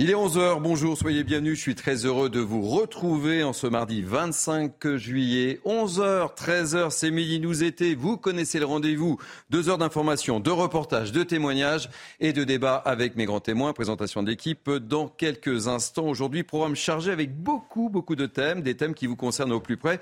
[0.00, 1.56] Il est 11h, bonjour, soyez bienvenus.
[1.56, 5.58] Je suis très heureux de vous retrouver en ce mardi 25 juillet.
[5.66, 7.96] 11h, 13h, c'est midi, nous été.
[7.96, 9.18] Vous connaissez le rendez-vous.
[9.50, 11.90] Deux heures d'information, de reportages, de témoignages
[12.20, 13.72] et de débats avec mes grands témoins.
[13.72, 16.06] Présentation de l'équipe dans quelques instants.
[16.06, 19.78] Aujourd'hui, programme chargé avec beaucoup, beaucoup de thèmes, des thèmes qui vous concernent au plus
[19.78, 19.98] près.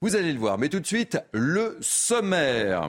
[0.00, 0.56] Vous allez le voir.
[0.56, 2.88] Mais tout de suite, le sommaire.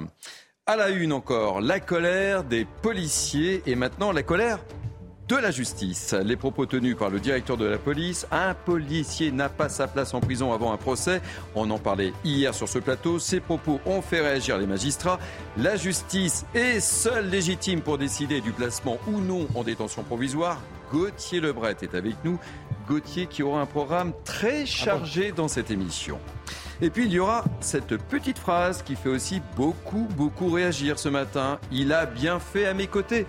[0.68, 4.60] À la une encore, la colère des policiers et maintenant la colère
[5.28, 6.14] de la justice.
[6.24, 8.28] Les propos tenus par le directeur de la police.
[8.32, 11.22] Un policier n'a pas sa place en prison avant un procès.
[11.56, 13.18] On en parlait hier sur ce plateau.
[13.18, 15.20] Ces propos ont fait réagir les magistrats.
[15.58, 20.62] La justice est seule légitime pour décider du placement ou non en détention provisoire.
[20.92, 22.40] Gauthier Lebret est avec nous.
[22.88, 26.20] Gauthier qui aura un programme très chargé dans cette émission.
[26.82, 31.10] Et puis il y aura cette petite phrase qui fait aussi beaucoup, beaucoup réagir ce
[31.10, 31.58] matin.
[31.72, 33.26] Il a bien fait à mes côtés.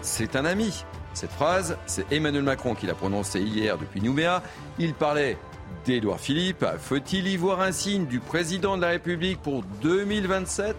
[0.00, 0.84] C'est un ami.
[1.12, 4.42] Cette phrase, c'est Emmanuel Macron qui l'a prononcée hier depuis Nouméa.
[4.78, 5.36] Il parlait
[5.84, 6.64] d'Édouard Philippe.
[6.78, 10.76] Faut-il y voir un signe du président de la République pour 2027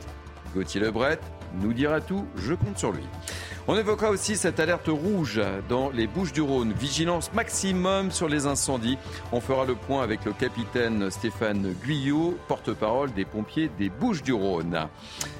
[0.56, 1.20] Gauthier Lebret
[1.60, 3.04] nous dira tout, je compte sur lui.
[3.68, 6.74] On évoquera aussi cette alerte rouge dans les Bouches du Rhône.
[6.74, 8.98] Vigilance maximum sur les incendies.
[9.32, 14.34] On fera le point avec le capitaine Stéphane Guyot, porte-parole des pompiers des Bouches du
[14.34, 14.88] Rhône.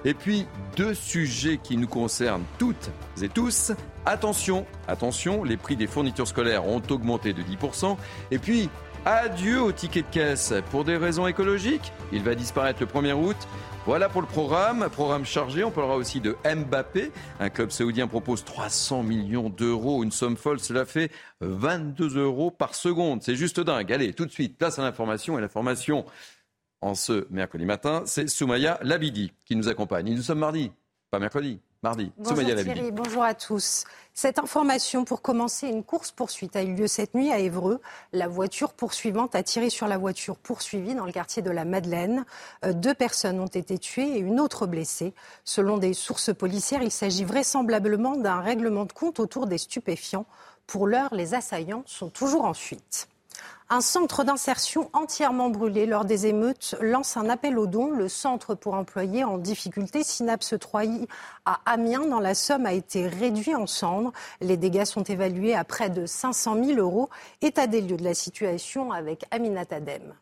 [0.06, 0.46] Et puis,
[0.78, 3.72] deux sujets qui nous concernent toutes et tous.
[4.06, 7.98] Attention, attention, les prix des fournitures scolaires ont augmenté de 10%.
[8.30, 8.70] Et puis,
[9.04, 11.92] Adieu au ticket de caisse pour des raisons écologiques.
[12.12, 13.36] Il va disparaître le 1er août.
[13.88, 15.64] Voilà pour le programme, programme chargé.
[15.64, 17.12] On parlera aussi de Mbappé.
[17.40, 20.60] Un club saoudien propose 300 millions d'euros, une somme folle.
[20.60, 23.24] Cela fait 22 euros par seconde.
[23.24, 23.92] C'est juste dingue.
[23.92, 25.40] Allez, tout de suite, place à l'information.
[25.40, 26.06] Et l'information
[26.82, 30.14] en ce mercredi matin, c'est Soumaya Labidi qui nous accompagne.
[30.14, 30.72] Nous sommes mardi,
[31.10, 31.60] pas mercredi.
[31.84, 32.12] Mardi.
[32.16, 33.86] Bonjour Thierry, bonjour à tous.
[34.14, 37.82] Cette information, pour commencer, une course-poursuite a eu lieu cette nuit à Évreux.
[38.14, 42.24] La voiture poursuivante a tiré sur la voiture poursuivie dans le quartier de la Madeleine.
[42.64, 45.16] Euh, deux personnes ont été tuées et une autre blessée.
[45.44, 50.28] Selon des sources policières, il s'agit vraisemblablement d'un règlement de compte autour des stupéfiants.
[50.68, 53.08] Pour l'heure, les assaillants sont toujours en fuite.
[53.74, 57.90] Un centre d'insertion entièrement brûlé lors des émeutes lance un appel aux dons.
[57.90, 61.08] Le centre pour employés en difficulté, Synapse 3i
[61.46, 64.12] à Amiens, dans la Somme, a été réduit en cendres.
[64.42, 67.10] Les dégâts sont évalués à près de 500 000 euros.
[67.42, 70.16] État des lieux de la situation avec Aminat Adem.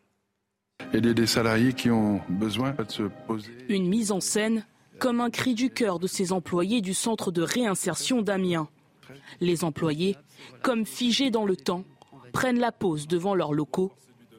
[0.94, 3.50] Il y a des salariés qui ont besoin de se poser.
[3.68, 4.64] Une mise en scène
[5.00, 8.68] comme un cri du cœur de ces employés du centre de réinsertion d'Amiens.
[9.40, 10.16] Les employés,
[10.62, 11.82] comme figés dans le temps,
[12.30, 13.92] prennent la pause devant leurs locaux,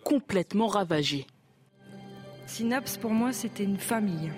[0.04, 1.28] complètement ravagés.
[2.48, 4.32] Synapse, pour moi, c'était une famille.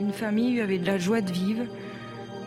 [0.00, 1.64] Une famille où il y avait de la joie de vivre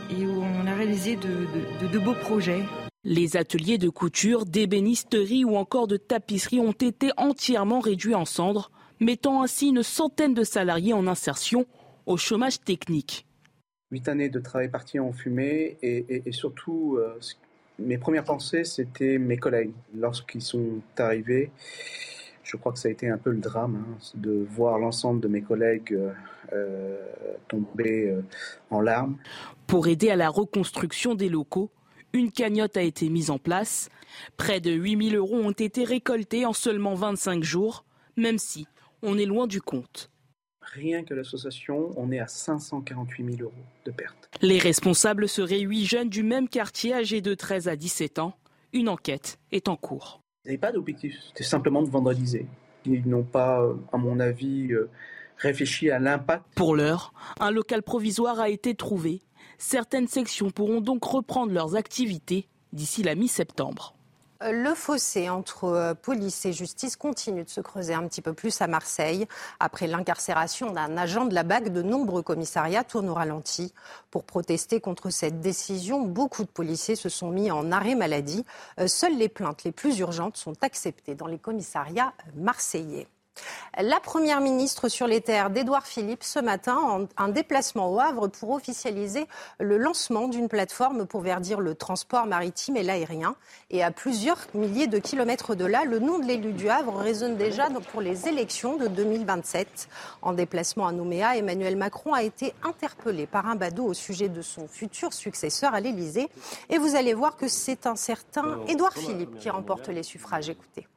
[0.10, 2.64] et où on a réalisé de, beaux projets.
[3.04, 8.72] Les ateliers de couture, d'ébénisterie ou encore de tapisserie ont été entièrement réduits en cendres,
[9.00, 11.66] mettant ainsi une centaine de salariés en insertion
[12.06, 13.26] au chômage technique.
[13.92, 17.18] Huit années de travail parti en fumée et, surtout, euh,
[17.80, 19.74] mes premières pensées, c'était mes collègues.
[19.96, 21.52] Lorsqu'ils sont arrivés,
[22.44, 25.28] je crois que ça a été un peu le drame hein, de voir l'ensemble de
[25.28, 26.12] mes collègues euh,
[26.54, 26.98] euh,
[27.48, 28.22] tomber euh,
[28.70, 29.18] en larmes.
[29.68, 31.70] Pour aider à la reconstruction des locaux,
[32.14, 33.90] une cagnotte a été mise en place.
[34.38, 37.84] Près de 8000 euros ont été récoltés en seulement 25 jours,
[38.16, 38.66] même si
[39.04, 40.10] on est loin du compte.
[40.74, 43.54] Rien que l'association, on est à 548 000 euros
[43.86, 44.30] de pertes.
[44.42, 48.34] Les responsables seraient huit jeunes du même quartier âgés de 13 à 17 ans.
[48.74, 50.22] Une enquête est en cours.
[50.44, 52.46] Ils n'avaient pas d'objectif, c'était simplement de vandaliser.
[52.86, 54.90] Ils n'ont pas, euh, à mon avis, euh,
[55.38, 56.44] réfléchi à l'impact.
[56.56, 59.22] Pour l'heure, un local provisoire a été trouvé.
[59.58, 63.97] Certaines sections pourront donc reprendre leurs activités d'ici la mi-septembre.
[64.44, 68.34] Euh, le fossé entre euh, police et justice continue de se creuser un petit peu
[68.34, 69.28] plus à Marseille.
[69.60, 73.74] Après l'incarcération d'un agent de la BAC, de nombreux commissariats tournent au ralenti.
[74.12, 78.46] Pour protester contre cette décision, beaucoup de policiers se sont mis en arrêt maladie.
[78.80, 83.08] Euh, seules les plaintes les plus urgentes sont acceptées dans les commissariats marseillais.
[83.80, 88.28] La première ministre sur les terres d'Édouard Philippe ce matin en un déplacement au Havre
[88.28, 89.28] pour officialiser
[89.60, 93.36] le lancement d'une plateforme pour verdir le transport maritime et l'aérien.
[93.70, 97.38] Et à plusieurs milliers de kilomètres de là, le nom de l'élu du Havre résonne
[97.38, 99.90] déjà pour les élections de 2027.
[100.22, 104.42] En déplacement à Nouméa, Emmanuel Macron a été interpellé par un badaud au sujet de
[104.42, 106.30] son futur successeur à l'Élysée.
[106.70, 110.50] Et vous allez voir que c'est un certain Édouard Philippe qui remporte les suffrages.
[110.50, 110.88] Écoutez.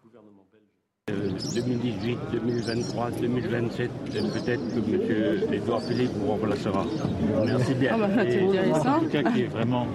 [1.55, 5.53] 2018, 2023, 2027, peut-être que M.
[5.53, 6.85] Edouard Philippe vous remplacera.
[7.45, 7.93] Merci bien.
[7.95, 9.87] Ah bah, en tout cas, qui est vraiment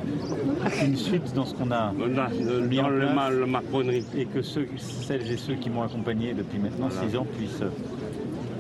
[0.84, 4.06] une suite dans ce qu'on a mis en place, le, Macronerie.
[4.18, 7.64] Et que ceux, celles et ceux qui m'ont accompagné depuis maintenant six ans puissent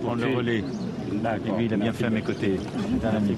[0.04, 0.64] prendre le relais.
[0.64, 2.60] Et lui, il a bien fait à mes côtés.
[3.02, 3.36] C'est un ami.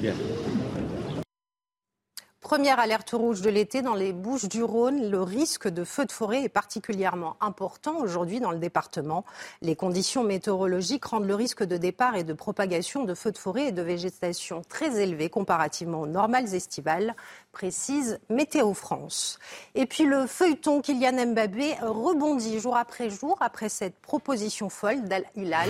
[2.47, 5.11] Première alerte rouge de l'été dans les Bouches du Rhône.
[5.11, 9.25] Le risque de feu de forêt est particulièrement important aujourd'hui dans le département.
[9.61, 13.67] Les conditions météorologiques rendent le risque de départ et de propagation de feux de forêt
[13.67, 17.17] et de végétation très élevé comparativement aux normales estivales,
[17.51, 19.39] précise Météo France.
[19.75, 25.25] Et puis le feuilleton Kylian Mbappé rebondit jour après jour après cette proposition folle d'Al
[25.35, 25.69] Hilal.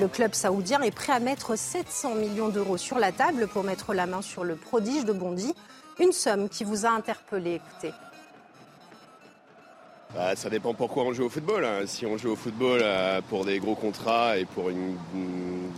[0.00, 3.94] Le club saoudien est prêt à mettre 700 millions d'euros sur la table pour mettre
[3.94, 5.54] la main sur le prodige de Bondy
[6.00, 7.92] une somme qui vous a interpellé, écoutez.
[10.14, 11.64] Bah, ça dépend pourquoi on joue au football.
[11.64, 11.82] Hein.
[11.86, 14.96] Si on joue au football euh, pour des gros contrats et pour une,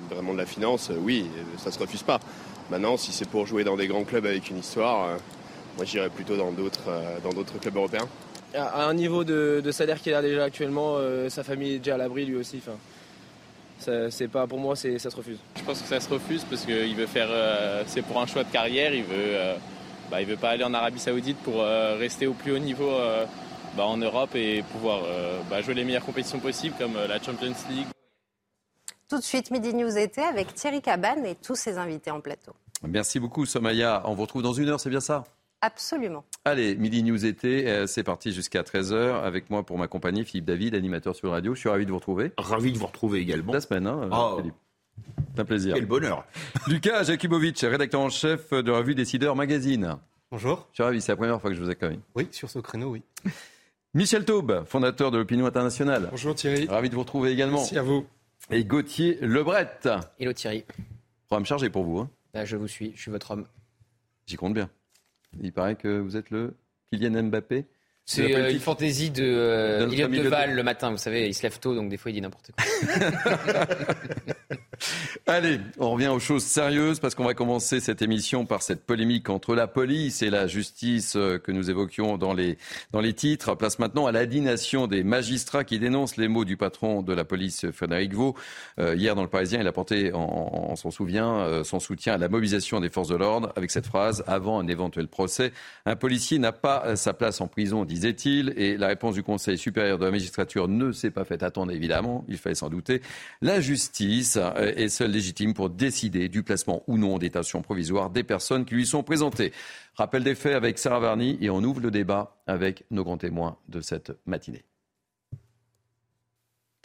[0.08, 1.26] vraiment de la finance, euh, oui,
[1.56, 2.20] ça se refuse pas.
[2.70, 5.16] Maintenant, si c'est pour jouer dans des grands clubs avec une histoire, euh,
[5.76, 8.08] moi j'irais plutôt dans d'autres, clubs européens.
[8.54, 10.96] À un niveau de, salaire qu'il a déjà actuellement,
[11.28, 12.60] sa famille est déjà à l'abri lui aussi.
[13.78, 15.38] c'est pas pour moi, ça se refuse.
[15.56, 17.28] Je pense que ça se refuse parce qu'il veut faire,
[17.86, 19.54] c'est pour un choix de carrière, il veut
[20.10, 22.58] bah, il ne veut pas aller en Arabie Saoudite pour euh, rester au plus haut
[22.58, 23.24] niveau euh,
[23.76, 27.54] bah, en Europe et pouvoir euh, bah, jouer les meilleures compétitions possibles comme la Champions
[27.70, 27.86] League.
[29.08, 32.52] Tout de suite, Midi News été avec Thierry Cabane et tous ses invités en plateau.
[32.86, 34.02] Merci beaucoup, Somaya.
[34.06, 35.24] On vous retrouve dans une heure, c'est bien ça?
[35.62, 36.24] Absolument.
[36.44, 39.22] Allez, Midi News été, c'est parti jusqu'à 13h.
[39.22, 41.54] Avec moi pour m'accompagner, Philippe David, animateur sur la radio.
[41.54, 42.32] Je suis ravi de vous retrouver.
[42.38, 43.52] Ravi de vous retrouver également.
[43.52, 44.34] La semaine, hein, ah.
[44.38, 44.54] Philippe.
[45.34, 45.74] C'est un plaisir.
[45.74, 46.24] Quel bonheur.
[46.66, 49.96] Lucas Jakubovic, rédacteur en chef de la revue Décideur Magazine.
[50.30, 50.68] Bonjour.
[50.70, 51.98] Je suis ravi, c'est la première fois que je vous accueille.
[52.14, 53.02] Oui, sur ce créneau, oui.
[53.94, 56.08] Michel Taube, fondateur de l'Opinion internationale.
[56.10, 56.66] Bonjour Thierry.
[56.66, 57.58] Ravi de vous retrouver également.
[57.58, 58.06] Merci à vous.
[58.50, 59.78] Et Gauthier Lebret.
[60.18, 60.64] Hello Thierry.
[61.26, 61.98] Programme chargé pour vous.
[61.98, 62.10] Hein.
[62.32, 63.46] Bah, je vous suis, je suis votre homme.
[64.26, 64.70] J'y compte bien.
[65.40, 66.54] Il paraît que vous êtes le
[66.92, 67.66] Kylian Mbappé
[68.10, 70.90] c'est euh, une fantaisie de euh, de le matin.
[70.90, 72.64] Vous savez, il se lève tôt, donc des fois il dit n'importe quoi.
[75.26, 79.30] Allez, on revient aux choses sérieuses parce qu'on va commencer cette émission par cette polémique
[79.30, 82.58] entre la police et la justice euh, que nous évoquions dans les,
[82.90, 83.54] dans les titres.
[83.54, 87.70] Place maintenant à l'indignation des magistrats qui dénoncent les mots du patron de la police,
[87.70, 88.34] Frédéric Vaux.
[88.80, 92.28] Euh, hier, dans le Parisien, il a porté, en, son, souvient, son soutien à la
[92.28, 95.52] mobilisation des forces de l'ordre avec cette phrase Avant un éventuel procès,
[95.86, 98.54] un policier n'a pas sa place en prison, dit disait-il.
[98.56, 102.24] Et la réponse du Conseil supérieur de la magistrature ne s'est pas faite attendre, évidemment.
[102.28, 103.02] Il fallait s'en douter.
[103.42, 108.24] La justice est seule légitime pour décider du placement ou non en détention provisoire des
[108.24, 109.52] personnes qui lui sont présentées.
[109.94, 113.56] Rappel des faits avec Sarah Varny et on ouvre le débat avec nos grands témoins
[113.68, 114.64] de cette matinée.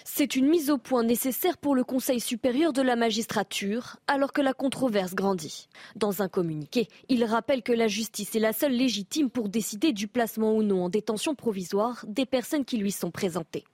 [0.08, 4.42] C'est une mise au point nécessaire pour le Conseil supérieur de la magistrature, alors que
[4.42, 5.68] la controverse grandit.
[5.96, 10.08] Dans un communiqué, il rappelle que la justice est la seule légitime pour décider du
[10.08, 13.66] placement ou non en détention provisoire des personnes qui lui sont présentées.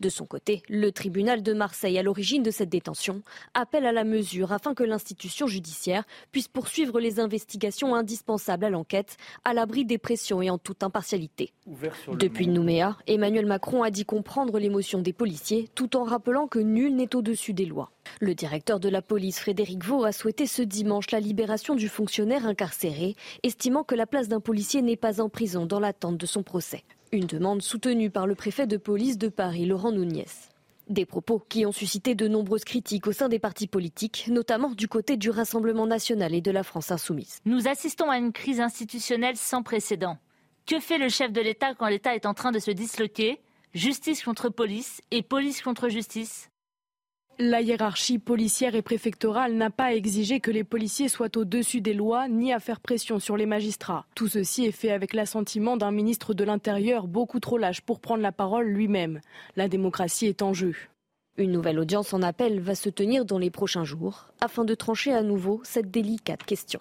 [0.00, 3.22] De son côté, le tribunal de Marseille, à l'origine de cette détention,
[3.54, 9.16] appelle à la mesure afin que l'institution judiciaire puisse poursuivre les investigations indispensables à l'enquête,
[9.44, 11.52] à l'abri des pressions et en toute impartialité.
[12.12, 16.94] Depuis Nouméa, Emmanuel Macron a dit comprendre l'émotion des policiers tout en rappelant que nul
[16.94, 17.90] n'est au-dessus des lois.
[18.20, 22.46] Le directeur de la police, Frédéric Vaux, a souhaité ce dimanche la libération du fonctionnaire
[22.46, 26.42] incarcéré, estimant que la place d'un policier n'est pas en prison dans l'attente de son
[26.42, 26.82] procès.
[27.14, 30.24] Une demande soutenue par le préfet de police de Paris, Laurent Nouniez.
[30.88, 34.88] Des propos qui ont suscité de nombreuses critiques au sein des partis politiques, notamment du
[34.88, 37.40] côté du Rassemblement national et de la France insoumise.
[37.44, 40.16] Nous assistons à une crise institutionnelle sans précédent.
[40.64, 43.42] Que fait le chef de l'État quand l'État est en train de se disloquer?
[43.74, 46.48] Justice contre police et police contre justice
[47.42, 52.28] la hiérarchie policière et préfectorale n'a pas exigé que les policiers soient au-dessus des lois
[52.28, 54.06] ni à faire pression sur les magistrats.
[54.14, 58.22] Tout ceci est fait avec l'assentiment d'un ministre de l'Intérieur beaucoup trop lâche pour prendre
[58.22, 59.20] la parole lui-même.
[59.56, 60.74] La démocratie est en jeu.
[61.36, 65.12] Une nouvelle audience en appel va se tenir dans les prochains jours afin de trancher
[65.12, 66.80] à nouveau cette délicate question.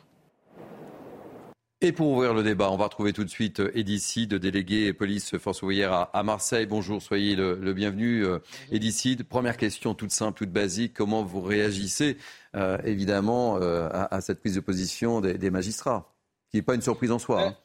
[1.84, 5.36] Et pour ouvrir le débat, on va retrouver tout de suite euh, Edicide, délégué police
[5.40, 6.68] force ouvrière à, Marseille.
[6.68, 8.24] Bonjour, soyez le, bienvenu.
[8.24, 8.38] Euh,
[8.72, 10.94] Edicide, première question toute simple, toute basique.
[10.94, 12.18] Comment vous réagissez
[12.56, 16.14] euh, évidemment à, cette prise de position des, magistrats
[16.52, 17.48] Qui n'est pas une surprise en soi.
[17.48, 17.58] Hein.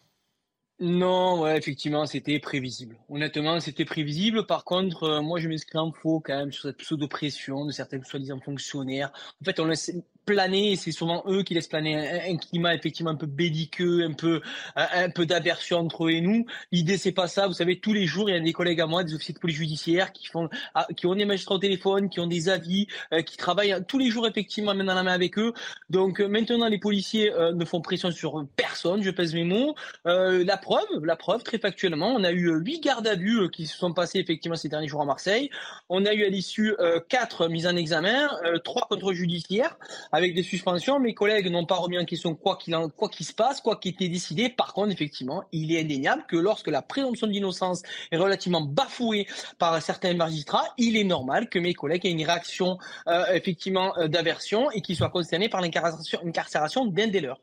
[0.81, 2.97] Non, ouais, effectivement, c'était prévisible.
[3.11, 4.47] Honnêtement, c'était prévisible.
[4.47, 8.41] Par contre, moi, je m'inscris en faux quand même sur cette pseudo-pression de certains soi-disant
[8.41, 9.13] fonctionnaires.
[9.43, 9.91] En fait, on laisse
[10.27, 11.97] planer, c'est souvent eux qui laissent planer
[12.29, 14.43] un, climat effectivement un peu belliqueux, un peu,
[14.75, 16.45] un, peu d'aversion entre eux et nous.
[16.73, 17.47] L'idée, c'est pas ça.
[17.47, 19.39] Vous savez, tous les jours, il y a des collègues à moi, des officiers de
[19.39, 22.89] police judiciaire, qui font, ah, qui ont des magistrats au téléphone, qui ont des avis,
[23.13, 25.53] euh, qui travaillent tous les jours effectivement main dans la main avec eux.
[25.91, 29.03] Donc euh, maintenant, les policiers euh, ne font pression sur personne.
[29.03, 29.77] Je pèse mes mots.
[30.05, 33.79] la preuve, la preuve, très factuellement, on a eu huit gardes à vue qui se
[33.79, 35.51] sont passés effectivement ces derniers jours à Marseille.
[35.89, 36.75] On a eu à l'issue
[37.09, 38.29] quatre mises en examen,
[38.65, 39.77] trois contrôles judiciaires
[40.17, 40.99] avec des suspensions.
[40.99, 42.75] Mes collègues n'ont pas remis en question quoi qu'il
[43.13, 44.49] qu'il se passe, quoi qui était décidé.
[44.49, 49.27] Par contre, effectivement, il est indéniable que lorsque la présomption d'innocence est relativement bafouée
[49.59, 54.09] par certains magistrats, il est normal que mes collègues aient une réaction euh, effectivement euh,
[54.09, 57.41] d'aversion et qu'ils soient concernés par l'incarcération d'un des leurs.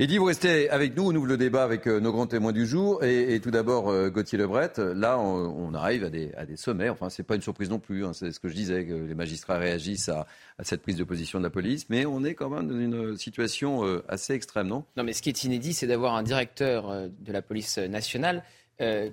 [0.00, 2.66] Eddy, vous restez avec nous, on ouvre le débat avec euh, nos grands témoins du
[2.66, 3.04] jour.
[3.04, 6.88] Et, tout d'abord, Gauthier Lebret, là, on, arrive à des, à des sommets.
[6.88, 8.12] Enfin, c'est pas une surprise non plus, hein.
[8.12, 10.26] c'est ce que je disais, que les magistrats réagissent à,
[10.64, 11.86] cette prise de position de la police.
[11.90, 14.84] Mais on est quand même dans une situation assez extrême, non?
[14.96, 18.42] Non, mais ce qui est inédit, c'est d'avoir un directeur de la police nationale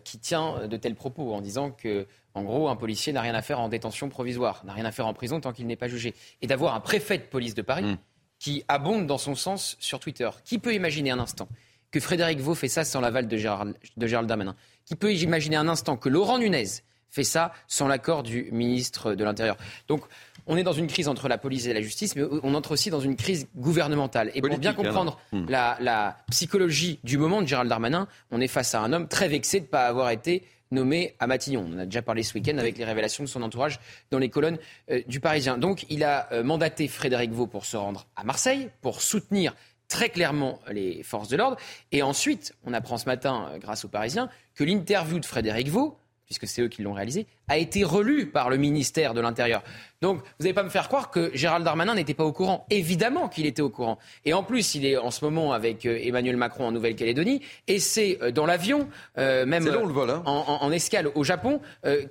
[0.04, 3.42] qui tient de tels propos en disant que en gros, un policier n'a rien à
[3.42, 6.14] faire en détention provisoire, n'a rien à faire en prison tant qu'il n'est pas jugé.
[6.42, 7.98] Et d'avoir un préfet de police de Paris mm.
[8.42, 10.28] Qui abonde dans son sens sur Twitter.
[10.44, 11.48] Qui peut imaginer un instant
[11.92, 14.56] que Frédéric Vaux fait ça sans l'aval de Gérald, de Gérald Darmanin?
[14.86, 16.66] Qui peut imaginer un instant que Laurent Nunez
[17.12, 19.58] fait ça sans l'accord du ministre de l'Intérieur?
[19.88, 20.02] Donc,
[20.48, 22.90] on est dans une crise entre la police et la justice, mais on entre aussi
[22.90, 24.32] dans une crise gouvernementale.
[24.34, 25.46] Et pour bien comprendre mm.
[25.48, 29.28] la, la psychologie du moment de Gérald Darmanin, on est face à un homme très
[29.28, 31.66] vexé de ne pas avoir été nommé à Matignon.
[31.70, 34.30] On en a déjà parlé ce week-end avec les révélations de son entourage dans les
[34.30, 34.58] colonnes
[34.90, 35.58] euh, du Parisien.
[35.58, 39.56] Donc il a euh, mandaté Frédéric Vaux pour se rendre à Marseille, pour soutenir
[39.88, 41.58] très clairement les forces de l'ordre.
[41.92, 45.98] Et ensuite, on apprend ce matin, euh, grâce aux Parisiens, que l'interview de Frédéric Vaux
[46.32, 49.64] puisque c'est eux qui l'ont réalisé, a été relu par le ministère de l'Intérieur.
[50.02, 52.66] Donc, vous n'allez pas me faire croire que Gérald Darmanin n'était pas au courant.
[52.70, 54.00] Évidemment qu'il était au courant.
[54.24, 57.80] Et en plus, il est en ce moment avec euh, Emmanuel Macron en Nouvelle-Calédonie, et
[57.80, 60.24] c'est euh, dans l'avion, euh, même hein.
[60.26, 61.60] en, escale au Japon,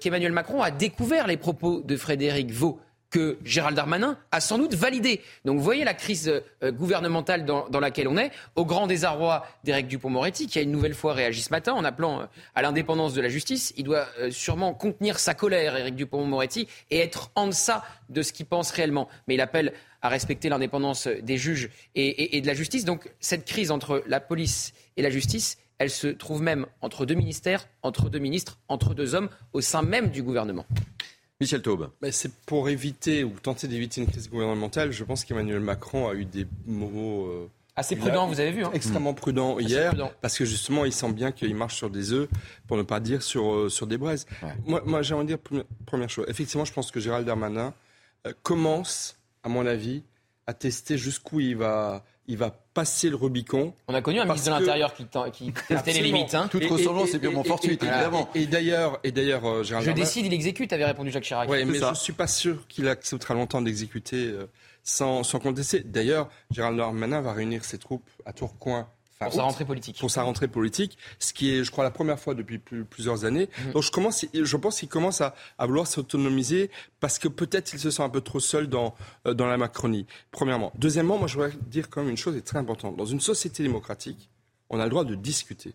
[0.01, 2.79] qu'Emmanuel Macron a découvert les propos de Frédéric Vaux
[3.11, 5.21] que Gérald Darmanin a sans doute validé.
[5.45, 6.29] Donc vous voyez la crise
[6.63, 10.95] euh, gouvernementale dans, laquelle on est, au grand désarroi d'Éric Dupont-Moretti, qui a une nouvelle
[10.95, 12.25] fois réagi ce matin en appelant euh,
[12.55, 13.75] à l'indépendance de la justice.
[13.77, 18.33] Il doit euh, sûrement contenir sa colère, Éric Dupont-Moretti, et être en deçà de ce
[18.33, 19.09] qu'il pense réellement.
[19.27, 22.87] Mais il appelle à respecter l'indépendance des juges et de la justice.
[22.87, 27.15] Donc cette crise entre la police et la justice, elle se trouve même entre deux
[27.15, 30.65] ministères, entre deux ministres, entre deux hommes, au sein même du gouvernement.
[31.41, 31.91] Michel Taube.
[32.11, 34.93] c'est pour éviter ou tenter d'éviter une crise gouvernementale.
[34.93, 37.27] Je pense qu'Emmanuel Macron a eu des mots.
[37.27, 38.63] Euh, Assez prudents, vous avez vu.
[38.63, 38.71] Hein.
[38.75, 42.29] Extrêmement prudents hier, parce que justement, il sent bien qu'il marche sur des œufs,
[42.67, 44.27] pour ne pas dire sur, euh, sur des braises.
[44.67, 45.39] Moi, moi j'aimerais dire
[45.87, 46.27] première chose.
[46.29, 47.73] Effectivement, je pense que Gérald Darmanin
[48.27, 50.03] euh, commence, à mon avis,
[50.47, 53.75] à tester jusqu'où il va il va passer le Rubicon.
[53.89, 56.33] On a connu un ministre de l'Intérieur qui, qui testait les limites.
[56.35, 56.47] Hein.
[56.49, 58.31] Toute ressemblance est purement fortuite, évidemment.
[58.37, 61.51] Et, d'ailleurs, et d'ailleurs, euh, Je décide, il exécute, avait répondu Jacques Chirac.
[61.51, 64.47] Oui, mais je ne suis pas sûr qu'il acceptera longtemps d'exécuter euh,
[64.85, 65.81] sans, sans contester.
[65.81, 68.89] D'ailleurs, Gérald Darmanin va réunir ses troupes à Tourcoing
[69.21, 69.99] pour sa rentrée politique.
[69.99, 73.49] Pour sa rentrée politique, ce qui est, je crois, la première fois depuis plusieurs années.
[73.67, 73.73] Mhm.
[73.73, 77.91] Donc je, commence, je pense qu'il commence à, vouloir s'autonomiser parce que peut-être il se
[77.91, 78.95] sent un peu trop seul dans,
[79.27, 80.73] euh, dans la Macronie, premièrement.
[80.77, 82.97] Deuxièmement, moi je voudrais dire quand même une chose est très importante.
[82.97, 84.31] Dans une société démocratique,
[84.71, 85.75] on a le droit de discuter.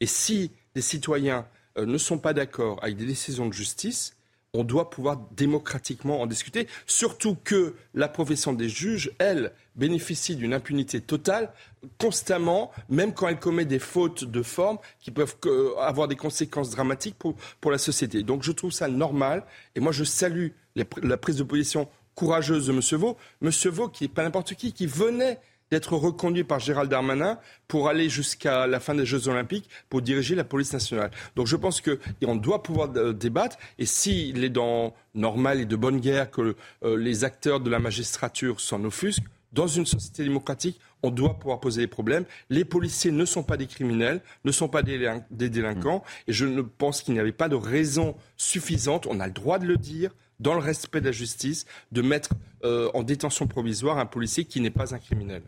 [0.00, 4.16] Et si les citoyens euh, ne sont pas d'accord avec des décisions de justice,
[4.54, 10.54] on doit pouvoir démocratiquement en discuter, surtout que la profession des juges, elle, bénéficie d'une
[10.54, 11.52] impunité totale
[11.98, 15.36] constamment, même quand elle commet des fautes de forme qui peuvent
[15.80, 18.22] avoir des conséquences dramatiques pour, pour la société.
[18.22, 22.72] Donc je trouve ça normal et moi je salue la prise de position courageuse de
[22.72, 22.80] M.
[22.98, 23.16] Vaux.
[23.42, 23.50] M.
[23.70, 25.38] Vaux, qui n'est pas n'importe qui, qui venait
[25.70, 30.34] d'être reconduit par Gérald Darmanin pour aller jusqu'à la fin des Jeux Olympiques pour diriger
[30.34, 31.10] la police nationale.
[31.34, 35.76] Donc je pense qu'on doit pouvoir euh, débattre et s'il est dans normal et de
[35.76, 36.54] bonne guerre que
[36.84, 39.24] euh, les acteurs de la magistrature s'en offusquent,
[39.56, 42.26] dans une société démocratique, on doit pouvoir poser des problèmes.
[42.50, 44.98] Les policiers ne sont pas des criminels, ne sont pas des,
[45.30, 49.32] délinquants, et je ne pense qu'il n'y avait pas de raison suffisante, on a le
[49.32, 52.30] droit de le dire, dans le respect de la justice, de mettre
[52.64, 55.42] euh, en détention provisoire un policier qui n'est pas un criminel.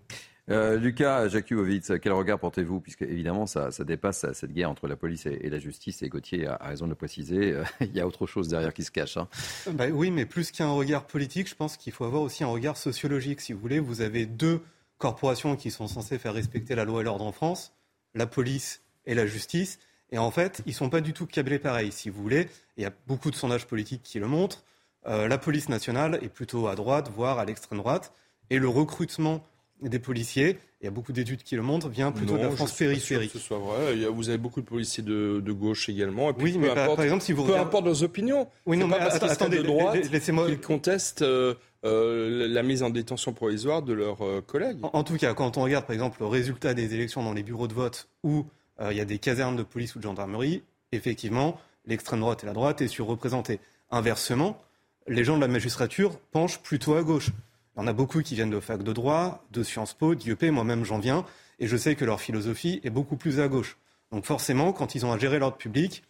[0.51, 2.81] Euh, Lucas Jakubowicz, quel regard portez-vous?
[2.81, 6.03] Puisque évidemment, ça, dépasse cette guerre entre la police et, la justice.
[6.03, 7.53] Et Gauthier a, raison de le préciser.
[7.53, 9.17] Euh, il y a autre chose derrière qui se cache.
[9.17, 9.29] Hein.
[9.73, 12.77] Bah oui, mais plus qu'un regard politique, je pense qu'il faut avoir aussi un regard
[12.77, 13.41] sociologique.
[13.41, 14.61] Si vous voulez, vous avez deux
[14.99, 17.73] corporations qui sont censées faire respecter la loi et l'ordre en France
[18.15, 19.79] la police et la justice.
[20.11, 21.93] Et en fait, ils ne sont pas du tout câblés pareil.
[21.93, 24.65] Si vous voulez, il y a beaucoup de sondages politiques qui le montrent.
[25.07, 28.13] Euh, la police nationale est plutôt à droite, voire à l'extrême droite.
[28.51, 29.45] Et le recrutement
[29.83, 32.73] des policiers, il y a beaucoup d'études qui le montrent, vient plutôt de la France
[32.73, 33.33] périphérique.
[33.33, 33.95] que ce soit vrai.
[34.07, 36.31] Vous avez beaucoup de policiers de, de gauche également.
[36.31, 37.69] Et puis, oui, peu mais importe, par exemple, si vous peu regardez...
[37.69, 38.49] importe leurs opinions.
[38.67, 40.47] Oui, non, pas mais parce qu'ils attendez, de droite laissez-moi.
[40.47, 41.55] qu'ils contestent euh,
[41.85, 44.79] euh, la mise en détention provisoire de leurs euh, collègues.
[44.83, 47.43] En, en, tout cas, quand on regarde par exemple le résultat des élections dans les
[47.43, 48.47] bureaux de vote où
[48.91, 52.53] il y a des casernes de police ou de gendarmerie, effectivement, l'extrême droite et la
[52.53, 53.59] droite est surreprésentée.
[53.91, 54.63] Inversement,
[55.09, 57.31] les gens de la magistrature penchent plutôt à gauche.
[57.79, 60.51] Il y en a beaucoup qui viennent de fac de droit, de Sciences Po, d'IEP,
[60.51, 61.25] moi-même j'en viens,
[61.61, 63.79] et je sais que leur philosophie est beaucoup plus à gauche.
[64.11, 66.03] Donc forcément, quand ils ont à gérer l'ordre public,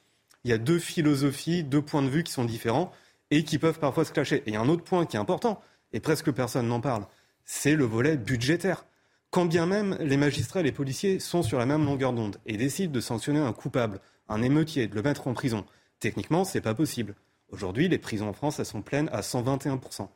[0.44, 2.90] il y a deux philosophies, deux points de vue qui sont différents
[3.30, 4.36] et qui peuvent parfois se clasher.
[4.36, 5.60] Et il y a un autre point qui est important,
[5.92, 7.04] et presque personne n'en parle,
[7.44, 8.86] c'est le volet budgétaire.
[9.28, 12.56] Quand bien même les magistrats et les policiers sont sur la même longueur d'onde et
[12.56, 15.66] décident de sanctionner un coupable, un émeutier, de le mettre en prison,
[16.00, 17.14] techniquement, ce n'est pas possible.
[17.50, 20.08] Aujourd'hui, les prisons en France, elles sont pleines à 121%.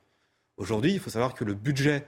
[0.57, 2.07] Aujourd'hui, il faut savoir que le budget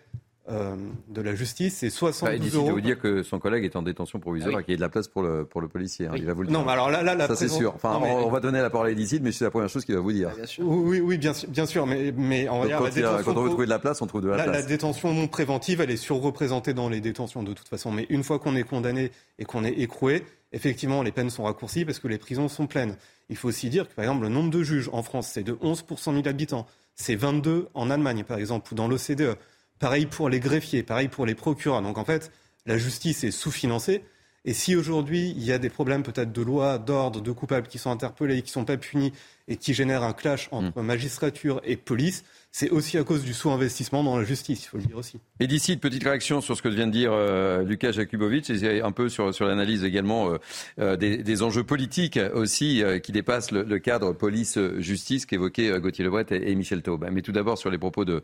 [0.50, 0.76] euh,
[1.08, 2.66] de la justice, c'est 72 bah, euros.
[2.68, 4.62] Je vous dire que son collègue est en détention provisoire Ah oui.
[4.62, 6.06] et qu'il y a de la place pour le, pour le policier.
[6.06, 6.10] hein.
[6.12, 6.18] Oui.
[6.20, 6.66] Il va vous le Non, dire.
[6.66, 7.72] mais alors là- là, la Ça, c'est sûr.
[7.74, 9.70] Enfin, Non, mais- on, on va donner la parole à Elicide, mais c'est la première
[9.70, 10.30] chose qu'il va vous dire.
[10.58, 12.92] Oui, oui, bien, sûr- bien sûr, mais, mais on va Donc, dire quand, la il
[12.92, 14.56] a- détention quand on veut trouver de la place, on trouve de la la, place.
[14.56, 17.90] la détention non préventive, elle est surreprésentée dans les détentions de toute façon.
[17.90, 21.86] Mais une fois qu'on est condamné et qu'on est écroué, effectivement, les peines sont raccourcies
[21.86, 22.96] parce que les prisons sont pleines.
[23.30, 25.56] Il faut aussi dire que, par exemple, le nombre de juges en France, c'est de
[25.62, 26.66] 11 pour 100 000 habitants.
[26.96, 29.36] C'est 22 en Allemagne, par exemple, ou dans l'OCDE.
[29.78, 31.82] Pareil pour les greffiers, pareil pour les procureurs.
[31.82, 32.30] Donc, en fait,
[32.66, 34.04] la justice est sous-financée.
[34.44, 37.78] Et si aujourd'hui, il y a des problèmes peut-être de loi, d'ordre, de coupables qui
[37.78, 39.12] sont interpellés, qui ne sont pas punis
[39.46, 44.02] et qui génèrent un clash entre magistrature et police, c'est aussi à cause du sous-investissement
[44.04, 45.18] dans la justice, il faut le dire aussi.
[45.40, 48.80] Et d'ici, une petite réaction sur ce que vient de dire euh, Lucas Jakubovic et
[48.80, 50.38] un peu sur, sur l'analyse également euh,
[50.78, 56.26] euh, des, des enjeux politiques aussi qui dépassent le, le cadre police-justice qu'évoquaient Gauthier Lebret
[56.30, 57.06] et, et Michel Taube.
[57.12, 58.22] Mais tout d'abord, sur les propos de,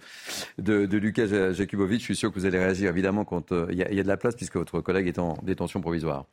[0.59, 3.77] de, de Lucas Ja- Jakubovic, je suis sûr que vous allez réagir évidemment quand il
[3.77, 6.25] y, a- il y a de la place puisque votre collègue est en détention provisoire.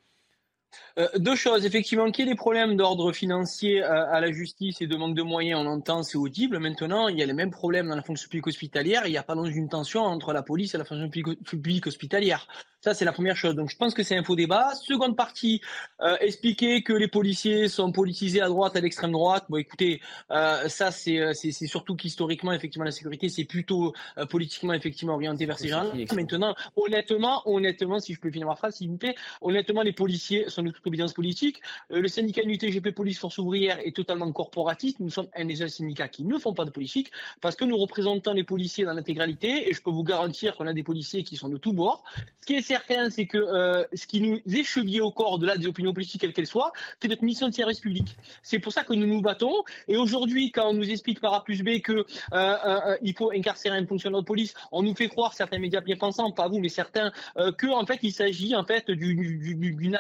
[0.97, 4.87] Euh, deux choses, effectivement, qu'il y ait des problèmes d'ordre financier à la justice et
[4.87, 6.59] de manque de moyens, on entend, c'est audible.
[6.59, 9.03] Maintenant, il y a les mêmes problèmes dans la fonction publique hospitalière.
[9.05, 11.87] Il n'y a pas donc une tension entre la police et la fonction publique, publique
[11.87, 12.47] hospitalière.
[12.81, 13.55] Ça, c'est la première chose.
[13.55, 14.73] Donc, je pense que c'est un faux débat.
[14.75, 15.61] Seconde partie,
[16.01, 19.45] euh, expliquer que les policiers sont politisés à droite, à l'extrême droite.
[19.49, 19.99] Bon, écoutez,
[20.31, 21.33] euh, ça, c'est
[21.65, 25.91] surtout qu'historiquement, effectivement, la sécurité, c'est plutôt euh, politiquement, effectivement, orienté vers ces gens-là.
[26.13, 30.47] Maintenant, honnêtement, honnêtement, si je peux finir ma phrase, s'il vous plaît, honnêtement, les policiers
[30.47, 31.61] sont de toute évidence politique.
[31.91, 34.99] Euh, le syndicat UTGP Police Force Ouvrière est totalement corporatiste.
[34.99, 37.77] Nous sommes un des seuls syndicats qui ne font pas de politique parce que nous
[37.77, 41.35] représentons les policiers dans l'intégralité et je peux vous garantir qu'on a des policiers qui
[41.37, 42.03] sont de tous bords.
[42.41, 45.45] Ce qui est certain, c'est que euh, ce qui nous est chevillé au corps de
[45.45, 46.71] là des opinions politiques, quelles qu'elles soient,
[47.01, 48.15] c'est notre mission de service public.
[48.41, 49.63] C'est pour ça que nous nous battons.
[49.87, 53.85] Et aujourd'hui, quand on nous explique par A plus B que euh, faut incarcérer un
[53.85, 57.11] fonctionnaire de police, on nous fait croire certains médias bien pensants, pas vous, mais certains,
[57.57, 59.97] que en fait il s'agit en fait du- du- du- d'une d'une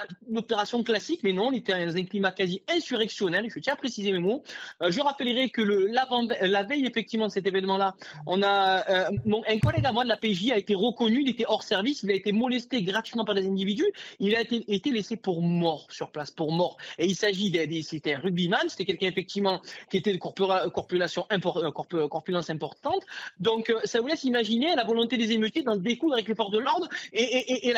[0.77, 3.47] opération classique, mais non, on était dans un climat quasi insurrectionnel.
[3.53, 4.43] Je tiens à préciser mes mots.
[4.81, 9.59] Euh, je rappellerai que le la veille effectivement de cet événement-là, on a euh, un
[9.59, 12.13] collègue à moi de la PJ a été reconnu, il était hors service, il a
[12.13, 16.51] été molesté gratuitement par des individus, il a été, laissé pour mort sur place, pour
[16.51, 16.77] mort.
[16.97, 22.07] Et il s'agit d'un- c'était un rugbyman, c'était quelqu'un effectivement qui était de euh, corpu-
[22.09, 23.03] corpulence importante.
[23.39, 26.59] Donc ça vous laisse imaginer la volonté des émeutiers d'en découdre avec les forces de
[26.59, 27.73] l'ordre et,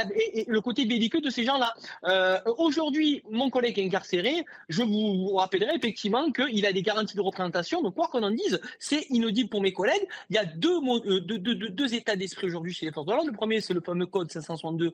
[0.48, 1.74] le côté belliqueux de ces gens-là.
[2.58, 2.88] Aujourd'hui,
[3.30, 4.45] mon collègue est incarcéré.
[4.69, 7.82] Je vous rappellerai effectivement qu'il a des garanties de représentation.
[7.82, 10.08] Donc quoi qu'on en dise, c'est inaudible pour mes collègues.
[10.30, 13.08] Il y a deux, euh, deux, deux- deux- deux états d'esprit aujourd'hui chez les forces
[13.08, 13.28] de l'ordre.
[13.30, 14.93] Le premier, c'est le fameux code 562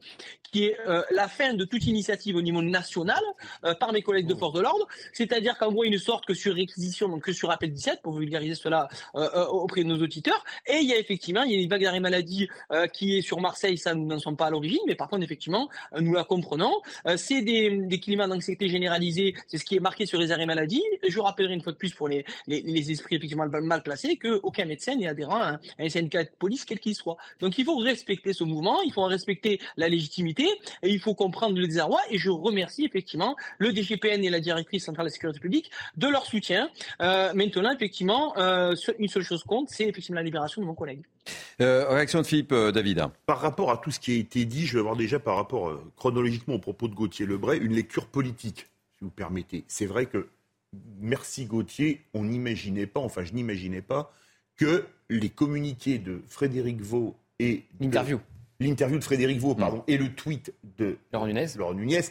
[0.52, 3.22] qui est euh, la fin de toute initiative au niveau national
[3.64, 4.88] euh, par mes collègues de force de l'ordre.
[5.14, 8.14] C'est-à-dire qu'en gros, ils ne sortent que sur réquisition, donc que sur appel 17, pour
[8.14, 10.44] vulgariser cela auprès de nos auditeurs.
[10.68, 12.48] Et il y a effectivement, il y a une vague d'arrêt maladie
[12.94, 15.70] qui est sur Marseille, ça nous n'en sommes pas à l'origine, mais par contre, effectivement,
[16.00, 16.74] nous la comprenons.
[17.16, 20.84] C'est des, des climats d'anxiété généralisée, c'est ce qui est marqué sur les arrêts maladie.
[21.08, 24.96] Je rappellerai une fois de plus pour les, les, esprits effectivement mal, placés qu'aucun médecin
[24.96, 27.18] n'est adhérent à un, à syndicat de police, quel qu'il soit.
[27.40, 30.48] Donc il faut respecter ce mouvement, il faut en respecter la légitimité
[30.84, 32.00] et il faut comprendre le désarroi.
[32.10, 36.08] Et je remercie effectivement le DGPN et la directrice centrale de la sécurité publique de
[36.08, 36.70] leur soutien.
[37.02, 41.04] Euh, maintenant, effectivement, euh, une seule chose compte, c'est effectivement la libération de mon collègue.
[41.62, 43.04] Euh, réaction de Philippe euh, David.
[43.26, 45.70] Par rapport à tout ce qui a été dit, je vais avoir déjà par rapport
[45.70, 49.64] euh, chronologiquement au propos de Gauthier Lebray une lecture politique, si vous permettez.
[49.68, 50.28] C'est vrai que,
[51.00, 54.14] merci Gauthier, on n'imaginait pas, enfin je n'imaginais pas,
[54.58, 57.64] que les communiqués de Frédéric Vaux et...
[57.80, 58.20] L'interview.
[58.60, 62.02] L'interview de Frédéric Vaux, pardon, et le tweet de Laurent Nunez, Laurent Nunez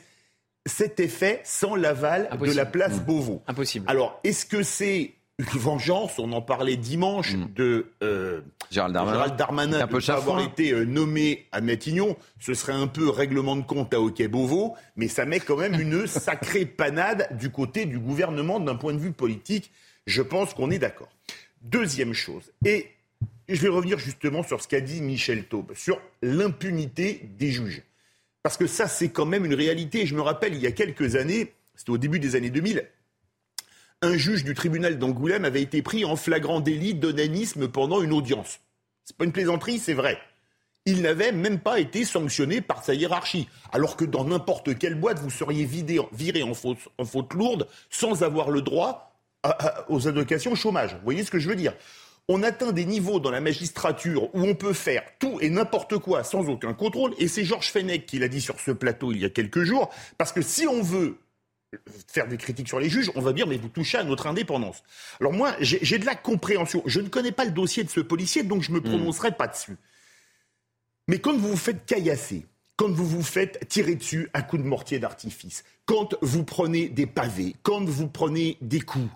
[0.66, 3.05] s'était fait sans l'aval de la place Mmh.
[3.05, 3.42] Beauvau.
[3.46, 3.85] Impossible.
[3.88, 6.18] Alors, est-ce que c'est une vengeance.
[6.18, 7.47] On en parlait dimanche Mm.
[7.55, 9.14] de euh, Gérald Darmanin.
[9.16, 12.16] Gérald Darmanin Un peu avoir été euh, nommé à Matignon.
[12.40, 15.81] Ce serait un peu règlement de compte à Hockey Beauvau, mais ça met quand même
[15.81, 19.70] une sacrée panade du côté du gouvernement d'un point de vue politique.
[20.07, 21.09] Je pense qu'on est d'accord.
[21.62, 22.90] Deuxième chose, et
[23.49, 27.83] je vais revenir justement sur ce qu'a dit Michel Taube, sur l'impunité des juges.
[28.42, 30.05] Parce que ça, c'est quand même une réalité.
[30.05, 32.87] Je me rappelle, il y a quelques années, c'était au début des années 2000,
[34.05, 38.61] un juge du tribunal d'Angoulême avait été pris en flagrant délit d'onanisme pendant une audience.
[39.05, 40.19] C'est pas une plaisanterie, c'est vrai.
[40.87, 43.49] Il n'avait même pas été sanctionné par sa hiérarchie.
[43.73, 47.67] Alors que dans n'importe quelle boîte, vous seriez vidé, viré en faute, en faute lourde
[47.90, 50.95] sans avoir le droit à- aux allocations chômage.
[50.95, 51.75] Vous voyez ce que je veux dire?
[52.29, 56.25] On atteint des niveaux dans la magistrature où on peut faire tout et n'importe quoi
[56.25, 57.12] sans aucun contrôle.
[57.19, 59.90] Et c'est Georges Fenech qui l'a dit sur ce plateau il y a quelques jours.
[60.17, 61.19] Parce que si on veut
[62.09, 64.83] faire des critiques sur les juges, on va dire mais vous touchez à notre indépendance.
[65.21, 66.83] Alors moi, j'ai de la compréhension.
[66.87, 69.77] Je ne connais pas le dossier de ce policier, donc je me prononcerai pas dessus.
[71.09, 74.69] Mais quand vous vous faites caillasser, quand vous vous faites tirer dessus à coups de
[74.69, 79.11] mortier d'artifice, quand vous prenez des pavés, quand vous prenez des coups,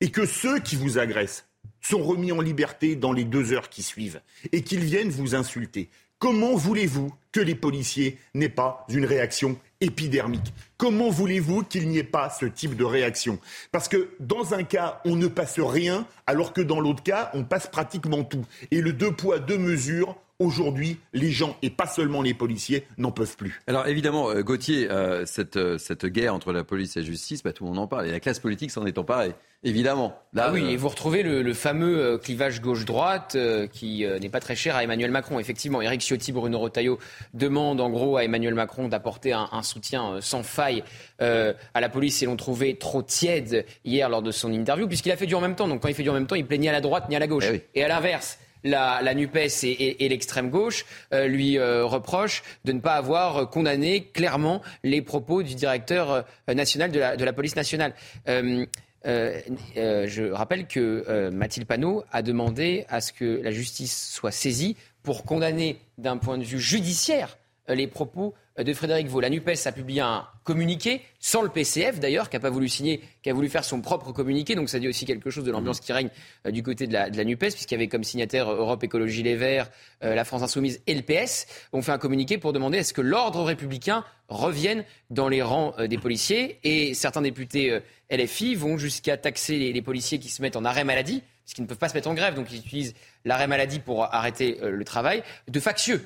[0.00, 1.46] et que ceux qui vous agressent
[1.80, 4.20] sont remis en liberté dans les deux heures qui suivent,
[4.52, 10.54] et qu'ils viennent vous insulter, comment voulez-vous que les policiers n'aient pas une réaction épidermique?
[10.78, 13.38] Comment voulez-vous qu'il n'y ait pas ce type de réaction?
[13.72, 17.44] Parce que dans un cas, on ne passe rien, alors que dans l'autre cas, on
[17.44, 18.44] passe pratiquement tout.
[18.70, 23.10] Et le deux poids, deux mesures, aujourd'hui, les gens, et pas seulement les policiers, n'en
[23.10, 23.60] peuvent plus.
[23.66, 27.42] Alors évidemment, euh, Gauthier, euh, cette, euh, cette guerre entre la police et la justice,
[27.42, 28.06] bah, tout le monde en parle.
[28.08, 29.32] Et la classe politique s'en est emparée,
[29.64, 30.18] évidemment.
[30.34, 34.18] Là, Ah oui, euh, et vous retrouvez le, le fameux clivage gauche-droite euh, qui euh,
[34.18, 35.38] n'est pas très cher à Emmanuel Macron.
[35.38, 36.98] Effectivement, Éric Ciotti, Bruno Retailleau
[37.34, 40.84] demandent en gros à Emmanuel Macron d'apporter un, un soutien euh, sans faille
[41.22, 45.12] euh, à la police et l'ont trouvé trop tiède hier lors de son interview, puisqu'il
[45.12, 45.68] a fait du en même temps.
[45.68, 47.16] Donc quand il fait du en même temps, il plaît ni à la droite ni
[47.16, 47.46] à la gauche.
[47.74, 52.94] Et à l'inverse, la, NUPES et, l'extrême gauche euh, lui euh, reprochent de ne pas
[52.94, 57.94] avoir euh, condamné clairement les propos du directeur national de la, police nationale.
[58.26, 65.24] Je rappelle que Mathilde Panot a demandé à ce que la justice soit saisie pour
[65.24, 67.36] condamner d'un point de vue judiciaire
[67.68, 69.20] les propos de Frédéric Vaux.
[69.20, 73.00] La NUPES a publié un communiqué, sans le PCF d'ailleurs, qui n'a pas voulu signer,
[73.22, 74.54] qui a voulu faire son propre communiqué.
[74.54, 76.08] Donc ça dit aussi quelque chose de l'ambiance qui règne
[76.46, 79.22] euh, du côté de la, de NUPES, puisqu'il y avait comme signataire euh, Europe Écologie
[79.22, 79.68] Les Verts,
[80.04, 81.46] euh, la France Insoumise et le PS.
[81.72, 85.74] On fait un communiqué pour demander à ce que l'ordre républicain revienne dans les rangs
[85.86, 86.58] des policiers.
[86.64, 87.78] Et certains députés
[88.10, 91.78] LFI vont jusqu'à taxer les, policiers qui se mettent en arrêt maladie, puisqu'ils ne peuvent
[91.78, 95.60] pas se mettre en grève, donc ils utilisent l'arrêt maladie pour arrêter le travail, de
[95.60, 96.02] factieux.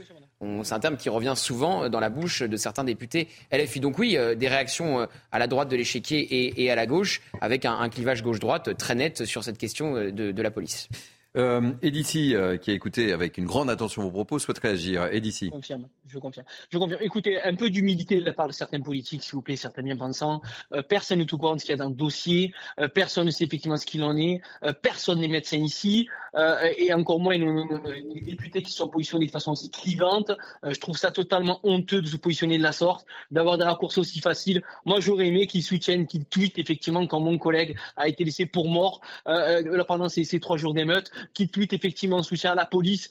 [0.62, 3.81] C'est un terme qui revient souvent euh, dans la bouche de certains députés LFI.
[3.81, 6.87] Donc oui, euh, des réactions euh, à la droite de l'échiquier et, et à la
[6.87, 10.88] gauche, avec un, un clivage gauche-droite très net sur cette question de, de la police.
[11.37, 15.05] euh, Edici, euh, qui a écouté avec une grande attention vos propos, souhaite réagir.
[15.12, 15.50] Edici.
[15.50, 16.46] Confirme, je confirme.
[16.70, 17.01] Je confirme.
[17.03, 20.42] Écoutez, un peu d'humilité de la part de certains politiques, s'il vous plaît, certains bien-pensants.
[20.73, 22.53] Euh, personne ne tout compte ce qu'il y a dans le dossier.
[22.79, 24.40] Euh, personne ne sait effectivement ce qu'il en est.
[24.64, 26.09] Euh, personne n'est médecin ici.
[26.37, 30.31] Euh, et encore moins les députés qui sont positionnés de façon aussi clivante.
[30.64, 34.01] Euh, je trouve ça totalement honteux de se positionner de la sorte, d'avoir des raccourcis
[34.01, 34.62] aussi faciles.
[34.85, 38.68] Moi, j'aurais aimé qu'ils soutiennent, qu'ils tweetent effectivement quand mon collègue a été laissé pour
[38.68, 42.66] mort euh, pendant ces, ces trois jours d'émeute, qu'ils tweetent effectivement en soutien à la
[42.66, 43.11] police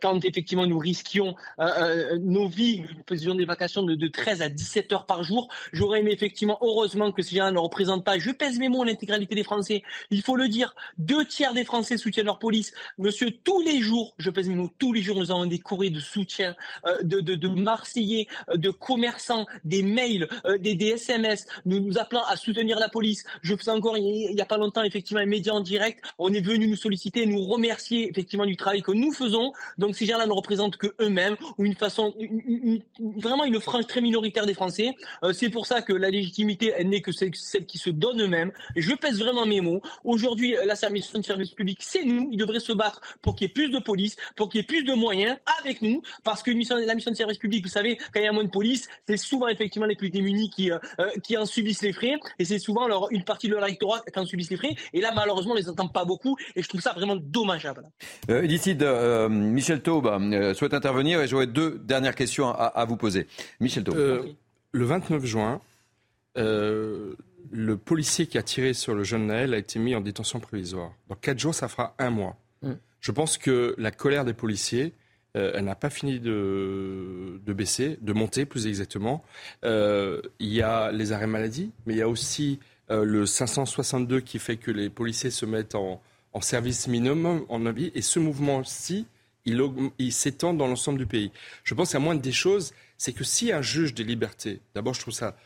[0.00, 1.34] quand effectivement nous risquions
[2.26, 5.48] nos vies, nous faisions des vacations de, de 13 à 17 heures par jour.
[5.72, 9.34] J'aurais aimé effectivement, heureusement que ces gens ne représentent pas, je pèse mes mots, l'intégralité
[9.34, 9.82] des Français.
[10.10, 12.72] Il faut le dire, deux tiers des Français soutiennent leur police.
[12.98, 15.90] Monsieur, tous les jours, je pèse mes mots, tous les jours, nous avons des courriers
[15.90, 20.88] de soutien euh, de, de, de Marseillais, euh, de commerçants, des mails, euh, des, des
[20.88, 23.24] SMS, nous nous appelant à soutenir la police.
[23.42, 26.02] Je faisais encore, il n'y a pas longtemps, effectivement, un média en direct.
[26.18, 29.52] On est venu nous solliciter, nous remercier effectivement du travail que nous faisons.
[29.78, 33.86] Donc ces gens-là ne représentent que eux-mêmes ou une façon, une- une- vraiment une frange
[33.86, 34.94] très minoritaire des Français.
[35.22, 37.30] Euh, c'est pour ça que la légitimité, elle n'est que celle,
[37.66, 38.52] qui se donne eux-mêmes.
[38.76, 39.80] Je pèse vraiment mes mots.
[40.04, 42.28] Aujourd'hui, la service service public, c'est nous.
[42.30, 44.66] Ils devraient se battre pour qu'il y ait plus de police, pour qu'il y ait
[44.66, 48.20] plus de moyens avec nous, parce que la mission de service public, vous savez, quand
[48.20, 51.08] il y a moins de police, c'est souvent effectivement les plus démunis qui, euh, euh,
[51.22, 54.26] qui en subissent les frais, et c'est souvent une partie de leur électorat qui en
[54.26, 54.74] subissent les frais.
[54.92, 57.84] Et là, malheureusement, on les entend pas beaucoup, et je trouve ça vraiment dommageable.
[58.30, 58.46] Euh,
[58.82, 63.26] euh, Michel Taube euh, souhaite intervenir et j'aurais deux dernières questions à, à vous poser.
[63.60, 63.96] Michel Taube.
[63.96, 64.22] Euh,
[64.72, 65.60] le 29 juin,
[66.36, 67.14] euh,
[67.50, 70.92] le policier qui a tiré sur le jeune Naël a été mis en détention provisoire.
[71.08, 72.36] Dans quatre jours, ça fera un mois.
[72.62, 72.72] Mm.
[73.00, 74.92] Je pense que la colère des policiers,
[75.36, 79.22] euh, elle n'a pas fini de, de baisser, de monter plus exactement.
[79.64, 82.58] Euh, il y a les arrêts maladie, mais il y a aussi
[82.90, 86.00] euh, le 562 qui fait que les policiers se mettent en,
[86.40, 87.90] service minimum en avis.
[87.94, 89.06] Et ce mouvement-ci,
[89.46, 89.62] il,
[89.98, 91.30] il s'étend dans l'ensemble du pays.
[91.64, 95.00] Je pense qu'à moindre des choses, c'est que si un juge des libertés, d'abord je
[95.00, 95.36] trouve ça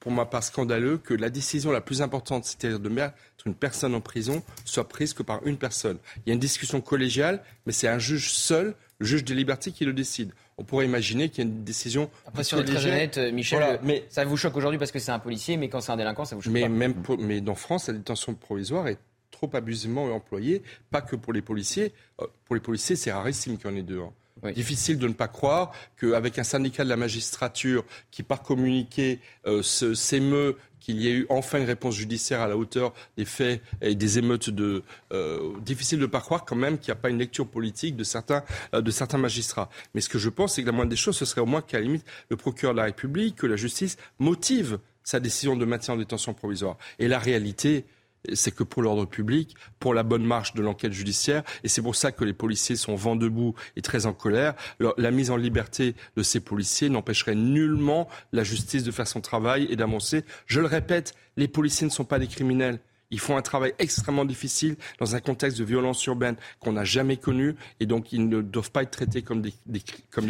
[0.00, 3.94] pour ma part scandaleux que la décision la plus importante, c'est-à-dire de mettre une personne
[3.94, 5.98] en prison, soit prise que par une personne.
[6.18, 9.72] Il y a une discussion collégiale, mais c'est un juge seul, le juge des libertés,
[9.72, 10.32] qui le décide.
[10.56, 12.10] On pourrait imaginer qu'il y a une décision.
[12.26, 14.04] Après, si on est très honnête, euh, Michel, mais...
[14.08, 16.34] ça vous choque aujourd'hui parce que c'est un policier, mais quand c'est un délinquant, ça
[16.34, 16.68] vous choque mais pas.
[16.68, 18.98] Même mais dans France, la détention provisoire est
[19.40, 21.92] trop abusivement employée, pas que pour les policiers.
[22.20, 24.00] Euh, pour les policiers, c'est rarissime qu'il y en ait deux.
[24.00, 24.12] Hein.
[24.52, 29.62] Difficile de ne pas croire qu'avec un syndicat de la magistrature qui, par communiqué, euh,
[29.62, 33.94] s'émeut qu'il y ait eu enfin une réponse judiciaire à la hauteur des faits et
[33.94, 37.10] des émeutes de euh, difficile de ne pas croire quand même qu'il n'y a pas
[37.10, 38.42] une lecture politique de certains
[38.74, 39.68] euh, de certains magistrats.
[39.94, 41.60] Mais ce que je pense, c'est que la moindre des choses, ce serait au moins
[41.60, 45.64] qu'à la limite le procureur de la République, que la justice motive sa décision de
[45.64, 46.76] maintien en détention provisoire.
[46.98, 47.84] Et la réalité,
[48.32, 51.96] c'est que pour l'ordre public, pour la bonne marche de l'enquête judiciaire, et c'est pour
[51.96, 55.94] ça que les policiers sont vent debout et très en colère, la mise en liberté
[56.16, 60.24] de ces policiers n'empêcherait nullement la justice de faire son travail et d'avancer.
[60.46, 62.80] Je le répète, les policiers ne sont pas des criminels.
[63.10, 67.16] Ils font un travail extrêmement difficile dans un contexte de violence urbaine qu'on n'a jamais
[67.16, 69.52] connu et donc ils ne doivent pas être traités comme des,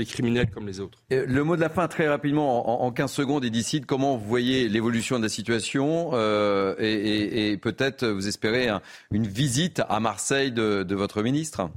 [0.05, 0.99] criminels comme les autres.
[1.11, 4.69] le mot de la fin, très rapidement, en, 15 secondes, et d'ici, comment vous voyez
[4.69, 8.69] l'évolution de la situation euh, et, peut-être vous espérez
[9.11, 11.71] une visite à Marseille de votre ministre?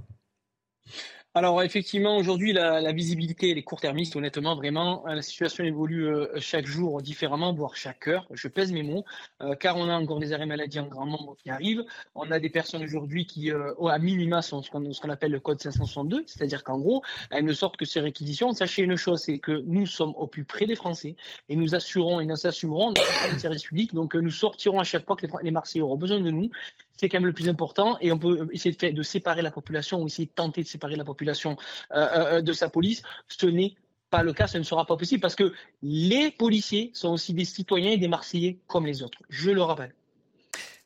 [1.36, 5.04] Alors effectivement, aujourd'hui, la, la, visibilité, elle est court-termiste, honnêtement, vraiment.
[5.08, 8.28] La situation évolue euh, chaque jour différemment, voire chaque heure.
[8.32, 9.04] Je pèse mes mots,
[9.41, 11.84] euh, car on a encore des arrêts maladie en grand nombre qui arrivent.
[12.13, 15.60] On a des personnes aujourd'hui qui, euh, à minima, sont ce qu'on appelle le code
[15.60, 18.54] 562, c'est-à-dire qu'en gros, elles ne sortent que ces réquisitions.
[18.54, 21.15] Sachez une chose, c'est que nous sommes au plus près des Français
[21.50, 23.96] et nous assurons et nous assumerons notre service public.
[23.96, 26.52] Donc nous sortirons à chaque fois que les, les Marseillais auront besoin de nous
[26.97, 27.97] c'est quand même le plus important.
[28.01, 31.06] Et on peut essayer de, séparer la population ou essayer de tenter de séparer la
[31.06, 31.58] population
[31.93, 33.01] euh, euh, de sa police.
[33.27, 33.75] Ce n'est
[34.10, 37.45] pas le cas, ce ne sera pas possible parce que les policiers sont aussi des
[37.45, 39.19] citoyens et des Marseillais comme les autres.
[39.29, 39.93] Je le rappelle.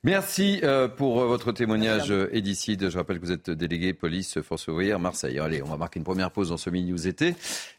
[0.08, 2.90] Merci euh, pour votre témoignage, Edicide.
[2.90, 5.38] Je rappelle que vous êtes délégué police Force ouvrière Marseille.
[5.38, 7.36] Allez, on va marquer une première pause dans ce mini News été.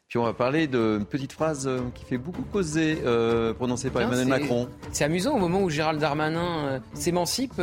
[0.09, 4.03] Puis on va parler d'une petite phrase euh, qui fait beaucoup causer, euh, prononcée par
[4.03, 4.69] Emmanuel Macron.
[4.93, 7.63] C'est amusant, au moment où Gérald Darmanin euh, s'émancipe,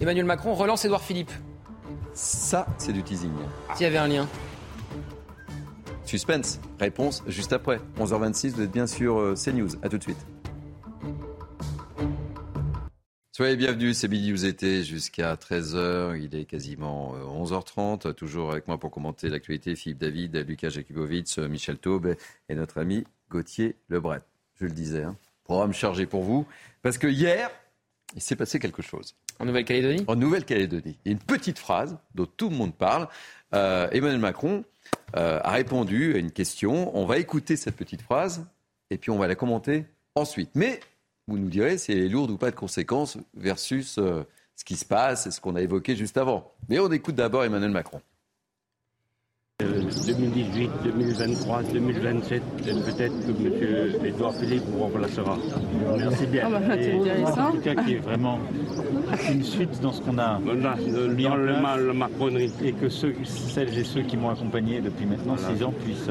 [0.00, 1.32] Emmanuel Macron relance Édouard Philippe.
[2.12, 3.32] Ça, c'est du teasing.
[3.74, 4.28] S'il y avait un lien.
[6.04, 6.60] Suspense.
[6.78, 7.80] Réponse juste après.
[7.98, 9.70] 11h26, vous êtes bien sûr CNews.
[9.82, 10.24] A tout de suite.
[13.36, 18.68] Soyez bienvenus, c'est Midi Vous étiez jusqu'à 13h, il est quasiment 11h30, euh, toujours avec
[18.68, 22.14] moi pour commenter l'actualité, Philippe David, Lucas Jakubowicz, euh, Michel Taube
[22.48, 24.20] et notre ami Gauthier Lebret.
[24.60, 25.16] Je le disais, hein.
[25.42, 26.46] programme chargé pour vous,
[26.82, 27.50] parce que hier,
[28.14, 29.16] il s'est passé quelque chose.
[29.40, 30.04] En Nouvelle-Calédonie?
[30.06, 30.96] En Nouvelle-Calédonie.
[31.04, 33.08] Il y a une petite phrase dont tout le monde parle.
[33.52, 34.64] Euh, Emmanuel Macron
[35.12, 36.96] a répondu à une question.
[36.96, 38.46] On va écouter cette petite phrase
[38.90, 40.50] et puis on va la commenter ensuite.
[40.54, 40.78] Mais
[41.26, 44.24] vous nous direz si elle est lourde ou pas de conséquences versus euh,
[44.56, 46.52] ce qui se passe et ce qu'on a évoqué juste avant.
[46.68, 48.00] Mais on écoute d'abord Emmanuel Macron.
[49.60, 54.04] 2018, 2023, 2027, peut-être que M.
[54.04, 55.38] Edouard Philippe vous remplacera.
[55.96, 56.42] Merci bien.
[56.46, 58.40] Ah bah, en tout cas, qui est vraiment
[59.30, 60.80] une suite dans ce qu'on a mis en place.
[60.84, 62.52] Le, Macronerie.
[62.64, 66.10] Et que ceux, celles et ceux qui m'ont accompagné depuis maintenant six ans puissent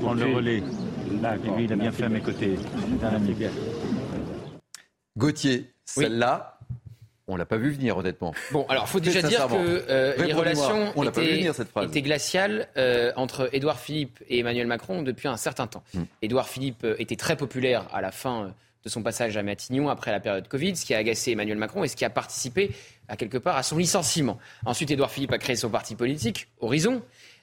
[0.00, 0.62] prendre le relais.
[1.08, 2.56] Et lui, il a bien fait à mes côtés.
[3.00, 3.34] C'est un ami.
[5.16, 6.58] Gauthier, celle-là,
[7.28, 8.34] on l'a pas vu venir, honnêtement.
[8.52, 14.22] Bon, alors, faut déjà dire que euh, les relations étaient, glaciales euh, entre Édouard Philippe
[14.28, 15.82] et Emmanuel Macron depuis un certain temps.
[15.94, 16.04] Hmm.
[16.22, 20.12] Édouard Philippe euh, était très populaire à la fin de son passage à Matignon après
[20.12, 22.70] la période Covid, ce qui a agacé Emmanuel Macron et ce qui a participé
[23.08, 24.38] à quelque part à son licenciement.
[24.64, 27.02] Ensuite, Édouard Philippe a créé son parti politique, Horizon.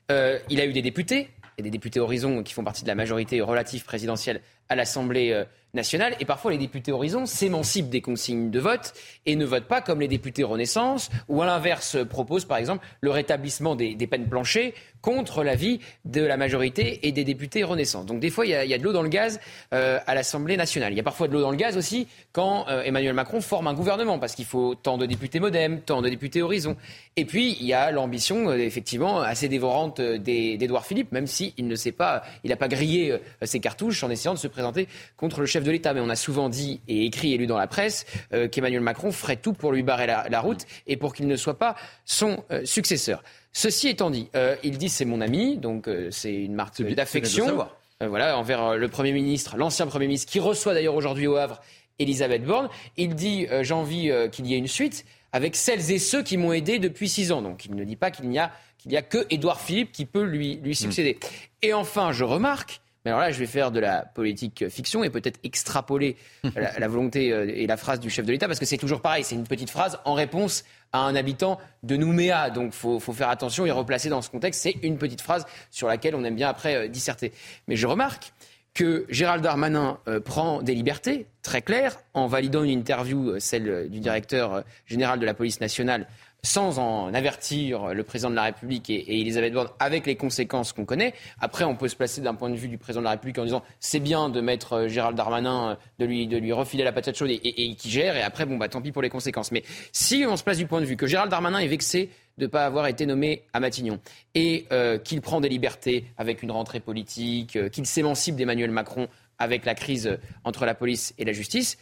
[0.10, 3.42] il a eu des députés, et des députés Horizon qui font partie de la majorité
[3.42, 6.16] relative présidentielle à l'Assemblée nationale.
[6.20, 8.94] Et parfois, les députés Horizon s'émancipent des consignes de vote
[9.26, 13.10] et ne votent pas comme les députés Renaissance, ou à l'inverse proposent, par exemple, le
[13.10, 18.06] rétablissement des, peines planchées contre l'avis de la majorité et des députés Renaissance.
[18.06, 19.40] Donc des fois, il y a, de l'eau dans le gaz
[19.74, 20.94] euh, à l'Assemblée nationale.
[20.94, 23.68] Il y a parfois de l'eau dans le gaz aussi quand euh, Emmanuel Macron forme
[23.68, 26.78] un gouvernement, parce qu'il faut tant de députés Modem, tant de députés Horizon.
[27.16, 31.76] Et puis, il y a l'ambition, euh, effectivement, assez dévorante d'Édouard Philippe, même s'il ne
[31.76, 34.88] sait pas, il n'a pas grillé ses cartouches en essayant de se présenter
[35.18, 35.94] contre le chef de l'État.
[35.94, 39.12] Mais on a souvent dit et écrit et lu dans la presse euh, qu'Emmanuel Macron
[39.12, 42.66] ferait tout pour lui barrer la, route et pour qu'il ne soit pas son euh,
[42.66, 43.24] successeur.
[43.52, 47.68] Ceci étant dit, euh, il dit c'est mon ami, donc c'est une marque d'affection.
[48.02, 51.62] voilà, envers le Premier ministre, l'ancien Premier ministre, qui reçoit d'ailleurs aujourd'hui au Havre
[52.00, 52.70] Elisabeth Borne.
[52.98, 56.54] Il dit j'ai envie qu'il y ait une suite avec celles et ceux qui m'ont
[56.54, 57.42] aidé depuis six ans.
[57.42, 60.24] Donc il ne dit pas qu'il n'y a, qu'il a que Édouard Philippe qui peut
[60.24, 61.18] lui, lui succéder.
[61.62, 65.10] Et enfin, je remarque mais alors là, je vais faire de la politique fiction et
[65.10, 66.18] peut-être extrapoler
[66.56, 69.02] la, la volonté euh, et la phrase du chef de l'État, parce que c'est toujours
[69.02, 72.50] pareil, c'est une petite phrase en réponse à un habitant de Nouméa.
[72.50, 74.62] Donc il faut, faut, faire attention et replacer dans ce contexte.
[74.62, 77.34] C'est une petite phrase sur laquelle on aime bien après euh, disserter.
[77.68, 78.32] Mais je remarque
[78.74, 83.90] que Gérald Darmanin euh, prend des libertés très claires en validant une interview, euh, celle
[83.90, 86.08] du directeur euh, général de la police nationale,
[86.44, 90.74] sans en avertir le président de la République et, et Elisabeth Borne, avec les conséquences
[90.74, 91.14] qu'on connaît.
[91.40, 93.46] Après, on peut se placer d'un point de vue du président de la République en
[93.46, 96.92] disant c'est bien de mettre euh, Gérald Darmanin, euh, de lui, de lui refiler la
[96.92, 99.54] patate chaude et, et, qui gère, et après, bon, bah tant pis pour les conséquences.
[99.54, 102.44] Mais si on se place du point de vue que Gérald Darmanin est vexé de
[102.44, 104.00] ne pas avoir été nommé à Matignon
[104.36, 109.08] et euh, qu'il prend des libertés avec une rentrée politique, qu'il s'émancipe d'Emmanuel Macron
[109.40, 111.78] avec la crise entre la police et la justice,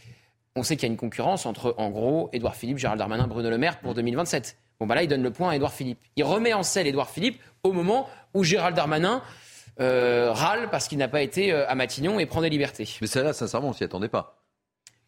[0.56, 3.50] on sait qu'il y a une concurrence entre, en gros, Édouard Philippe, Gérald Darmanin, Bruno
[3.50, 4.58] Le Maire pour 2027.
[4.80, 6.00] Bon, bah là, il donne le point à Édouard Philippe.
[6.16, 9.22] Il remet en selle Édouard Philippe au moment où Gérald Darmanin
[9.80, 12.90] euh, râle parce qu'il n'a pas été euh, à Matignon et prend des libertés.
[13.00, 14.41] Mais celle-là, sincèrement, on s'y attendait pas.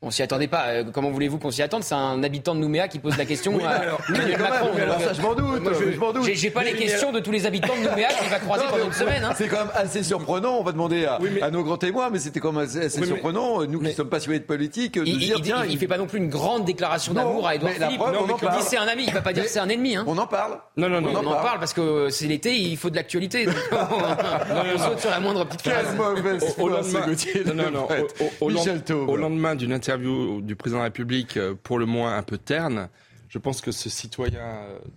[0.06, 0.66] On s'y attendait pas.
[0.68, 1.82] Euh, comment voulez-vous qu'on s'y attende?
[1.84, 4.34] C'est un habitant de Nouméa qui pose la question Oui, à mais alors- Emmanuel mais
[4.36, 4.66] quand Macron.
[4.66, 6.26] même, mais alors ça, je m'en doute, Moi, je m'en doute.
[6.26, 8.30] J'ai j'ai pas Mais- les mais questions alors- de tous les habitants de Nouméa qu'il
[8.30, 9.24] va croiser Non, pendant mais une semaine.
[9.24, 9.32] hein.
[9.38, 10.58] C'est quand même assez surprenant.
[10.60, 13.02] On va demander à, à nos grands témoins, mais c'était quand même assez, assez Oui,
[13.08, 15.78] mais- surprenant, nous qui sommes passionnés de politique, de Il, dire, il- tiens, il- il
[15.78, 18.02] fait pas non plus une grande déclaration Non, d'amour à Édouard mais Philippe.
[18.02, 18.58] preuve, on mais en il parle.
[18.60, 19.96] dit c'est un ami, il va pas dire Mais- c'est un ennemi.
[19.96, 20.04] hein.
[20.06, 20.58] on en parle.
[20.76, 21.12] Non, non, non.
[21.16, 23.48] on, en parle, parce que c'est l'été, il faut de l'actualité.
[23.72, 25.86] on saute sur la moindre petite phrase.
[26.60, 27.06] Au- lendemain-
[27.46, 27.88] non, non, non.
[28.42, 32.90] Au d'une interview du président de la République, euh, pour le moins un peu terne,
[33.34, 34.46] je pense que ce citoyen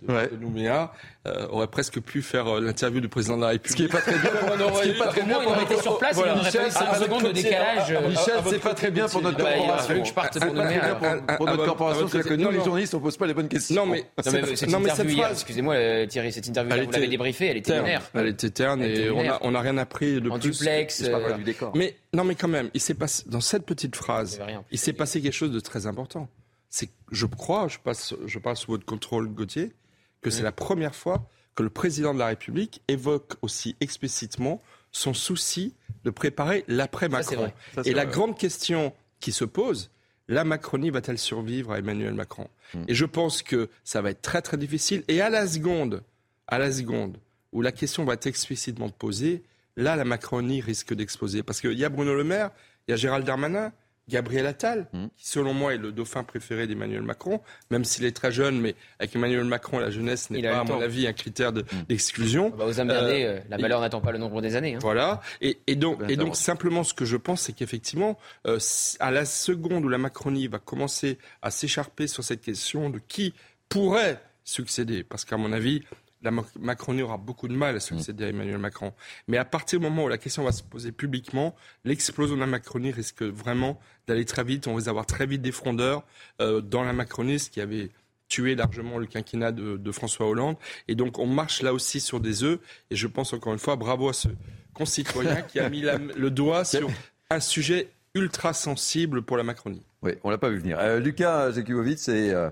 [0.07, 0.91] euh, de, de Nouméa
[1.25, 3.71] euh, aurait presque pu faire euh, l'interview du président de la République.
[3.71, 6.13] Ce qui est pas très bien pour, ce qui est pas très bien pour notre-
[6.13, 6.35] Voilà.
[6.35, 7.91] Michel, cinq avec- secondes de décalage.
[8.07, 10.05] Michel, c'est pas très bien pour notre Bah, il aurait corporation.
[10.05, 10.99] je parte pour pas très Nouméa, pour,
[11.37, 13.33] pour À- à notre corporation, c'est que nous, non, les journalistes, on pose pas les
[13.33, 13.75] bonnes questions.
[13.75, 18.01] Non, mais cette interview excusez-moi Thierry, cette interview vous l'avez était débriefée, elle était terne.
[18.13, 19.33] Elle était terne et on lunaire.
[19.33, 20.51] a, on a rien appris de En plus.
[20.59, 21.71] duplex, pas du décor.
[21.75, 24.93] Mais non, mais quand même, il s'est passé dans cette petite phrase, Il il s'est
[24.93, 26.29] passé quelque chose de très important.
[26.69, 29.73] C'est, je crois, je passe, je passe sous votre contrôle, Gauthier,
[30.21, 35.13] que c'est la première fois que le président de la République évoque aussi explicitement son
[35.13, 37.51] souci de préparer l'après-Macron.
[37.83, 38.13] Et la vrai.
[38.13, 39.89] grande question qui se pose,
[40.27, 42.47] la Macronie va-t-elle survivre à Emmanuel Macron?
[42.73, 42.83] Hmm.
[42.87, 45.03] Et je pense que ça va être très très difficile.
[45.07, 46.03] Et à la seconde,
[46.47, 47.17] à la seconde
[47.51, 49.43] où la question va être explicitement posée,
[49.75, 51.43] là la Macronie risque d'exploser.
[51.43, 52.51] Parce qu'il y a Bruno Le Maire,
[52.87, 53.71] il y a Gérald Darmanin,
[54.09, 55.07] Gabriel Attal, Hmm.
[55.17, 57.41] qui selon moi est le dauphin préféré d'Emmanuel Macron,
[57.71, 60.79] même s'il est très jeune, mais avec Emmanuel Macron, la jeunesse n'est pas, à mon
[60.81, 61.83] avis, un critère de- Hmm.
[61.89, 62.49] d'exclusion.
[62.51, 64.75] Bah, aux âmes Euh, euh, la valeur n'attend pas le nombre des années.
[64.75, 64.79] hein.
[64.81, 65.21] voilà.
[65.41, 68.59] Et, et donc, et donc simplement, ce que je pense, c'est qu'effectivement, euh,
[68.99, 73.33] à la seconde où la Macronie va commencer à s'écharper sur cette question de qui
[73.69, 75.83] pourrait succéder, parce qu'à mon avis,
[76.21, 78.93] la Mac- Macronie aura beaucoup de mal à succéder à Emmanuel Macron.
[79.27, 82.47] Mais à partir du moment où la question va se poser publiquement, l'explosion de la
[82.47, 84.67] Macronie risque vraiment d'aller très vite.
[84.67, 86.03] On va avoir très vite des frondeurs
[86.41, 87.89] euh, dans la Macronie, ce qui avait
[88.29, 90.57] tué largement le quinquennat de, de François Hollande.
[90.87, 92.59] Et donc on marche là aussi sur des œufs.
[92.89, 94.27] Et je pense encore une fois, bravo à ce
[94.73, 96.89] concitoyen qui a mis la- le doigt sur
[97.29, 99.85] un sujet ultra sensible pour la Macronie.
[100.01, 100.77] Oui, on l'a pas vu venir.
[100.79, 102.49] Euh, Lucas Jakubowicz et euh,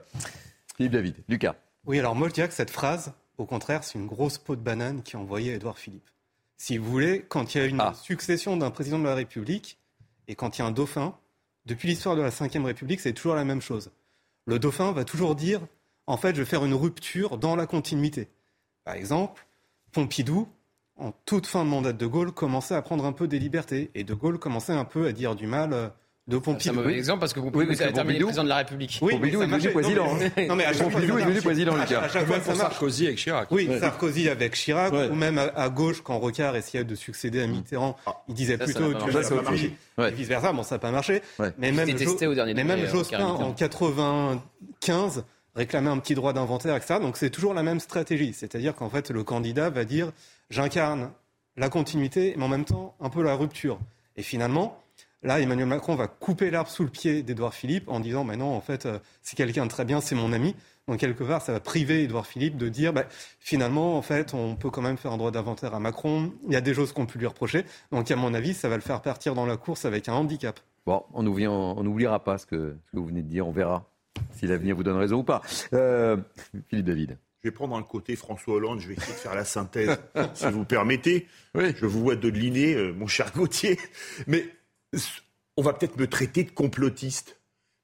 [0.78, 1.16] Philippe David.
[1.28, 1.56] Lucas.
[1.86, 4.62] Oui, alors moi je dirais que cette phrase, au contraire, c'est une grosse peau de
[4.62, 6.10] banane qui est envoyée à Édouard Philippe.
[6.58, 9.78] Si vous voulez, quand il y a une succession d'un président de la République
[10.28, 11.18] et quand il y a un dauphin,
[11.66, 13.92] depuis l'histoire de la Ve République, c'est toujours la même chose.
[14.46, 15.62] Le dauphin va toujours dire,
[16.08, 18.30] en fait, je vais faire une rupture dans la continuité.
[18.84, 19.46] Par exemple,
[19.92, 20.48] Pompidou,
[20.98, 23.92] en toute fin de mandat de De Gaulle, commençait à prendre un peu des libertés.
[23.96, 25.92] Et De Gaulle commençait un peu à dire du mal
[26.28, 26.74] de C'est un Pompidou.
[26.74, 28.98] mauvais exemple parce que vous Oui, pouvez parce que Pompidou- président de la République.
[29.02, 30.08] Oui, Pompidou mais est devenu président,
[30.48, 32.02] Non, mais- à chaque fois, Pompidou ça est devenu président, À- Lucas.
[32.02, 32.56] À chaque fois, ça.
[32.56, 33.52] Sarkozy avec Chirac.
[33.52, 33.80] Oui, Ouais.
[33.80, 35.08] Sarkozy avec Chirac, Ouais.
[35.10, 37.96] ou même à, à gauche, quand Rocard essayait de succéder à Mitterrand,
[38.28, 40.14] il disait Ça, plutôt tu Ça, ça Sarkozy, marché.
[40.16, 40.52] et vice-versa.
[40.52, 41.22] Bon, ça n'a pas marché.
[41.60, 45.24] Mais même, était testé Jo- au dernier mais degré, même euh, Jospin, en 95,
[45.56, 46.96] réclamait un petit droit d'inventaire, etc.
[47.00, 48.34] Donc c'est toujours la même stratégie.
[48.34, 50.12] C'est-à-dire qu'en fait, le candidat va dire
[50.50, 51.12] j'incarne
[51.58, 53.80] la continuité, mais en même temps un peu la rupture.
[54.18, 54.82] Et finalement,
[55.26, 58.54] là, Emmanuel Macron va couper l'arbre sous le pied d'Édouard Philippe en disant mais non,
[58.56, 60.56] en fait, euh, c'est quelqu'un de très bien, c'est mon ami.
[60.88, 63.06] Donc quelque part, ça va priver Édouard Philippe de dire bah,
[63.40, 66.32] finalement, en fait, on peut quand même faire un droit d'inventaire à Macron.
[66.48, 67.66] Il y a des choses qu'on peut lui reprocher.
[67.92, 70.60] Donc à mon avis, ça va le faire partir dans la course avec un handicap.
[70.86, 73.48] Bon, on oublie- on n'oubliera pas ce que, ce que vous venez de dire.
[73.48, 73.90] On verra
[74.32, 75.42] si l'avenir vous donne raison ou pas.
[75.74, 76.18] Euh,
[76.70, 77.18] Philippe David.
[77.44, 80.00] Je vais prendre un côté François Hollande, je vais essayer de faire la synthèse,
[80.34, 81.28] si vous permettez.
[81.54, 83.78] Je vous vois de euh, mon cher Gauthier.
[84.26, 84.46] Mais
[85.58, 87.38] on va peut-être me traiter de complotiste.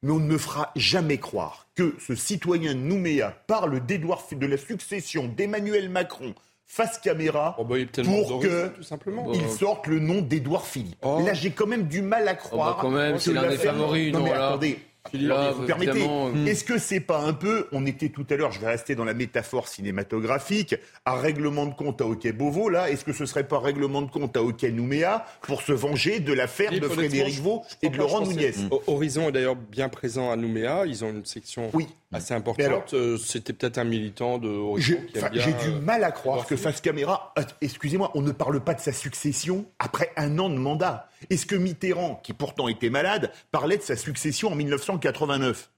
[0.03, 4.45] mais on ne me fera jamais croire que ce citoyen de Nouméa parle d'Édouard, de
[4.47, 6.33] la succession d'Emmanuel Macron
[6.65, 9.31] face caméra Oh, bah, pour que tout simplement.
[9.33, 10.97] il sorte le nom d'Édouard Philippe.
[11.03, 11.21] Oh.
[11.25, 12.75] Là, j'ai quand même du mal à croire.
[12.75, 14.47] bah, quand même, que c'est l'un des l'affaire- favoris, Non, non, mais là.
[14.49, 14.79] attendez.
[15.13, 16.03] Là, vous permettez.
[16.07, 18.95] euh, Est-ce que c'est pas un peu, on était tout à l'heure, je vais rester
[18.95, 20.75] dans la métaphore cinématographique,
[21.05, 24.01] un règlement de compte à Hockey Beauvau, là, est-ce que ce serait pas un règlement
[24.01, 27.97] de compte à Hockey Nouméa pour se venger de l'affaire de Frédéric Vaux et de
[27.97, 28.25] Laurent que-
[28.71, 30.85] O- Horizon est d'ailleurs bien présent à Nouméa.
[30.85, 31.69] Ils ont une section
[32.13, 32.93] assez importante.
[32.93, 34.97] Euh, C'était peut-être un militant de Horizon
[35.33, 38.81] J'ai du euh, mal à croire que face caméra, excusez-moi, on ne parle pas de
[38.81, 41.07] sa succession après un an de mandat.
[41.29, 45.69] Est-ce que Mitterrand, qui pourtant était malade, parlait de sa succession en 1989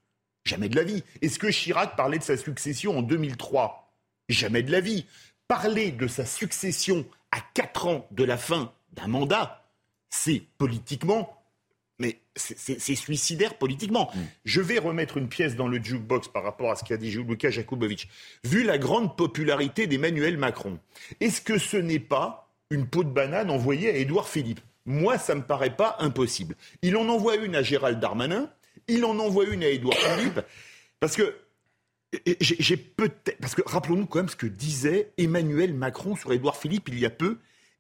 [0.46, 1.04] Jamais de la vie.
[1.22, 3.92] Est-ce que Chirac parlait de sa succession en 2003
[4.30, 5.06] Jamais de la vie.
[5.48, 9.66] Parler de sa succession à 4 ans de la fin d'un mandat,
[10.10, 11.40] c'est politiquement
[12.00, 14.12] mais c'est- suicidaire politiquement.
[14.46, 17.52] Je vais remettre une pièce dans le jukebox par rapport à ce qu'a dit Lucas
[17.52, 18.10] Jakubovic.
[18.44, 20.80] Vu la grande popularité d'Emmanuel Macron,
[21.22, 24.60] est-ce que ce n'est pas une peau de banane envoyée à Édouard Philippe?
[24.86, 26.56] Moi, ça me paraît pas impossible.
[26.82, 28.50] Il en envoie une à Gérald Darmanin,
[28.88, 30.42] il en envoie une à Édouard Philippe,
[31.00, 31.36] parce que
[32.40, 36.90] j'ai peut-être parce que rappelons-nous quand même ce que disait Emmanuel Macron sur Édouard Philippe
[36.90, 37.38] il y a peu.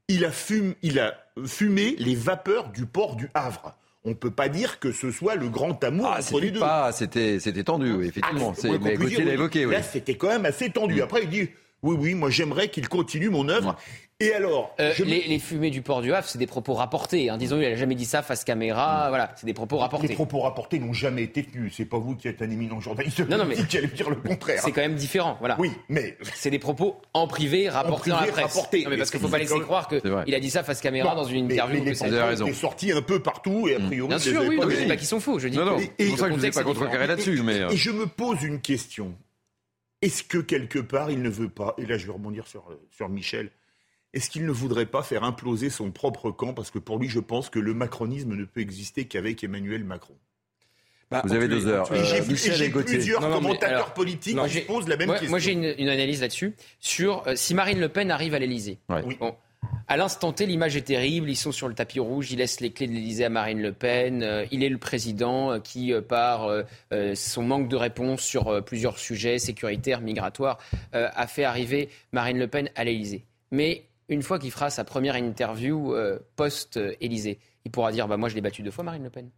[0.09, 3.77] Il a, fum- il a fumé les vapeurs du port du Havre.
[4.03, 6.47] On ne peut pas dire que ce soit le grand amour Ah, entre les
[6.91, 7.39] c'était deux.
[7.39, 8.51] c'était, tendu, oui, effectivement.
[8.53, 9.71] Ah, C'est- ouais, mais Gauthier l'a évoqué, oui.
[9.71, 10.95] Là, c'était quand même assez tendu.
[10.95, 11.01] Mm.
[11.03, 11.49] Après, il dit
[11.83, 13.75] oui, oui, moi j'aimerais qu'il continue mon œuvre.
[14.19, 17.29] Et alors, Euh, je les, les fumées du port du Havre, c'est des propos rapportés.
[17.29, 17.37] Hein.
[17.37, 19.07] Disons, il n'a jamais dit ça face caméra.
[19.09, 20.07] Voilà, c'est des propos rapportés.
[20.07, 21.73] les propos rapportés n'ont jamais été tenus.
[21.75, 24.15] C'est pas vous qui êtes un éminent journaliste Non, non, mais- qui allez dire le
[24.17, 24.61] contraire.
[24.63, 25.57] C'est quand même différent, voilà.
[25.59, 28.53] Oui, mais c'est des propos en privé rapportés dans privé, la presse.
[28.55, 28.83] rapportés.
[28.83, 30.23] Non, mais parce qu'il faut Mais pas laisser croire que C'est vrai.
[30.27, 31.79] il a dit ça face caméra Non, dans une mais- interview.
[31.79, 34.07] mais les que ça- propos étaient sortis un peu partout et a priori.
[34.07, 34.83] Bien sûr, les oui, mais je vus.
[34.83, 35.39] dis pas qu'ils sont faux.
[35.39, 37.59] Je dis Non, non, c'est pour ça que je contexte pas contrecarré là-dessus, mais.
[37.59, 39.13] euh, Et je me pose une question.
[40.03, 42.79] Est-ce que quelque part il ne veut pas, et là je vais rebondir sur, euh,
[42.91, 43.51] sur Michel,
[44.13, 46.53] est-ce qu'il ne voudrait pas faire imploser son propre camp?
[46.53, 50.15] Parce que pour lui, je pense que le macronisme ne peut exister qu'avec Emmanuel Macron.
[51.09, 51.91] Bah, Vous avez deux heures.
[51.91, 52.21] Euh, j'ai
[52.69, 55.29] plusieurs Non, non, mais commentateurs alors, politiques moi, qui posent la même moi, question.
[55.29, 58.79] Moi, j'ai une, une analyse là-dessus sur euh, si Marine Le Pen arrive à l'Elysée.
[58.89, 59.01] Ouais.
[59.19, 59.35] Bon,
[59.87, 61.29] à l'instant T, l'image est terrible.
[61.29, 62.31] Ils sont sur le tapis rouge.
[62.31, 64.23] Ils laissent les clés de l'Elysée à Marine Le Pen.
[64.23, 66.49] Euh, il est le président euh, qui, euh, par
[67.15, 70.57] son manque de réponse sur plusieurs sujets sécuritaires, migratoires,
[70.93, 73.25] a fait arriver Marine Le Pen à l'Elysée.
[73.51, 75.95] Mais une fois qu'il fera sa première interview
[76.35, 79.29] post-Élysée, il pourra dire bah, Moi, je l'ai battu deux fois, Marine Le Pen.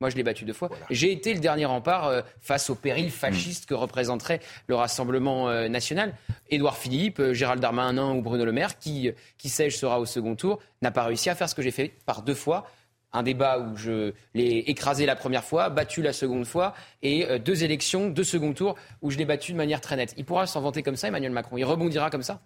[0.00, 0.70] Moi, je l'ai battu deux fois.
[0.88, 5.68] J'ai été le dernier rempart euh, face au péril fasciste que représenterait le Rassemblement euh,
[5.68, 6.14] national.
[6.48, 10.36] Édouard Philippe, euh, Gérald Darmanin ou Bruno Le Maire, qui, qui sais-je, sera au second
[10.36, 12.66] tour, n'a pas réussi à faire ce que j'ai fait par deux fois.
[13.12, 17.64] Un débat où je l'ai écrasé la première fois, battu la seconde fois, et deux
[17.64, 20.14] élections, deux second tours où je l'ai battu de manière très nette.
[20.16, 21.58] Il pourra s'en vanter comme ça, Emmanuel Macron.
[21.58, 22.40] Il rebondira comme ça?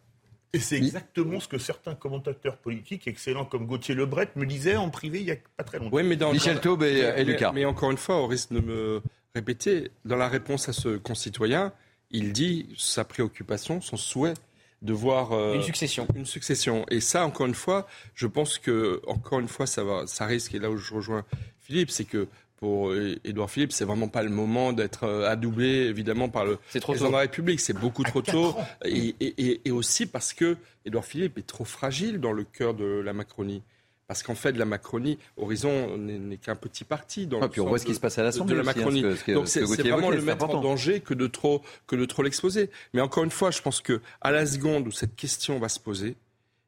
[0.52, 4.90] Et c'est exactement ce que certains commentateurs politiques, excellents comme Gauthier Lebret, me disaient en
[4.90, 5.96] privé il n'y a pas très longtemps.
[5.96, 7.50] Ouais, mais dans, Michel Taube et- mais- et Lucas.
[7.52, 9.02] Mais, encore une fois, au risque de me
[9.34, 11.72] répéter, dans la réponse à ce concitoyen,
[12.10, 14.34] il dit sa préoccupation, son souhait
[14.82, 16.06] de voir euh, Une succession.
[16.14, 16.84] Une succession.
[16.90, 20.54] Et ça, encore une fois, je pense que encore une fois, ça va, ça risque.
[20.54, 21.24] Et là où je rejoins
[21.62, 22.28] Philippe, c'est que
[22.64, 26.58] pour euh, Édouard Philippe, c'est vraiment pas le moment d'être euh, adoubé, évidemment, par le
[26.70, 27.12] C'est trop président tôt.
[27.12, 27.60] de la République.
[27.60, 28.54] C'est beaucoup trop tôt.
[28.86, 30.56] Et, et- et- et aussi parce que
[30.86, 33.60] Édouard Philippe est trop fragile dans le cœur de la Macronie.
[34.06, 37.60] Parce qu'en fait, la Macronie, Horizon n'est n'est qu'un petit parti dans Ah, le puis
[37.60, 39.00] on voit ce qui se passe à l'Assemblée de la aussi, hein, Macronie.
[39.02, 41.26] ce que- ce que- Donc ce que c'est vraiment le mettre en danger que de
[41.26, 42.70] trop que de trop l'exposer.
[42.94, 45.80] Mais encore une fois, je pense que à la seconde où cette question va se
[45.80, 46.16] poser,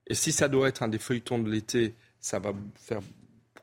[0.09, 3.01] et si ça doit être un des feuilletons de l'été, ça va faire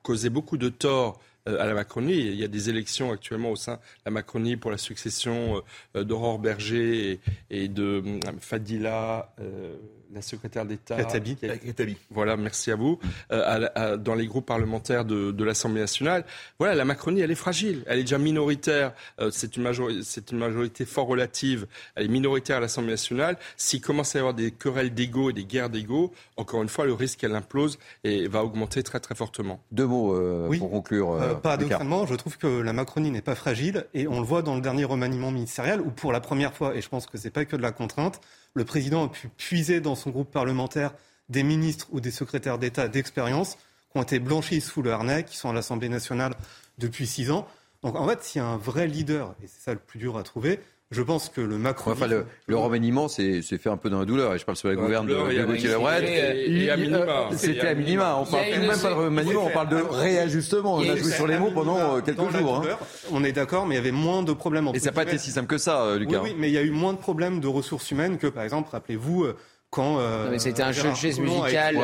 [0.01, 2.19] causer beaucoup de tort à la Macronie.
[2.19, 5.61] Il y a des élections actuellement au sein de la Macronie pour la succession
[5.95, 7.19] euh, d'Aurore Berger
[7.49, 9.75] et, de euh, Fadila, euh,
[10.13, 10.95] la secrétaire d'État.
[10.95, 11.35] Katabi.
[11.35, 11.97] Katabi.
[12.11, 12.99] Voilà, merci à vous.
[13.31, 16.23] Euh, à la- à- dans les groupes parlementaires de, de l'Assemblée nationale,
[16.59, 17.83] voilà, la Macronie, elle est fragile.
[17.87, 18.93] Elle est déjà minoritaire.
[19.19, 21.67] Euh, c'est une, majori- c'est une majorité fort relative.
[21.95, 23.37] Elle est minoritaire à l'Assemblée nationale.
[23.57, 26.85] S'il commence à y avoir des querelles d'ego et des guerres d'ego, encore une fois,
[26.85, 29.61] le risque qu'elle implose et va augmenter très très fortement.
[29.71, 30.59] Deux mots euh, Oui.
[30.59, 31.11] pour conclure.
[31.13, 34.41] Euh, euh, paradoxalement, je trouve que la Macronie n'est pas fragile et on le voit
[34.41, 37.29] dans le dernier remaniement ministériel où pour la première fois, et je pense que c'est
[37.31, 38.19] pas que de la contrainte,
[38.53, 40.93] le président a pu puiser dans son groupe parlementaire
[41.29, 43.55] des ministres ou des secrétaires d'État d'expérience
[43.91, 46.33] qui ont été blanchis sous le harnais, qui sont à l'Assemblée nationale
[46.77, 47.47] depuis six ans.
[47.81, 50.17] Donc en fait, s'il y a un vrai leader, et c'est ça le plus dur
[50.17, 50.59] à trouver,
[50.93, 51.91] Je pense que le Macron.
[51.91, 54.33] Enfin, le, le remaniement, c'est fait un peu dans la douleur.
[54.33, 56.47] Et je parle sur la gouverne de, de Gauthier Lebret.
[57.35, 58.17] C'était à minima.
[58.17, 60.75] On parle même pas de remaniement, on parle de réajustement.
[60.75, 62.63] On a joué sur les mots pendant quelques jours.
[62.65, 62.77] Hein.
[63.11, 64.69] On est d'accord, mais il y avait moins de problèmes.
[64.73, 66.19] Et ça n'a pas été si simple que ça, Lucas.
[66.23, 68.43] Oui, oui, mais il y a eu moins de problèmes de ressources humaines que, par
[68.43, 69.27] exemple, rappelez-vous,
[69.69, 69.97] quand.
[69.99, 71.75] Euh, mais c'était un jeu de chaise musical.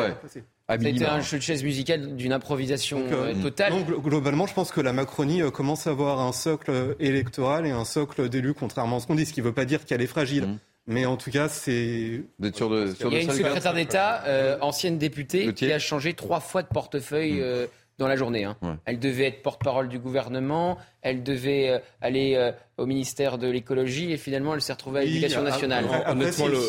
[0.69, 3.71] C'était un jeu de chaise musical d'une improvisation euh, euh, totale.
[3.71, 7.85] Donc, globalement, je pense que la Macronie commence à avoir un socle électoral et un
[7.85, 10.07] socle d'élus, contrairement à ce qu'on dit, ce qui ne veut pas dire qu'elle est
[10.07, 10.45] fragile.
[10.45, 10.57] Mmh.
[10.87, 12.23] Mais en tout cas, c'est.
[12.39, 16.67] De, Il y a une secrétaire d'État, ancienne députée, qui a changé trois fois de
[16.67, 17.41] portefeuille.
[17.41, 17.67] Mmh
[17.99, 18.45] dans la journée.
[18.45, 18.57] Hein.
[18.85, 24.11] Elle devait être porte-parole du gouvernement, elle devait euh, aller euh, au ministère de l'écologie
[24.11, 25.85] et finalement elle s'est retrouvée à l'éducation nationale.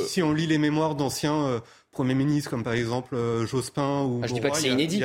[0.07, 1.61] si, on lit les mémoires d'anciens euh,
[1.93, 3.17] premiers ministres comme par exemple
[3.47, 4.21] Jospin ou...
[4.23, 5.03] Ah, je dis pas que c'est inédit.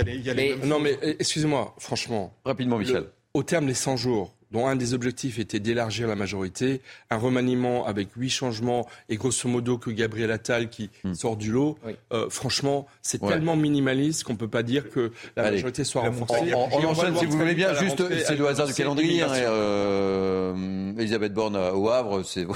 [0.63, 2.33] Non mais excusez-moi, franchement.
[2.45, 3.05] Rapidement Michel.
[3.33, 7.85] au terme des 100 jours, dont un des objectifs était d'élargir la majorité, un remaniement
[7.85, 11.13] avec huit changements et grosso modo que Gabriel Attal qui hmm.
[11.13, 11.77] sort du lot,
[12.13, 16.53] euh, franchement, c'est tellement minimaliste qu'on ne peut pas dire que la majorité soit renforcée.
[16.53, 19.21] On, enchaîne, si vous voulez bien, juste, c'est le hasard du calendrier.
[19.21, 22.45] Hein, euh, Elisabeth Borne au Havre, c'est...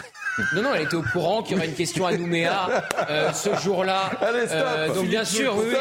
[0.55, 2.69] Non, non, elle était au courant qu'il y aurait une question à Nouméa
[3.09, 4.09] euh, ce jour-là.
[4.23, 5.75] Euh, donc bien sûr, oui,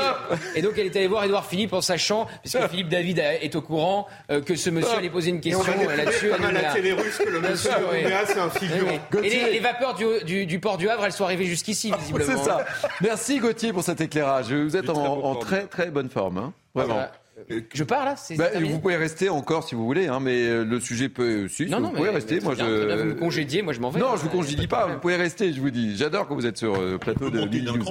[0.57, 3.63] Et donc elle est allée voir Édouard Philippe en sachant, puisque Philippe David est au
[3.63, 5.63] courant, que ce monsieur allait poser une question
[5.99, 6.31] là-dessus.
[6.31, 8.99] Comme à la télé russe que le monsieur Nouméa, c'est un figurant.
[9.23, 12.33] Et les, vapeurs du, du, port du Havre, elles sont arrivées jusqu'ici, visiblement.
[12.37, 12.65] C'est ça.
[13.01, 14.53] Merci Gauthier pour cet éclairage.
[14.53, 16.39] Vous êtes en, en, très très bonne forme.
[16.39, 16.53] Hein.
[16.75, 17.07] Vraiment.
[17.73, 20.81] Je pars là bah, Vous pouvez rester encore si vous voulez, hein, mais euh, le
[20.81, 21.49] sujet peut.
[21.49, 22.41] Si, non, non, vous pouvez rester.
[22.41, 22.65] Moi, je...
[22.65, 24.01] vous me congédiez, moi je m'en vais.
[24.01, 24.87] Non, je vous congédie pas.
[24.87, 25.97] Vous pouvez rester, je vous dis.
[25.97, 27.49] J'adore quand vous êtes sur le euh, plateau de.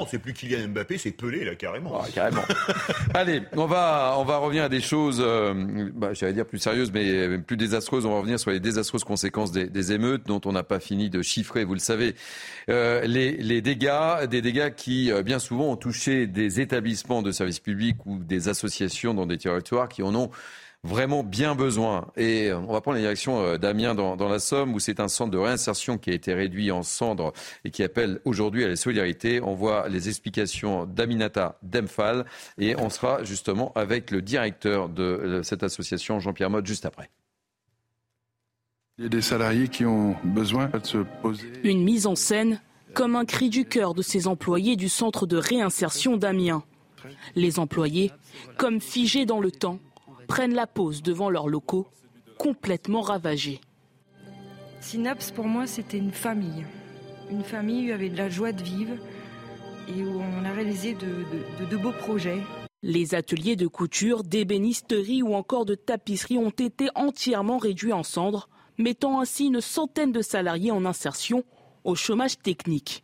[0.10, 2.02] C'est plus Kylian Mbappé, c'est Pelé là carrément.
[2.02, 2.44] Ah, carrément.
[3.14, 5.54] Allez, on va on va revenir à des choses, euh,
[5.94, 8.06] bah, j'allais dire plus sérieuses, mais plus désastreuses.
[8.06, 11.10] On va revenir sur les désastreuses conséquences des, des émeutes dont on n'a pas fini
[11.10, 11.64] de chiffrer.
[11.64, 12.16] Vous le savez,
[12.70, 17.60] euh, les, les dégâts, des dégâts qui bien souvent ont touché des établissements de services
[17.60, 20.30] publics ou des associations dans des territoires qui en ont
[20.84, 22.08] vraiment bien besoin.
[22.18, 25.32] Et on va prendre la direction euh, d'Amiens dans, la Somme, où c'est un centre
[25.32, 27.34] de réinsertion qui a été réduit en cendres
[27.66, 29.42] et qui appelle aujourd'hui à la solidarité.
[29.42, 32.26] On voit les explications d'Aminata Demphal
[32.58, 37.10] et on sera justement avec le directeur de cette association, Jean-Pierre Mode, juste après.
[38.98, 41.48] Il y a des salariés qui ont besoin de se poser.
[41.64, 42.60] Une mise en scène
[42.96, 46.64] comme un cri du cœur de ces employés du centre de réinsertion d'Amiens.
[47.36, 48.12] Les employés,
[48.58, 49.80] comme figés dans le temps,
[50.28, 51.88] prennent la pause devant leurs locaux,
[52.38, 53.62] complètement ravagés.
[54.82, 56.66] Synapse, pour moi, c'était une famille.
[57.30, 58.96] Une famille où avait de la joie de vivre
[59.90, 62.40] et où on a réalisé de, beaux projets.
[62.84, 68.50] Les ateliers de couture, d'ébénisterie ou encore de tapisserie ont été entièrement réduits en cendres,
[68.78, 71.44] mettant ainsi une centaine de salariés en insertion
[71.84, 73.04] au chômage technique.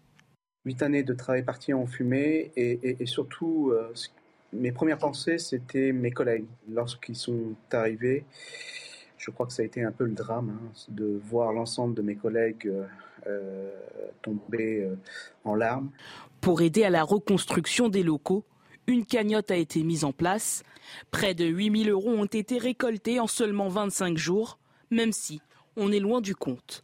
[0.66, 3.94] Huit années de travail parti en fumée et, surtout, euh,
[4.54, 6.46] mes premières pensées, c'était mes collègues.
[6.72, 8.24] Lorsqu'ils sont arrivés,
[9.18, 12.02] je crois que ça a été un peu le drame hein, de voir l'ensemble de
[12.02, 12.86] mes collègues euh,
[13.28, 13.72] euh,
[14.22, 14.90] tomber
[15.44, 15.92] en larmes.
[16.40, 18.46] Pour aider à la reconstruction des locaux,
[18.88, 20.64] une cagnotte a été mise en place.
[21.12, 24.60] Près de 8000 euros ont été récoltés en seulement 25 jours,
[24.92, 25.42] même si
[25.76, 26.83] on est loin du compte.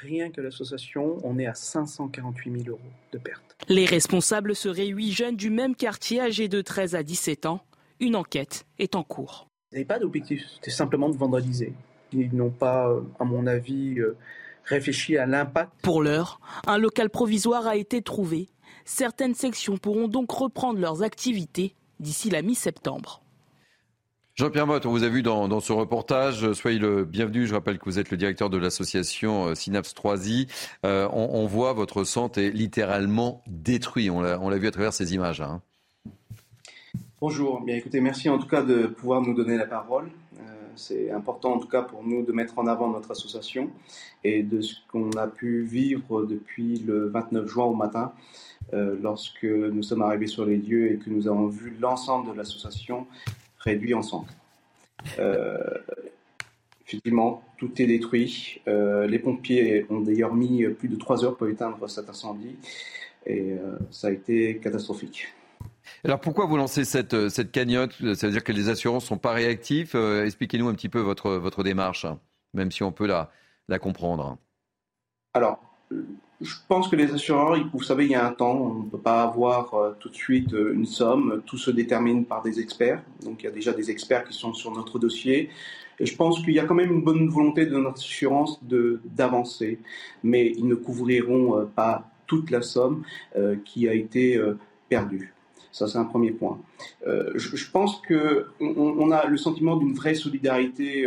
[0.00, 2.80] Rien que l'association, on est à 548 000 euros
[3.12, 3.56] de pertes.
[3.68, 7.60] Les responsables seraient huit jeunes du même quartier âgés de 13 à 17 ans.
[8.00, 9.48] Une enquête est en cours.
[9.72, 11.72] Ils n'avaient pas d'objectif, c'était simplement de vandaliser.
[12.12, 14.16] Ils n'ont pas, euh, à mon avis, euh,
[14.64, 15.72] réfléchi à l'impact.
[15.82, 18.48] Pour l'heure, un local provisoire a été trouvé.
[18.84, 23.22] Certaines sections pourront donc reprendre leurs activités d'ici la mi-septembre.
[24.36, 26.52] Jean-Pierre Mott, on vous a vu dans, ce reportage.
[26.52, 27.46] Soyez le bienvenu.
[27.46, 30.46] Je rappelle que vous êtes le directeur de l'association euh, Synapse 3i.
[30.84, 34.10] Euh, on, voit votre centre est littéralement détruit.
[34.10, 35.40] On l'a vu à travers ces images.
[35.40, 35.62] Hein.
[37.18, 37.62] Bonjour.
[37.62, 40.10] Bien, écoutez, merci en tout cas de pouvoir nous donner la parole.
[40.38, 40.42] Euh,
[40.74, 43.70] c'est important en tout cas pour nous de mettre en avant notre association
[44.22, 48.12] et de ce qu'on a pu vivre depuis le 29 juin au matin.
[48.72, 53.06] lorsque nous sommes arrivés sur les lieux et que nous avons vu l'ensemble de l'association
[53.66, 54.28] réduit ensemble.
[55.18, 55.58] Euh,
[56.86, 58.62] effectivement, tout est détruit.
[58.68, 62.56] Euh, les pompiers ont d'ailleurs mis plus de trois heures pour éteindre cet incendie
[63.26, 65.28] et euh, ça a été catastrophique.
[66.04, 67.92] Alors pourquoi vous lancez cette, cette cagnotte?
[68.14, 71.32] Ça veut dire que les assurances ne sont pas réactifs Expliquez-nous un petit peu votre,
[71.32, 72.06] votre démarche,
[72.54, 73.30] même si on peut la,
[73.68, 74.38] la comprendre.
[75.34, 75.60] Alors,
[76.40, 78.98] je pense que les assureurs, vous savez, il y a un temps, on ne peut
[78.98, 83.02] pas avoir euh, tout de suite euh, une somme, tout se détermine par des experts.
[83.24, 85.48] Donc il y a déjà des experts qui sont sur notre dossier.
[85.98, 89.78] Et je pense qu'il y a quand même une bonne volonté de notre assurance d'avancer.
[90.22, 93.04] Mais ils ne couvriront euh, pas toute la somme
[93.64, 94.36] qui a été
[94.88, 95.35] perdue.
[95.76, 96.58] Ça, c'est un premier point.
[97.04, 101.06] je, pense qu'on on a le sentiment d'une vraie solidarité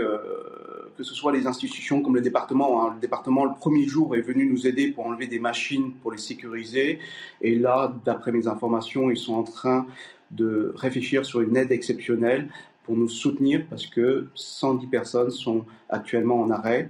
[0.99, 2.84] que ce soit les institutions comme le département.
[2.84, 2.91] Hein.
[2.95, 6.17] Le département, le premier jour, est venu nous aider pour enlever des machines, pour les
[6.17, 6.99] sécuriser.
[7.39, 9.88] Et là, d'après mes informations, ils sont en train
[10.32, 12.49] de réfléchir sur une aide exceptionnelle
[12.84, 16.89] pour nous soutenir parce que 110 personnes sont actuellement en arrêt.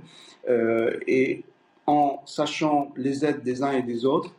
[0.50, 1.44] Euh, et
[1.86, 4.34] en sachant les aides des uns et des autres,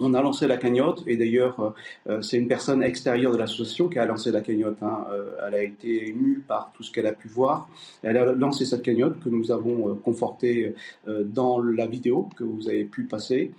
[0.00, 1.70] on a lancé la cagnotte et d'ailleurs euh,
[2.08, 4.82] euh, c'est une personne extérieure de l'association qui a lancé la cagnotte.
[4.82, 5.06] Hein.
[5.10, 7.68] Euh, elle a été émue par tout ce qu'elle a pu voir.
[8.02, 10.74] Elle a lancé cette cagnotte que nous avons confortée
[11.06, 13.52] dans la vidéo que vous avez pu passer.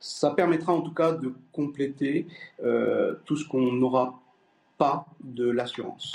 [0.00, 2.26] Ça permettra en tout cas de compléter
[3.24, 4.20] tout ce qu'on n'aura
[4.76, 6.12] pas de l'assurance.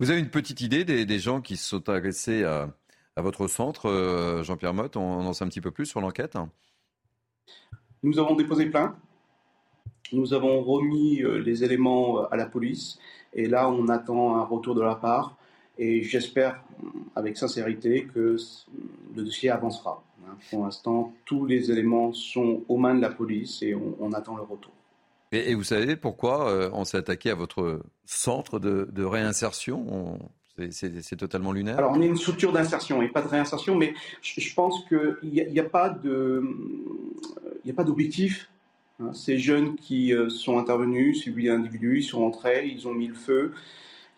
[0.00, 2.68] Vous avez une petite idée des, gens qui se sont agressés à,
[3.16, 4.96] à votre centre, Jean-Pierre Motte?
[4.96, 6.36] On en sait un petit peu plus sur l'enquête?
[8.02, 8.94] Nous avons déposé plainte.
[10.12, 12.98] Nous avons remis euh, les éléments euh, à la police.
[13.34, 15.36] Et là, on attend un retour de la part.
[15.78, 16.62] Et j'espère,
[17.14, 18.36] avec sincérité, que
[19.14, 20.02] le dossier avancera.
[20.26, 20.36] Hein.
[20.50, 24.42] Pour l'instant, tous les éléments sont aux mains de la police et on, attend le
[24.42, 24.72] retour.
[25.30, 30.18] Et, vous savez pourquoi euh, on s'est attaqué à votre centre de, réinsertion?
[30.70, 31.78] C'est totalement lunaire.
[31.78, 35.40] Alors, on est une structure d'insertion et pas de réinsertion, mais je, pense qu'il n'y
[35.40, 35.90] a, n'y a pas
[37.84, 38.50] d'objectif.
[39.00, 39.12] Hein.
[39.12, 43.14] Ces jeunes qui euh, sont intervenus, suivis d'individus, ils sont rentrés, ils ont mis le
[43.14, 43.52] feu.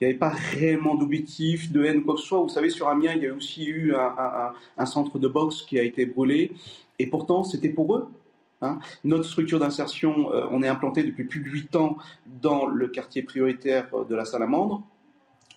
[0.01, 2.41] Il n'y avait pas réellement d'objectif, de haine, quoi que ce soit.
[2.41, 5.83] Vous savez, sur Amiens, il y a aussi eu un, centre de boxe qui a
[5.83, 6.53] été brûlé.
[6.99, 8.09] Et pourtant, c'était pour eux.
[8.63, 8.79] Hein.
[9.05, 11.99] Notre structure d'insertion, euh, on est implanté depuis plus de 8 ans
[12.43, 14.83] dans le quartier prioritaire de la Salamandre.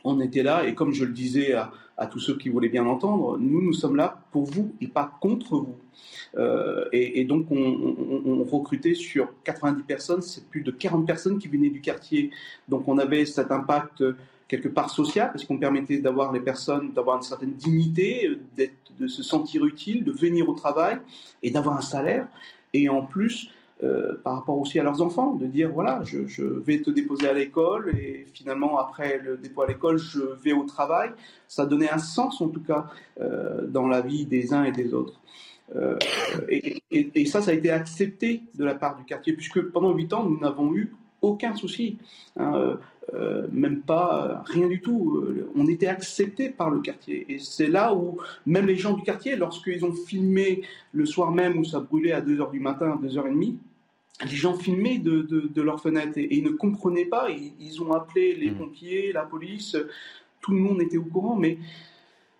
[0.03, 1.71] On était là, et comme je le disais à,
[2.07, 5.57] tous ceux qui voulaient bien l'entendre, nous, nous sommes là pour vous et pas contre
[5.57, 5.75] vous.
[6.37, 11.69] Euh, et, donc, on, recrutait sur 90 personnes, c'est plus de 40 personnes qui venaient
[11.69, 12.31] du quartier.
[12.67, 16.91] Donc, on avait cet impact euh, quelque part social, parce qu'on permettait d'avoir les personnes,
[16.91, 18.67] d'avoir une certaine dignité, euh,
[18.99, 20.97] de se sentir utile, de venir au travail
[21.41, 22.27] et d'avoir un salaire.
[22.73, 23.49] Et en plus,
[23.81, 27.33] euh, par rapport aussi à leurs enfants, de dire voilà, je, vais te déposer à
[27.33, 31.09] l'école et finalement après le dépôt à l'école, je vais au travail.
[31.47, 32.87] Ça donnait un sens en tout cas
[33.19, 35.19] euh, dans la vie des uns et des autres.
[35.75, 35.97] Euh,
[36.49, 40.23] et, ça, ça a été accepté de la part du quartier, puisque pendant huit ans,
[40.23, 41.97] nous n'avons eu aucun souci,
[42.37, 42.77] hein,
[43.51, 45.23] même pas rien du tout.
[45.55, 47.25] On était accepté par le quartier.
[47.29, 50.61] Et c'est là où même les gens du quartier, lorsqu'ils ont filmé
[50.91, 53.55] le soir même où ça brûlait à 2h du matin, 2h30,
[54.21, 57.29] les gens filmaient de, de, leurs fenêtres et, ils ne comprenaient pas.
[57.29, 58.57] Ils, ont appelé les hmm.
[58.57, 59.75] pompiers, la police,
[60.41, 61.57] tout le monde était au courant, mais.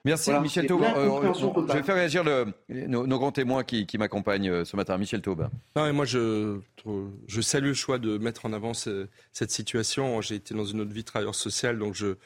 [0.05, 0.83] Merci Michel Taube.
[0.83, 4.97] Euh, je vais faire réagir le, nos, grands témoins qui, qui m'accompagnent euh, ce matin.
[4.97, 5.47] Michel Taube.
[5.77, 6.59] Non, et moi, je,
[7.27, 10.19] je salue le choix de mettre en avant cette situation.
[10.19, 12.17] J'ai été dans une autre vie travailleur social, donc je,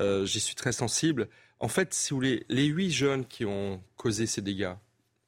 [0.00, 1.28] euh, j'y suis très sensible.
[1.58, 4.74] En fait, si vous voulez, les huit jeunes qui ont causé ces dégâts,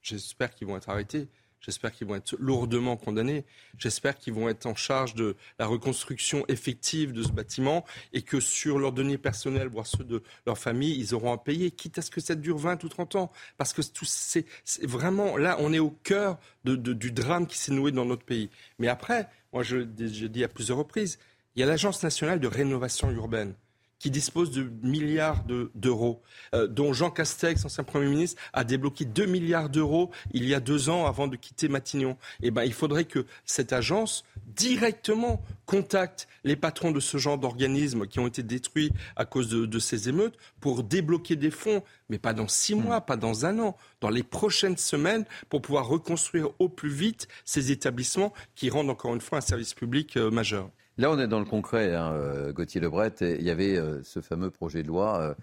[0.03, 1.27] j'espère qu'ils vont être arrêtés.
[1.67, 3.45] J'espère qu'ils vont être lourdement condamnés.
[3.77, 8.39] J'espère qu'ils vont être en charge de la reconstruction effective de ce bâtiment et que
[8.39, 12.03] sur leurs données personnelles, voire ceux de leur famille, ils auront à payer, quitte à
[12.03, 13.33] ce que ça dure 20 ou 30 ans.
[13.59, 14.47] Parce que c'est
[14.83, 18.49] vraiment là, on est au cœur du drame qui s'est noué dans notre pays.
[18.79, 21.19] Mais après, moi je, je dis à plusieurs reprises,
[21.57, 23.55] il y a l'Agence nationale de rénovation urbaine
[23.99, 25.45] qui dispose de milliards
[25.75, 26.23] d'euros,
[26.55, 30.61] euh, dont Jean Castex, ancien Premier ministre, a débloqué 2 milliards d'euros il y a
[30.61, 32.17] deux ans avant de quitter Matignon.
[32.43, 34.25] Eh ben, il faudrait que cette agence
[34.55, 39.79] directement contacte les patrons de ce genre d'organismes qui ont été détruits à cause de,
[39.79, 43.77] ces émeutes pour débloquer des fonds, mais pas dans six mois, pas dans un an,
[44.01, 49.15] dans les prochaines semaines, pour pouvoir reconstruire au plus vite ces établissements qui rendent encore
[49.15, 50.71] une fois un service public euh, majeur.
[50.99, 53.13] Là, on est dans le concret, hein, euh, Gauthier Lebret.
[53.21, 55.35] Il y avait euh, ce fameux projet de loi euh,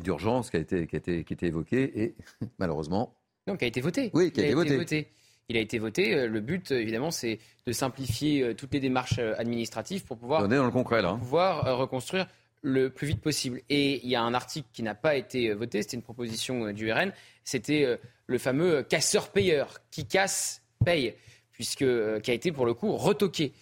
[0.00, 2.14] d'urgence qui, a été, qui, qui était évoqué et
[2.58, 3.16] malheureusement.
[3.48, 4.10] Non, qui a été voté.
[4.14, 5.08] Oui, qui a, été, voté.
[5.48, 6.28] Il a été voté.
[6.28, 10.64] Le but, évidemment, c'est de simplifier toutes les démarches administratives pour pouvoir, on est dans
[10.64, 11.10] le concret, là.
[11.10, 11.18] Hein.
[11.18, 12.26] pouvoir reconstruire
[12.62, 13.62] le plus vite possible.
[13.68, 16.92] Et il y a un article qui n'a pas été voté, c'était une proposition du
[16.92, 17.12] RN,
[17.44, 21.14] c'était le fameux casseur-payeur, qui casse, paye,
[21.52, 21.84] puisque,
[22.22, 23.52] qui a été pour le coup retoqué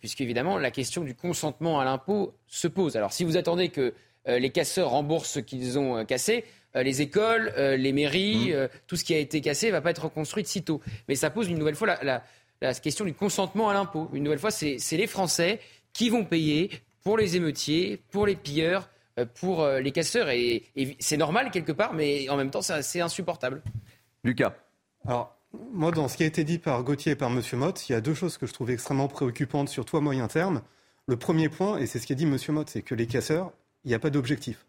[0.00, 2.96] puisqu'évidemment, la question du consentement à l'impôt se pose.
[2.96, 3.94] Alors, si vous attendez que
[4.28, 6.44] euh, les casseurs remboursent ce qu'ils ont euh, cassé,
[6.76, 8.68] les écoles, les mairies, Mmh.
[8.88, 10.80] tout ce qui a été cassé ne va pas être reconstruit de sitôt.
[11.06, 12.24] Mais ça pose une nouvelle fois la, la-
[12.60, 14.10] la question du consentement à l'impôt.
[14.12, 15.60] Une nouvelle fois, c'est les Français
[15.92, 16.70] qui vont payer
[17.04, 18.88] pour les émeutiers, pour les pilleurs,
[19.20, 20.30] euh, pour euh, les casseurs.
[20.30, 23.62] Et, et c'est normal quelque part, mais en même temps, c'est c'est insupportable.
[24.24, 24.54] Lucas.
[25.06, 25.36] Alors,
[25.72, 27.40] moi, dans ce qui a été dit par Gauthier et par M.
[27.54, 30.62] Mott, il y a deux choses que je trouve extrêmement préoccupantes, surtout à moyen terme.
[31.06, 32.36] Le premier point, et c'est ce qu'a dit M.
[32.48, 33.52] Mott, c'est que les casseurs,
[33.84, 34.66] il n'y a pas d'objectif.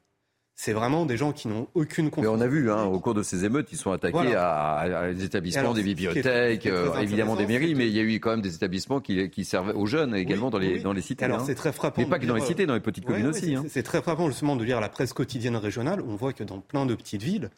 [0.57, 2.37] C'est vraiment des gens qui n'ont aucune Mais confiance.
[2.37, 4.49] on a vu, hein, au cours de ces émeutes, ils sont attaqués Voilà.
[4.49, 6.23] à, à des établissements, Alors, des bibliothèques,
[6.61, 9.29] très euh, évidemment des mairies, mais il y a eu quand même des établissements qui,
[9.29, 10.81] qui servaient aux jeunes également dans, les, oui.
[10.81, 11.25] dans les cités.
[11.25, 11.43] Alors hein.
[11.45, 12.01] c'est très frappant.
[12.01, 13.47] Mais pas que dans les cités, dans les petites Ouais, communes ouais, aussi.
[13.47, 13.65] c'est- hein.
[13.67, 16.01] C'est très frappant justement de lire la presse quotidienne régionale.
[16.07, 17.49] On voit que dans plein de petites villes,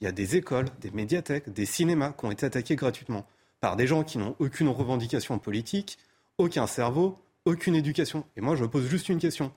[0.00, 3.26] il y a des écoles, des médiathèques, des cinémas qui ont été attaqués gratuitement
[3.60, 5.98] par des gens qui n'ont aucune revendication politique,
[6.38, 8.24] aucun cerveau, aucune éducation.
[8.36, 9.52] Et moi, je pose juste une question.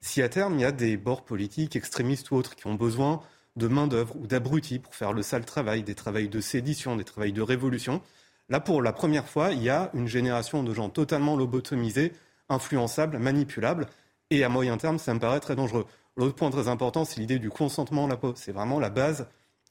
[0.00, 3.20] Si à terme, il y a des bords politiques, extrémistes ou autres, qui ont besoin
[3.56, 7.32] de main-d'œuvre ou d'abrutis pour faire le sale travail, des travails de sédition, des travails
[7.32, 8.00] de révolution,
[8.48, 12.12] là, pour la première fois, il y a une génération de gens totalement lobotomisés,
[12.48, 13.86] influençables, manipulables.
[14.30, 15.86] Et à moyen terme, ça me paraît très dangereux.
[16.16, 18.32] L'autre point très important, c'est l'idée du consentement à l'impôt.
[18.36, 19.26] C'est vraiment la base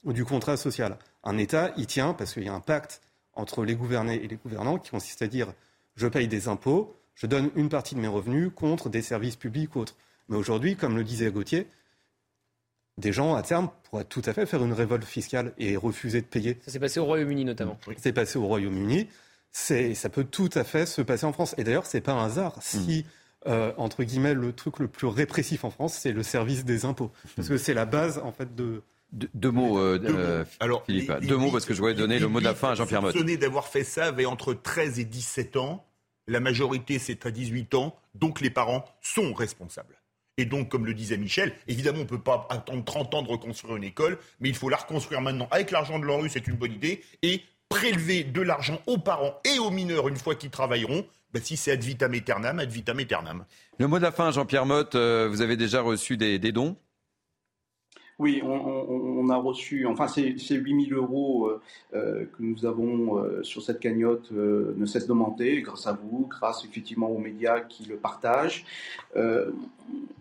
[0.06, 0.98] du contrat social.
[1.24, 3.02] Un État, il tient parce qu'il y a un pacte
[3.34, 5.54] entre les gouvernés et les gouvernants qui consiste à dire
[5.96, 9.76] je paye des impôts, je donne une partie de mes revenus contre des services publics
[9.76, 9.96] ou autres.
[10.30, 11.68] Mais aujourd'hui, comme le disait Gauthier,
[12.98, 16.26] des gens à terme pourraient tout à fait faire une révolte fiscale et refuser de
[16.28, 16.60] payer.
[16.66, 17.78] Ça s'est passé au Royaume-Uni notamment.
[17.98, 19.08] C'est passé au Royaume-Uni.
[19.52, 21.56] Ça peut tout à fait se passer en France.
[21.58, 23.06] Et d'ailleurs, c'est pas un hasard si,
[23.48, 27.12] euh, entre guillemets, le truc le plus répressif en France, c'est le service des impôts.
[27.36, 28.84] Parce que c'est la base, en fait, de.
[29.12, 31.10] Deux, deux mots, euh, euh, Alors, Philippe.
[31.22, 32.76] les- deux les- mots parce que je voulais donner le mot de la fin à
[32.76, 33.16] Jean-Pierre Motte.
[33.18, 35.86] d'avoir fait ça avaient entre 13 et 17 ans.
[36.28, 37.96] La majorité, c'est à 18 ans.
[38.14, 39.96] Donc, les parents sont responsables.
[40.38, 43.28] Et donc, comme le disait Michel, évidemment, on ne peut pas attendre 30 ans de
[43.30, 46.56] reconstruire une école, mais il faut la reconstruire maintenant avec l'argent de l'ANRU, c'est une
[46.56, 51.06] bonne idée, et prélever de l'argent aux parents et aux mineurs une fois qu'ils travailleront.
[51.34, 53.44] Ben, si c'est ad vitam aeternam, ad vitam aeternam.
[53.80, 54.96] Le mot de la fin, Jean-Pierre Motte.
[54.96, 56.76] euh, vous avez déjà reçu des, des dons?
[58.20, 61.62] Oui, on, a reçu, enfin, ces, ces 8 000 euros euh,
[61.94, 66.66] euh, que nous avons euh, sur cette cagnotte ne cessent d'augmenter grâce à vous, grâce
[66.66, 68.66] effectivement aux médias qui le partagent.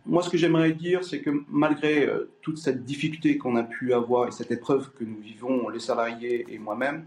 [0.07, 2.09] Moi, ce que j'aimerais dire, c'est que malgré
[2.41, 6.47] toute cette difficulté qu'on a pu avoir et cette épreuve que nous vivons, les salariés
[6.49, 7.05] et moi-même,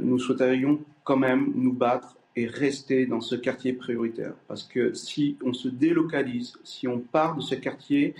[0.00, 4.32] nous souhaiterions quand même nous battre et rester dans ce quartier prioritaire.
[4.48, 8.14] Parce que si on se délocalise, si on part de ce quartier,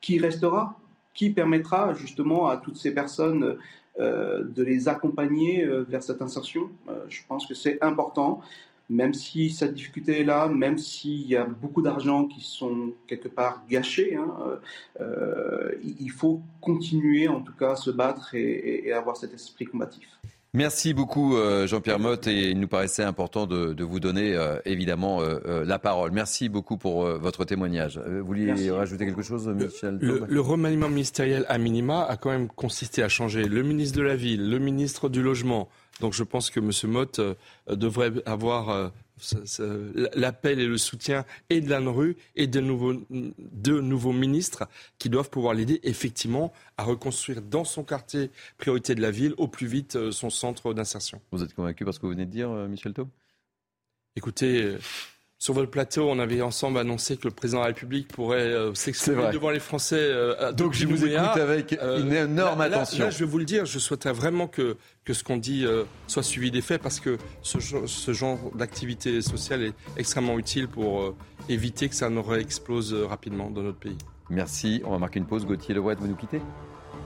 [0.00, 0.78] qui restera?
[1.14, 3.56] Qui permettra justement à toutes ces personnes
[4.00, 8.40] euh, de les accompagner euh, vers cette insertion Euh, Je pense que c'est important,
[8.90, 13.28] même si cette difficulté est là, même s'il y a beaucoup d'argent qui sont quelque
[13.28, 14.30] part gâchés, hein,
[15.82, 20.08] il faut continuer en tout cas à se battre et avoir cet esprit combatif.
[20.56, 24.56] Merci beaucoup euh, Jean-Pierre Motte et il nous paraissait important de, de vous donner euh,
[24.64, 26.12] évidemment euh, la parole.
[26.12, 28.00] Merci beaucoup pour votre témoignage.
[28.06, 28.70] Vous vouliez Merci.
[28.70, 33.08] rajouter quelque chose, Michel Le, le remaniement ministériel à minima a quand même consisté à
[33.08, 35.68] changer le ministre de la Ville, le ministre du Logement.
[36.00, 36.70] Donc je pense que M.
[36.90, 37.34] Mott euh,
[37.68, 38.92] devrait avoir
[40.14, 45.30] l'appel et le soutien et de l'ANRU et de nouveaux, de nouveaux ministres qui doivent
[45.30, 49.96] pouvoir l'aider effectivement à reconstruire dans son quartier priorité de la ville au plus vite
[49.96, 51.20] euh, son centre d'insertion.
[51.30, 53.08] Vous êtes convaincu par ce que vous venez de dire, euh, Michel Taub?
[54.16, 54.78] Écoutez, euh,
[55.44, 58.72] sur votre plateau, on avait ensemble annoncé que le président de la République pourrait euh,
[58.72, 59.98] s'exprimer devant les Français.
[60.00, 61.22] euh, Donc, je vous Nouméa.
[61.26, 63.04] écoute avec une énorme là- attention.
[63.04, 65.84] Là, je vais vous le dire, je souhaiterais vraiment que, que ce qu'on dit euh,
[66.06, 70.66] soit suivi des faits parce que ce, genre- ce genre d'activité sociale est extrêmement utile
[70.66, 71.14] pour euh,
[71.50, 73.98] éviter que ça ne réexplose euh, rapidement dans notre pays.
[74.30, 74.80] Merci.
[74.86, 75.44] On va marquer une pause.
[75.44, 76.40] Gauthier Leroy, vous nous quittez?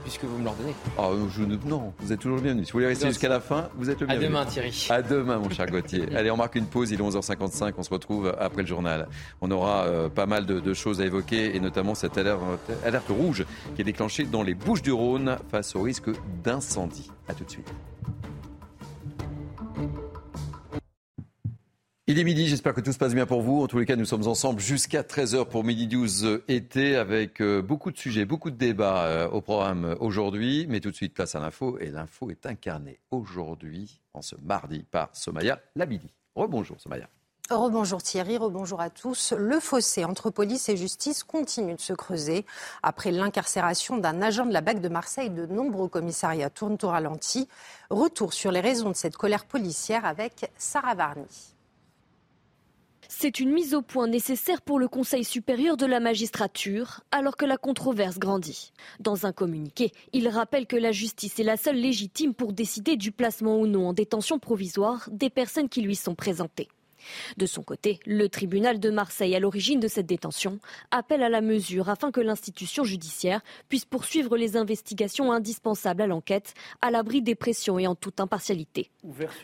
[0.09, 0.73] Puisque vous me l'ordonnez.
[0.97, 2.65] Ah, je, non, vous êtes toujours bienvenu.
[2.65, 4.29] Si vous voulez rester jusqu'à la fin, vous êtes le À bienvenu.
[4.29, 4.87] demain, Thierry.
[4.89, 6.05] À demain, mon cher Gauthier.
[6.15, 6.89] Allez, on marque une pause.
[6.89, 7.73] Il est 11h55.
[7.77, 9.07] On se retrouve après le journal.
[9.39, 12.41] On aura euh, pas mal de, de choses à évoquer et notamment cette alerte,
[12.83, 13.45] alerte rouge
[13.75, 16.09] qui est déclenchée dans les Bouches du Rhône face au risque
[16.43, 17.11] d'incendie.
[17.27, 17.71] À tout de suite.
[22.11, 23.61] Il est midi, j'espère que tout se passe bien pour vous.
[23.61, 27.39] En tous les cas, nous sommes ensemble jusqu'à 13h pour Midi 12 euh, été avec
[27.39, 30.65] euh, beaucoup de sujets, beaucoup de débats euh, au programme aujourd'hui.
[30.67, 31.77] Mais tout de suite, place à l'info.
[31.77, 36.09] Et l'info est incarnée aujourd'hui, en ce mardi, par Somaya Labidi.
[36.33, 37.07] Rebonjour Somaya.
[37.51, 39.35] Rebonjour Thierry, rebonjour à tous.
[39.37, 42.43] Le fossé entre police et justice continue de se creuser.
[42.81, 47.47] Après l'incarcération d'un agent de la BAC de Marseille, de nombreux commissariats tournent au ralenti.
[47.91, 51.53] Retour sur les raisons de cette colère policière avec Sarah Varny.
[53.11, 57.45] C'est une mise au point nécessaire pour le Conseil supérieur de la magistrature, alors que
[57.45, 58.71] la controverse grandit.
[58.99, 63.11] Dans un communiqué, il rappelle que la justice est la seule légitime pour décider du
[63.11, 66.69] placement ou non en détention provisoire des personnes qui lui sont présentées.
[67.37, 70.59] De son côté, le tribunal de Marseille, à l'origine de cette détention,
[70.91, 76.53] appelle à la mesure afin que l'institution judiciaire puisse poursuivre les investigations indispensables à l'enquête,
[76.81, 78.89] à l'abri des pressions et en toute impartialité.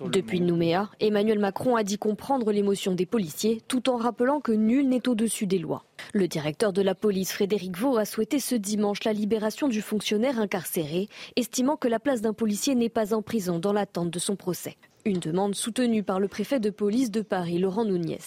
[0.05, 4.87] Depuis Nouméa, Emmanuel Macron a dit comprendre l'émotion des policiers tout en rappelant que nul
[4.87, 5.85] n'est au-dessus des lois.
[6.13, 10.39] Le directeur de la police, Frédéric Vaux, a souhaité ce dimanche la libération du fonctionnaire
[10.39, 14.35] incarcéré, estimant que la place d'un policier n'est pas en prison dans l'attente de son
[14.35, 14.77] procès.
[15.07, 18.17] Une demande soutenue par le préfet de police de Paris, Laurent Nouniez.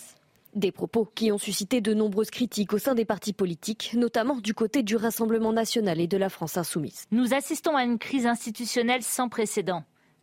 [0.54, 4.54] Des propos qui ont suscité de nombreuses critiques au sein des partis politiques, notamment du
[4.54, 7.06] côté du Rassemblement national et de la France insoumise.
[7.10, 9.82] Nous assistons à une crise institutionnelle sans précédent.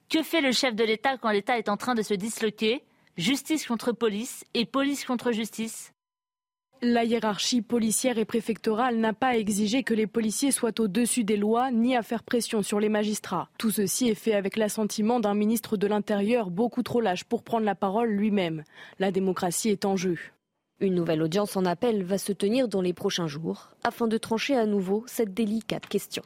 [0.10, 2.86] Que fait le chef de l'État quand l'État est en train de se disloquer?
[3.18, 5.92] Justice contre police et police contre justice
[6.82, 11.72] la hiérarchie policière et préfectorale n'a pas exigé que les policiers soient au-dessus des lois
[11.72, 13.50] ni à faire pression sur les magistrats.
[13.58, 17.66] Tout ceci est fait avec l'assentiment d'un ministre de l'Intérieur beaucoup trop lâche pour prendre
[17.66, 18.64] la parole lui-même.
[19.00, 20.18] La démocratie est en jeu.
[20.80, 24.56] Une nouvelle audience en appel va se tenir dans les prochains jours afin de trancher
[24.56, 26.24] à nouveau cette délicate question.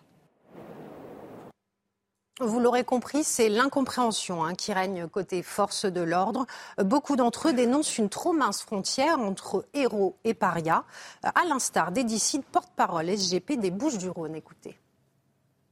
[2.41, 6.45] Vous l'aurez compris, c'est l'incompréhension hein, qui règne côté force de l'ordre.
[6.77, 10.85] Beaucoup d'entre eux dénoncent une trop mince frontière entre héros et parias,
[11.21, 14.35] à l'instar d'Edicide, porte-parole SGP des Bouches-du-Rhône.
[14.35, 14.79] Écoutez.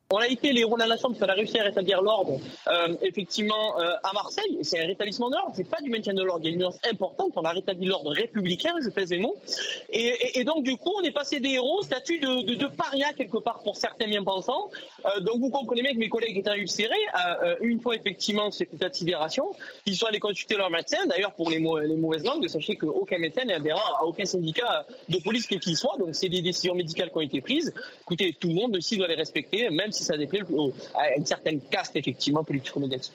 [0.10, 2.39] On a été les héros de la nation parce qu'on a réussi à rétablir l'ordre,
[2.70, 4.58] euh, effectivement, euh, à Marseille.
[4.62, 6.45] C'est un rétablissement de l'ordre, c'est pas du maintien de l'ordre.
[6.45, 7.34] Il y a une nuance importante.
[7.36, 9.36] On a rétabli l'ordre républicain, je pèse les mots.
[9.89, 13.76] Et, donc, du coup, on est passé des héros, statut de, paria quelque part pour
[13.76, 14.70] certains bien pensants.
[15.03, 16.95] Euh, donc, vous comprenez bien que mes collègues étaient ulcérés.
[17.60, 19.51] Une fois, effectivement, c'est état sidération,
[19.86, 21.05] ils sont allés consulter leur médecin.
[21.08, 25.18] D'ailleurs, pour les, les, mauvaises langues, sachez qu'aucun médecin n'est adhérent à aucun syndicat de
[25.18, 25.97] police quel qu'il soit.
[25.99, 27.74] Donc, c'est des décisions médicales qui ont été prises.
[28.03, 30.43] Écoutez, tout le monde aussi doit les respecter, même si ça déplaît
[30.95, 33.14] à une certaine caste, effectivement, politico-médiatique.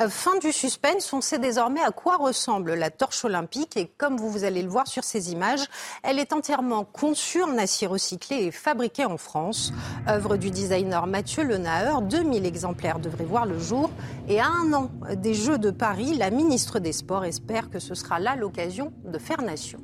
[0.00, 4.16] Euh, fin du suspense, on sait désormais à quoi ressemble la torche olympique et comme
[4.16, 5.66] vous allez le voir sur ces images,
[6.04, 9.72] elle est entièrement conçue en acier recyclé et fabriquée en France.
[10.06, 13.90] Œuvre du designer Mathieu Lenaer, 2000 exemplaires devraient voir le jour
[14.28, 17.96] et à un an des Jeux de Paris, la ministre des Sports espère que ce
[17.96, 19.80] sera là l'occasion de faire nation.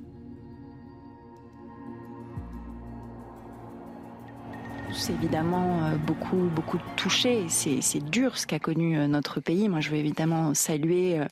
[4.94, 7.46] C'est évidemment euh, beaucoup, beaucoup touché.
[7.48, 9.68] C'est dur ce qu'a connu euh, notre pays.
[9.68, 11.26] Moi, je veux évidemment saluer euh,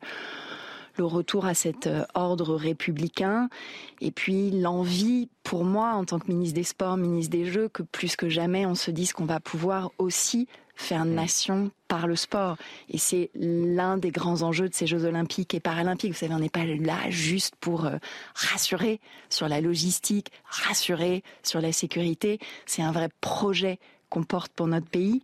[0.97, 3.49] le retour à cet ordre républicain
[4.01, 7.83] et puis l'envie pour moi en tant que ministre des Sports, ministre des Jeux que
[7.83, 12.57] plus que jamais on se dise qu'on va pouvoir aussi faire nation par le sport.
[12.89, 16.13] Et c'est l'un des grands enjeux de ces Jeux olympiques et paralympiques.
[16.13, 17.97] Vous savez, on n'est pas là juste pour euh,
[18.35, 22.39] rassurer sur la logistique, rassurer sur la sécurité.
[22.67, 23.79] C'est un vrai projet
[24.09, 25.23] qu'on porte pour notre pays.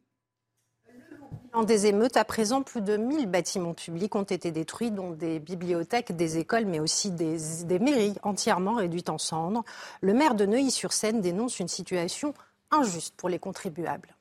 [1.52, 5.40] En des émeutes, à présent, plus de 1000 bâtiments publics ont été détruits, dont des
[5.40, 9.64] bibliothèques, des écoles, mais aussi des, des mairies entièrement réduites en cendres.
[10.00, 12.34] Le maire de Neuilly-sur-Seine dénonce une situation
[12.70, 14.17] injuste pour les contribuables.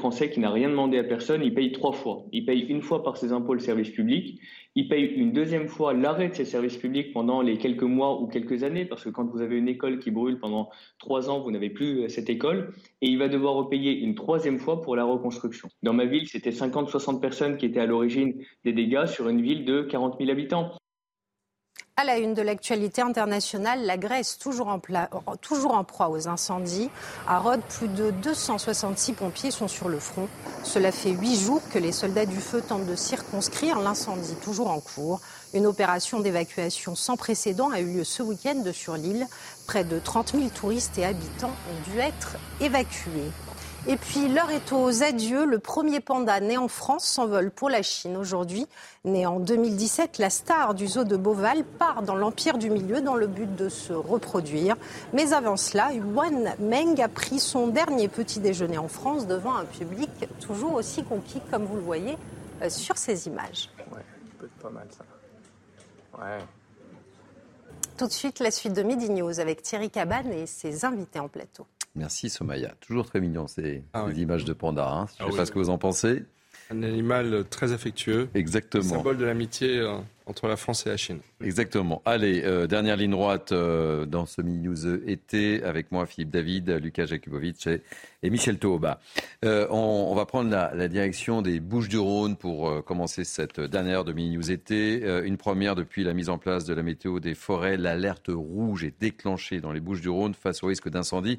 [0.00, 2.24] Français qui n'a rien demandé à personne, il paye trois fois.
[2.32, 4.40] Il paye une fois par ses impôts le service public,
[4.74, 8.26] il paye une deuxième fois l'arrêt de ses services publics pendant les quelques mois ou
[8.26, 11.50] quelques années, parce que quand vous avez une école qui brûle pendant trois ans, vous
[11.50, 12.72] n'avez plus euh, cette école,
[13.02, 15.68] et il va devoir repayer une troisième fois pour la reconstruction.
[15.82, 19.66] Dans ma ville, c'était 50-60 personnes qui étaient à l'origine des dégâts sur une ville
[19.66, 20.79] de 40 000 habitants.
[22.00, 24.80] À la une de l'actualité internationale, la Grèce, toujours en,
[25.36, 26.88] toujours en, proie aux incendies.
[27.28, 30.26] À Rhodes, plus de 266 pompiers sont sur le front.
[30.64, 34.80] Cela fait huit jours que les soldats du feu tentent de circonscrire l'incendie toujours en
[34.80, 35.20] cours.
[35.52, 39.26] Une opération d'évacuation sans précédent a eu lieu ce week-end sur l'île.
[39.66, 43.30] Près de 30 000 touristes et habitants ont dû être évacués.
[43.86, 45.46] Et puis l'heure est aux adieux.
[45.46, 48.66] Le premier panda né en France s'envole pour la Chine aujourd'hui.
[49.04, 53.14] Né en 2017, la star du zoo de Beauval part dans l'Empire du Milieu dans
[53.14, 54.76] le but de se reproduire.
[55.14, 59.64] Mais avant cela, Yuan Meng a pris son dernier petit déjeuner en France devant un
[59.64, 60.10] public
[60.40, 62.18] toujours aussi conquis comme vous le voyez
[62.60, 63.70] euh, sur ces images.
[63.92, 64.04] Ouais,
[64.38, 65.04] peut être pas mal ça.
[66.22, 66.38] Ouais.
[67.96, 71.28] Tout de suite, la suite de Midi News avec Thierry Cabane et ses invités en
[71.28, 71.66] plateau.
[71.94, 72.74] Merci Somaya.
[72.80, 74.88] Toujours très mignon ces, ah images de panda.
[74.88, 75.06] Hein.
[75.18, 76.24] Je ne ah sais pas ce que vous en pensez.
[76.70, 78.28] Un animal très affectueux.
[78.34, 78.84] Exactement.
[78.84, 79.98] Symbole de l'amitié euh,
[80.30, 81.18] entre la France et la Chine.
[81.42, 82.00] Exactement.
[82.04, 87.06] Allez, euh, dernière ligne droite euh, dans ce mini-news été avec moi, Philippe David, Lucas
[87.06, 89.00] Jakubowicz et, Michel Tauba.
[89.44, 95.02] Euh, on, va prendre la, direction des Bouches-du-Rhône pour commencer cette dernière de mini-news été.
[95.24, 97.76] une première depuis la mise en place de la météo des forêts.
[97.76, 101.38] L'alerte rouge est déclenchée dans les Bouches-du-Rhône face au risque d'incendie.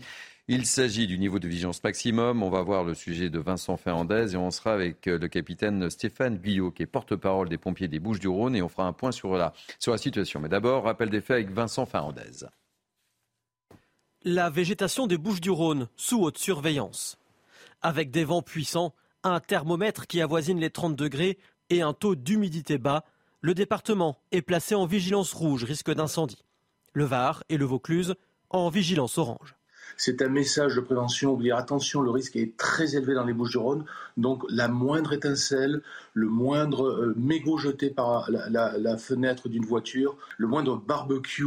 [0.54, 2.44] Il s'agit du niveau de vigilance maximum.
[2.44, 5.90] On va voir le sujet de Vincent Fernandez et on sera avec euh, le capitaine
[5.90, 9.38] Stéphane Guyot, qui est porte-parole des pompiers des Bouches-du-Rhône, et on fera un point sur
[9.38, 10.42] la, sur la situation.
[10.42, 12.48] Mais d'abord, rappel des faits avec Vincent Fernandez.
[14.26, 17.18] La végétation des Bouches-du-Rhône sous haute surveillance.
[17.82, 18.94] Avec des vents puissants,
[19.24, 21.38] un thermomètre qui avoisine les 30 degrés
[21.70, 23.06] et un taux d'humidité bas,
[23.40, 26.44] le département est placé en vigilance rouge risque d'incendie.
[26.92, 28.16] Le Var et le Vaucluse
[28.50, 29.56] en vigilance orange.
[30.04, 31.36] C'est un message de prévention.
[31.36, 33.86] Vous dire attention, le risque est très élevé dans les Bouches-du-Rhône.
[34.18, 35.84] Donc la moindre étincelle,
[36.16, 41.46] le moindre euh, mégot jeté par la, fenêtre d'une voiture, le moindre barbecue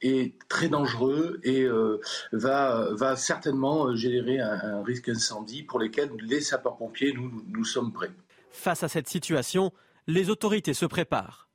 [0.00, 2.00] est très dangereux et euh,
[2.32, 8.12] va, certainement générer un, risque incendie pour lequel les sapeurs-pompiers, nous, nous sommes prêts.
[8.50, 9.72] Face à cette situation,
[10.06, 11.50] les autorités se préparent.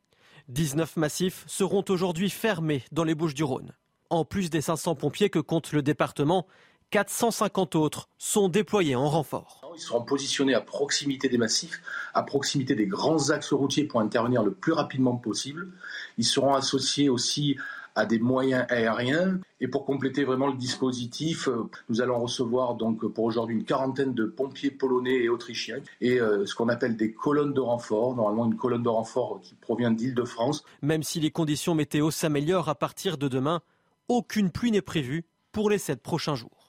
[0.50, 3.74] 19 massifs seront aujourd'hui fermés dans les Bouches-du-Rhône.
[4.10, 6.46] En plus des 500 pompiers que compte le département,
[6.92, 9.62] 450 autres sont déployés en renfort.
[9.76, 11.82] Ils seront positionnés à proximité des massifs,
[12.14, 15.72] à proximité des grands axes routiers pour intervenir le plus rapidement possible.
[16.18, 17.58] Ils seront associés aussi
[17.96, 19.40] à des moyens aériens.
[19.62, 24.14] Et pour compléter vraiment le dispositif, euh, nous allons recevoir donc pour aujourd'hui une quarantaine
[24.14, 28.46] de pompiers polonais et autrichiens et euh, ce qu'on appelle des colonnes de renfort, normalement
[28.46, 30.66] une colonne de renfort qui provient d'Île-de-France.
[30.82, 33.62] Même si les conditions météo s'améliorent à partir de demain,
[34.08, 36.66] aucune pluie n'est prévue pour les sept prochains jours.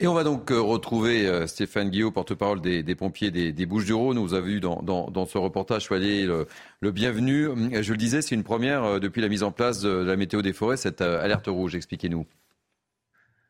[0.00, 4.18] Et on va donc euh, retrouver euh, Stéphane Guillot, porte-parole des, pompiers des, Bouches-du-Rhône.
[4.18, 7.48] Vous avez vu dans, ce reportage, soyez le, bienvenu.
[7.82, 10.42] Je le disais, c'est une première euh, depuis la mise en place de la météo
[10.42, 11.76] des forêts, cette alerte rouge.
[11.76, 12.26] Expliquez-nous.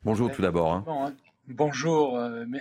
[0.05, 0.73] Bonjour tout d'abord.
[0.73, 1.15] Hein.
[1.49, 2.19] Bonjour,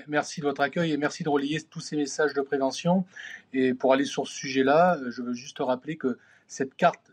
[0.08, 3.06] merci de votre accueil et merci de relayer tous ces messages de prévention.
[3.54, 6.18] Et pour aller sur ce sujet-là, je veux juste rappeler que
[6.48, 7.13] cette carte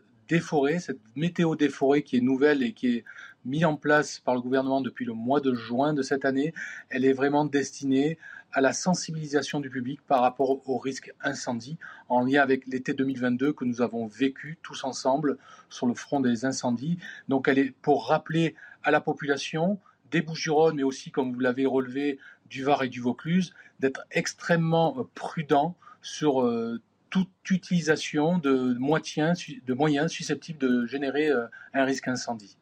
[0.79, 3.03] cette météo des forêts qui est nouvelle et qui est
[3.43, 6.53] mise en place par le gouvernement depuis le mois de juin de cette année,
[6.89, 8.17] elle est vraiment destinée
[8.53, 11.77] à la sensibilisation du public par rapport au risque incendie
[12.09, 15.37] en lien avec l'été 2022 que nous avons vécu tous ensemble
[15.69, 16.97] sur le front des incendies.
[17.27, 19.79] Donc elle est pour rappeler à la population
[20.11, 22.19] des Bouches-du-Rhône, mais aussi, comme vous l'avez relevé,
[22.49, 26.81] du Var et du Vaucluse, d'être extrêmement prudent sur euh,
[27.11, 32.57] toute utilisation de moyens, de moyens susceptibles de générer euh, un risque incendie.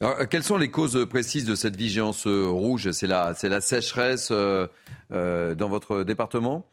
[0.00, 2.90] Alors, euh, quelles sont les causes précises de cette vigilance euh, rouge?
[2.92, 6.64] C'est la, la, sécheresse dans votre département?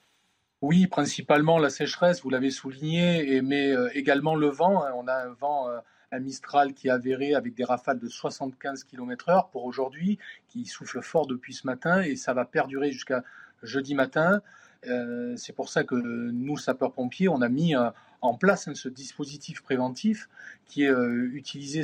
[0.62, 4.84] Oui, principalement la sécheresse, vous l'avez souligné, mais également le vent.
[4.84, 4.92] Hein.
[4.96, 5.70] On a un vent,
[6.12, 11.02] un Mistral qui est avéré avec des rafales de 75 km/h pour aujourd'hui, qui souffle
[11.02, 13.24] fort depuis ce matin et ça va perdurer jusqu'à
[13.62, 14.42] jeudi matin.
[14.88, 17.90] Euh, c'est pour ça que nous, sapeurs-pompiers, on a mis euh,
[18.22, 20.30] en place hein, ce dispositif préventif
[20.66, 21.84] qui est euh, utilisé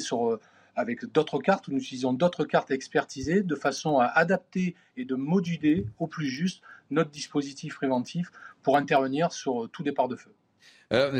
[0.75, 1.67] avec d'autres cartes.
[1.67, 6.61] Nous utilisons d'autres cartes expertisées de façon à adapter et de moduler au plus juste
[6.89, 8.31] notre dispositif préventif
[8.63, 10.31] pour intervenir sur tout départ de feu.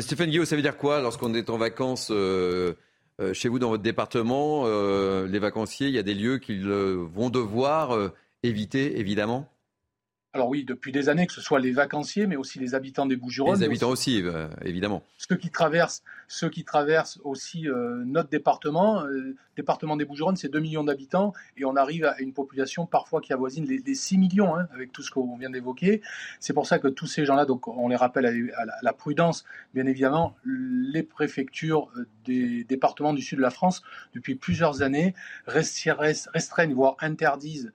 [0.00, 4.66] Stéphane Guillaume, ça veut dire quoi lorsqu'on est en vacances chez vous dans votre département
[5.24, 8.12] Les vacanciers, il y a des lieux qu'ils vont devoir
[8.42, 9.51] éviter, évidemment?
[10.34, 13.16] Alors oui, depuis des années, que ce soit les vacanciers, mais aussi les habitants des
[13.16, 13.58] Bouches-du-Rhône.
[13.58, 15.02] Les habitants aussi, euh, évidemment.
[15.18, 19.04] Ceux qui traversent, ceux qui traversent aussi euh, notre département.
[19.04, 23.20] Euh, département des Bouches-du-Rhône, c'est 2 millions d'habitants et on arrive à une population parfois
[23.20, 26.00] qui avoisine les, 6 millions, hein, avec tout ce qu'on vient d'évoquer.
[26.40, 29.84] C'est pour ça que tous ces gens-là, donc on les rappelle à, la, prudence, bien
[29.84, 31.90] évidemment, les préfectures
[32.24, 33.82] des départements du sud de la France,
[34.14, 35.14] depuis plusieurs années,
[35.46, 37.70] restreignent, voire interdisent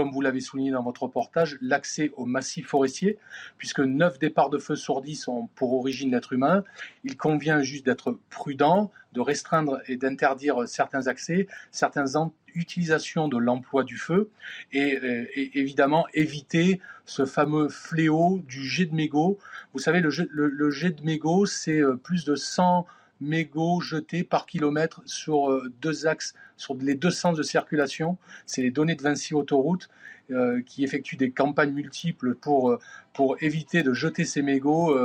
[0.00, 3.18] comme vous l'avez souligné dans votre reportage, l'accès au massif forestier,
[3.58, 6.64] puisque 9 départs de feu sur 10 sont pour origine l'être humain.
[7.04, 12.16] Il convient juste d'être prudent, de restreindre et d'interdire certains accès, certaines
[12.54, 14.30] utilisations de l'emploi du feu,
[14.72, 19.36] et, euh, évidemment éviter ce fameux fléau du jet de mégot.
[19.74, 22.86] Vous savez, le jet, le jet de mégot, c'est euh, plus de 100
[23.20, 28.18] mégots jetés par kilomètre sur euh, deux axes, sur les deux sens de circulation.
[28.46, 29.88] C'est les données de Vinci Autoroute
[30.30, 32.78] euh, qui effectuent des campagnes multiples pour, euh,
[33.12, 34.96] pour éviter de jeter ces mégots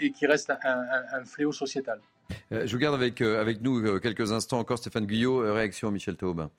[0.00, 2.00] et qui reste un, fléau sociétal.
[2.50, 5.52] je vous garde avec, avec nous quelques instants encore, Stéphane Guyot.
[5.52, 6.50] Réaction, Michel Taubin.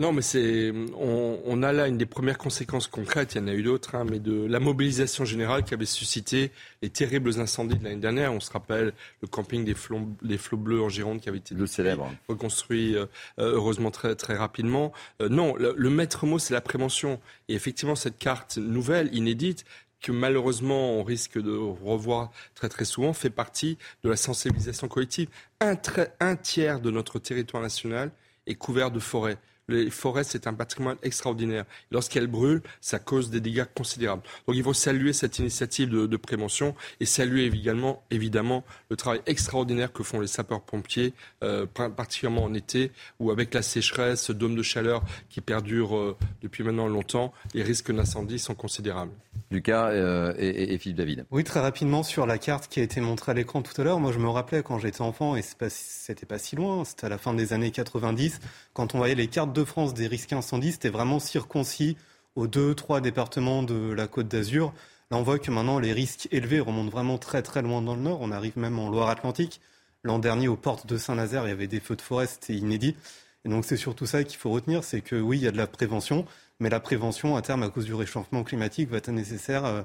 [0.00, 3.52] Non, mais c'est, on, a là une des premières conséquences concrètes, il y en a
[3.52, 7.84] eu d'autres, hein, mais de la mobilisation générale qui avait suscité les terribles incendies de
[7.84, 8.32] l'année dernière.
[8.32, 11.66] On se rappelle le camping des flots, flots bleus en Gironde qui avait été le
[11.66, 12.10] célèbre.
[12.28, 13.04] reconstruit euh,
[13.38, 14.90] euh, heureusement très, très rapidement.
[15.20, 17.20] Euh, non, le, le maître mot, c'est la prévention.
[17.48, 19.66] Et effectivement, cette carte nouvelle, inédite,
[20.00, 25.28] que malheureusement on risque de revoir très très souvent, fait partie de la sensibilisation collective.
[25.60, 25.76] Un,
[26.20, 28.12] un tiers de notre territoire national
[28.46, 29.36] est couvert de forêts.
[29.70, 31.64] Les forêts, c'est un patrimoine extraordinaire.
[31.90, 34.22] Lorsqu'elles brûlent, ça cause des dégâts considérables.
[34.46, 39.92] Donc il faut saluer cette initiative de, prévention et saluer également, évidemment, le travail extraordinaire
[39.92, 44.62] que font les sapeurs-pompiers, euh, particulièrement en été, où avec la sécheresse, ce dôme de
[44.62, 49.12] chaleur qui perdure euh, depuis maintenant longtemps, les risques d'incendie sont considérables.
[49.50, 51.24] Lucas euh, et, Philippe David.
[51.30, 53.98] Oui, très rapidement sur la carte qui a été montrée à l'écran tout à l'heure.
[53.98, 57.08] Moi, je me rappelais quand j'étais enfant, et c'était pas, pas si loin, c'était à
[57.08, 58.40] la fin des années 90,
[58.74, 61.96] quand on voyait les cartes de France des risques incendies, c'était vraiment circoncis
[62.36, 64.72] aux deux, trois départements de la Côte d'Azur.
[65.10, 68.02] Là, on voit que maintenant, les risques élevés remontent vraiment très, très loin dans le
[68.02, 68.18] nord.
[68.20, 69.60] On arrive même en Loire-Atlantique.
[70.04, 72.96] L'an dernier, aux portes de Saint-Nazaire, il y avait des feux de forêt, c'était inédit.
[73.44, 75.56] Et donc, c'est surtout ça qu'il faut retenir, c'est que oui, il y a de
[75.56, 76.26] la prévention,
[76.60, 79.82] mais la prévention, à terme, à cause du réchauffement climatique, va être nécessaire euh,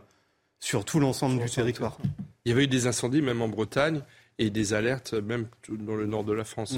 [0.59, 1.97] sur tout l'ensemble du territoire.
[2.43, 4.01] Il y avait eu des incendies, même en Bretagne,
[4.37, 6.75] et des alertes, même dans le nord de la France.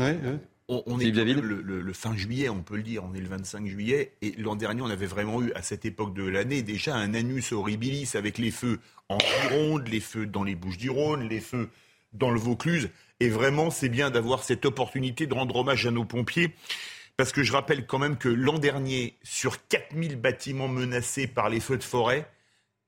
[0.69, 4.33] On, est le, fin juillet, on peut le dire, on est le 25 juillet, et
[4.37, 8.11] l'an dernier, on avait vraiment eu, à cette époque de l'année, déjà un anus horribilis
[8.15, 11.69] avec les feux en Gironde, les feux dans les Bouches-du-Rhône, les feux
[12.11, 12.89] dans le Vaucluse,
[13.19, 16.53] et vraiment, c'est bien d'avoir cette opportunité de rendre hommage à nos pompiers.
[17.17, 21.59] Parce que je rappelle quand même que l'an dernier, sur 4000 bâtiments menacés par les
[21.59, 22.29] feux de forêt,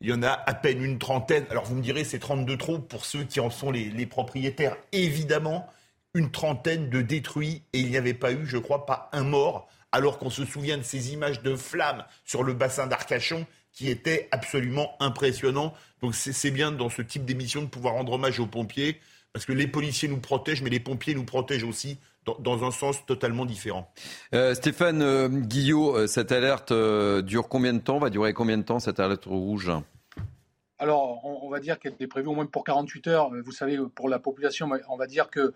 [0.01, 1.45] il y en a à peine une trentaine.
[1.49, 4.77] Alors vous me direz, c'est 32 trop pour ceux qui en sont les, propriétaires.
[4.91, 5.67] Évidemment,
[6.13, 9.67] une trentaine de détruits et il n'y avait pas eu, je crois, pas un mort,
[9.91, 14.27] alors qu'on se souvient de ces images de flammes sur le bassin d'Arcachon qui étaient
[14.31, 15.73] absolument impressionnants.
[16.01, 18.99] Donc c'est bien dans ce type d'émission de pouvoir rendre hommage aux pompiers,
[19.33, 21.97] parce que les policiers nous protègent, mais les pompiers nous protègent aussi
[22.39, 23.91] dans, un sens totalement différent.
[24.33, 26.73] Euh, Stéphane euh, Guillot, euh, cette alerte
[27.23, 27.99] dure combien de temps?
[27.99, 29.71] Va durer combien de temps cette alerte rouge?
[30.77, 33.31] Alors, on, va dire qu'elle est prévue au moins pour 48 heures.
[33.43, 35.53] Vous savez, pour la population, on va dire que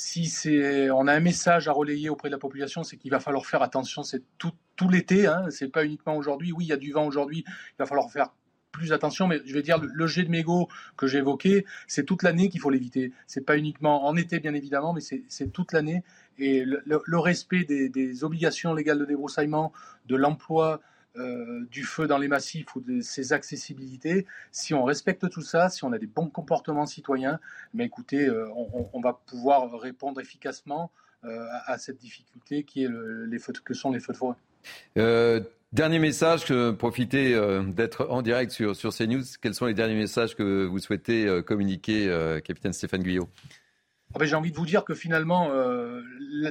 [0.00, 3.20] si c'est, on a un message à relayer auprès de la population, c'est qu'il va
[3.20, 4.02] falloir faire attention.
[4.02, 4.52] C'est tout,
[4.88, 6.52] l'été, hein, c'est pas uniquement aujourd'hui.
[6.52, 7.44] Oui, il y a du vent aujourd'hui.
[7.46, 8.30] Il va falloir faire
[8.72, 12.22] plus attention, mais je vais dire le, jet de mégots que j'ai évoqué, c'est toute
[12.22, 13.12] l'année qu'il faut l'éviter.
[13.26, 16.02] C'est pas uniquement en été, bien évidemment, mais c'est toute l'année.
[16.38, 19.70] Et le, respect des, obligations légales de débroussaillement,
[20.06, 20.80] de l'emploi
[21.16, 25.68] euh, du feu dans les massifs ou de ses accessibilités, si on respecte tout ça,
[25.68, 27.40] si on a des bons comportements citoyens,
[27.74, 30.92] mais écoutez, euh, on, va pouvoir répondre efficacement
[31.24, 32.88] euh, à, cette difficulté qui est
[33.26, 34.36] les feux, que sont les feux de forêt.
[35.72, 36.44] Dernier message,
[36.74, 37.36] profitez
[37.74, 39.24] d'être en direct sur, sur CNews.
[39.40, 42.06] Quels sont les derniers messages que vous souhaitez communiquer,
[42.44, 43.28] capitaine Stéphane Guyot?
[44.14, 45.50] Ah ben, J'ai envie de vous dire que finalement,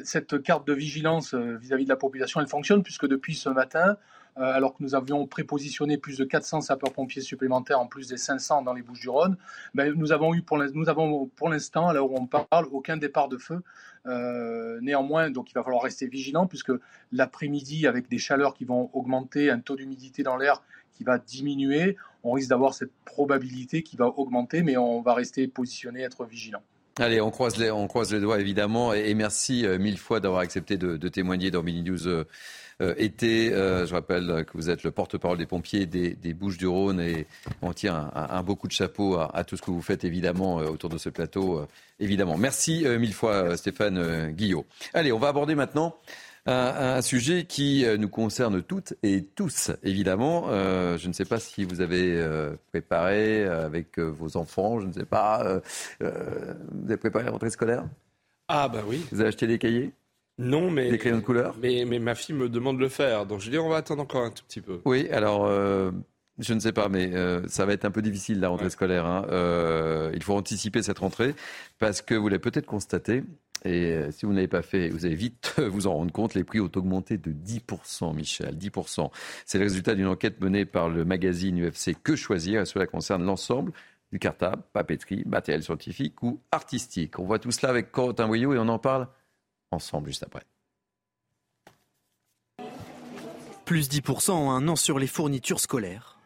[0.03, 3.97] cette carte de vigilance vis-à-vis de la population, elle fonctionne, puisque depuis ce matin,
[4.35, 8.73] alors que nous avions prépositionné plus de 400 sapeurs-pompiers supplémentaires en plus des 500 dans
[8.73, 9.37] les Bouches-du-Rhône,
[9.73, 13.61] ben, nous avons eu pour l'instant, à l'heure où on parle, aucun départ de feu
[14.05, 16.71] euh, néanmoins, donc il va falloir rester vigilant puisque
[17.11, 20.63] l'après-midi, avec des chaleurs qui vont augmenter, un taux d'humidité dans l'air
[20.93, 25.47] qui va diminuer, on risque d'avoir cette probabilité qui va augmenter, mais on va rester
[25.47, 26.61] positionné, être vigilant.
[26.97, 30.41] Allez, on croise les, on croise les doigts évidemment et, merci euh, mille fois d'avoir
[30.41, 32.07] accepté de, témoigner dans Mini News.
[32.07, 32.25] Euh, euh,
[32.97, 33.53] été.
[33.53, 37.27] Euh, je rappelle que vous êtes le porte-parole des pompiers des, Bouches-du-Rhône et
[37.61, 40.67] on tient un, beau coup de chapeau à, tout ce que vous faites évidemment euh,
[40.67, 41.65] autour de ce plateau.
[41.99, 42.37] évidemment.
[42.37, 44.65] Merci mille fois Stéphane Guillot.
[44.93, 45.97] Allez, on va aborder maintenant
[46.45, 50.47] un, sujet qui nous concerne toutes et tous, évidemment.
[50.49, 52.23] je ne sais pas si vous avez
[52.71, 55.61] préparé avec vos enfants, je ne sais pas.
[55.99, 57.85] vous avez préparé la rentrée scolaire?
[58.47, 59.05] Ah, bah oui.
[59.11, 59.93] Vous avez acheté des cahiers?
[60.39, 60.89] Non, mais.
[60.89, 61.55] Des crayons de couleur?
[61.61, 63.25] mais, mais ma fille me demande de le faire.
[63.25, 64.81] Donc je dis, on va attendre encore un tout petit peu.
[64.85, 65.45] Oui, alors.
[65.45, 65.91] Euh,
[66.39, 69.05] je ne sais pas, mais euh, ça va être un peu difficile la rentrée scolaire.
[69.05, 69.25] Hein.
[69.29, 71.35] Euh, il faut anticiper cette rentrée
[71.79, 73.23] parce que vous l'avez peut-être constaté,
[73.65, 76.61] et si vous n'avez pas fait, vous allez vite vous en rendre compte, les prix
[76.61, 79.11] ont augmenté de 10%, Michel, 10%.
[79.45, 83.25] C'est le résultat d'une enquête menée par le magazine UFC Que Choisir, et cela concerne
[83.25, 83.73] l'ensemble
[84.13, 87.19] du cartable, papeterie, matériel scientifique ou artistique.
[87.19, 89.09] On voit tout cela avec Corentin Boyot et on en parle
[89.71, 90.43] ensemble juste après.
[93.65, 96.17] Plus 10% en un an sur les fournitures scolaires.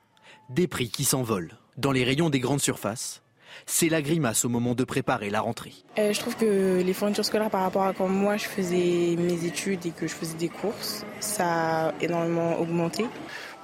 [0.50, 1.58] Des prix qui s'envolent.
[1.78, 3.22] Dans les rayons des grandes surfaces,
[3.66, 5.74] c'est la grimace au moment de préparer la rentrée.
[5.98, 9.46] Euh, je trouve que les fournitures scolaires par rapport à quand moi je faisais mes
[9.46, 13.06] études et que je faisais des courses, ça a énormément augmenté.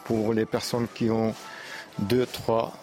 [0.06, 1.34] Pour les personnes qui ont
[1.99, 2.74] deux, trois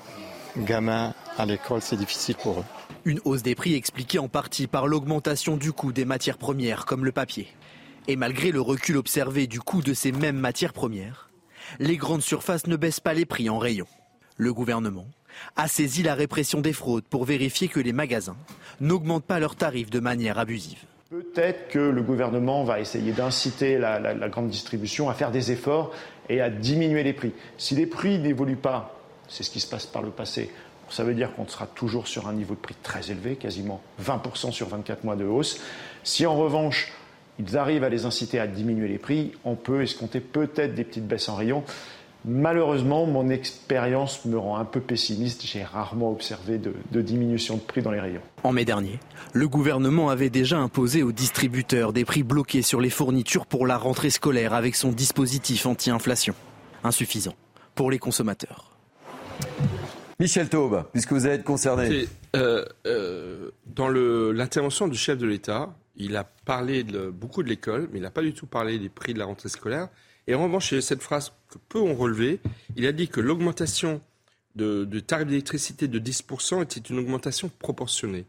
[0.57, 2.65] gamins à l'école, c'est difficile pour eux.
[3.07, 7.05] Une hausse des prix expliquée en partie par l'augmentation du coût des matières premières comme
[7.05, 7.47] le papier.
[8.09, 11.31] Et malgré le recul observé du coût de ces mêmes matières premières,
[11.79, 13.87] les grandes surfaces ne baissent pas les prix en rayon.
[14.37, 15.07] Le gouvernement
[15.55, 18.37] a saisi la répression des fraudes pour vérifier que les magasins
[18.81, 20.83] n'augmentent pas leurs tarifs de manière abusive.
[21.09, 25.93] Peut-être que le gouvernement va essayer d'inciter la, la, grande distribution à faire des efforts
[26.29, 27.33] et à diminuer les prix.
[27.57, 30.51] Si les prix n'évoluent pas, c'est ce qui se passe par le passé,
[30.91, 34.53] ça veut dire qu'on sera toujours sur un niveau de prix très élevé, quasiment 20%
[34.53, 35.61] sur 24 mois de hausse.
[36.05, 36.93] Si en revanche,
[37.39, 41.07] ils arrivent à les inciter à diminuer les prix, on peut escompter peut-être des petites
[41.07, 41.65] baisses en rayon.
[42.25, 45.43] Malheureusement, mon expérience me rend un peu pessimiste.
[45.45, 48.23] J'ai rarement observé de, de, diminution de prix dans les rayons.
[48.43, 48.99] En mai dernier,
[49.33, 53.79] le gouvernement avait déjà imposé aux distributeurs des prix bloqués sur les fournitures pour la
[53.79, 56.35] rentrée scolaire avec son dispositif anti-inflation.
[56.83, 57.35] Insuffisant
[57.77, 58.77] pour les consommateurs.
[60.19, 62.07] Michel Taube, puisque vous êtes concerné.
[62.35, 67.89] Euh, euh, dans l'intervention du chef de l'État, il a parlé de, beaucoup de l'école,
[67.93, 69.89] mais il n'a pas du tout parlé des prix de la rentrée scolaire.
[70.27, 72.41] Et en revanche, il y a cette phrase que peu ont relevée.
[72.77, 74.01] Il a dit que l'augmentation
[74.55, 78.25] de, de tarif d'électricité de 10% était une augmentation proportionnée.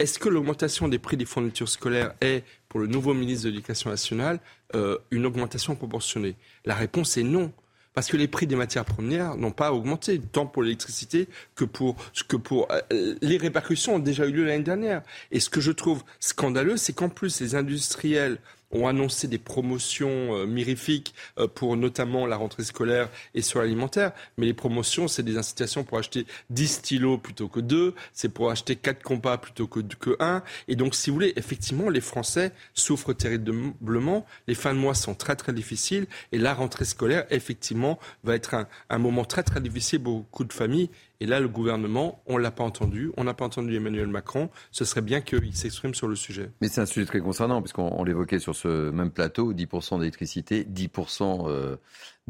[0.00, 3.90] Est-ce que l'augmentation des prix des fournitures scolaires est, pour le nouveau ministre de l'Éducation
[3.90, 4.40] nationale,
[4.74, 6.36] euh, une augmentation proportionnée?
[6.64, 7.52] La réponse est non
[7.94, 11.96] parce que les prix des matières premières n'ont pas augmenté, tant pour l'électricité que pour,
[12.28, 15.02] que pour euh, les répercussions ont déjà eu lieu l'année dernière.
[15.32, 18.38] Et ce que je trouve scandaleux, c'est qu'en plus les industriels
[18.72, 24.12] ont annoncé des promotions euh, mirifiques euh, pour notamment la rentrée scolaire et sur l'alimentaire.
[24.36, 28.50] Mais les promotions, c'est des incitations pour acheter 10 stylos plutôt que 2, c'est pour
[28.50, 30.42] acheter 4 compas plutôt que, que 1.
[30.68, 34.26] Et donc, si vous voulez, effectivement, les Français souffrent terriblement.
[34.46, 38.54] Les fins de mois sont très très difficiles et la rentrée scolaire, effectivement, va être
[38.54, 40.90] un, un moment très très difficile pour beaucoup de familles.
[41.20, 44.48] Et là, le gouvernement, on ne l'a pas entendu, on n'a pas entendu Emmanuel Macron.
[44.70, 46.50] Ce serait bien qu'il s'exprime sur le sujet.
[46.60, 51.76] Mais c'est un sujet très concernant, puisqu'on l'évoquait sur ce même plateau, 10% d'électricité, 10%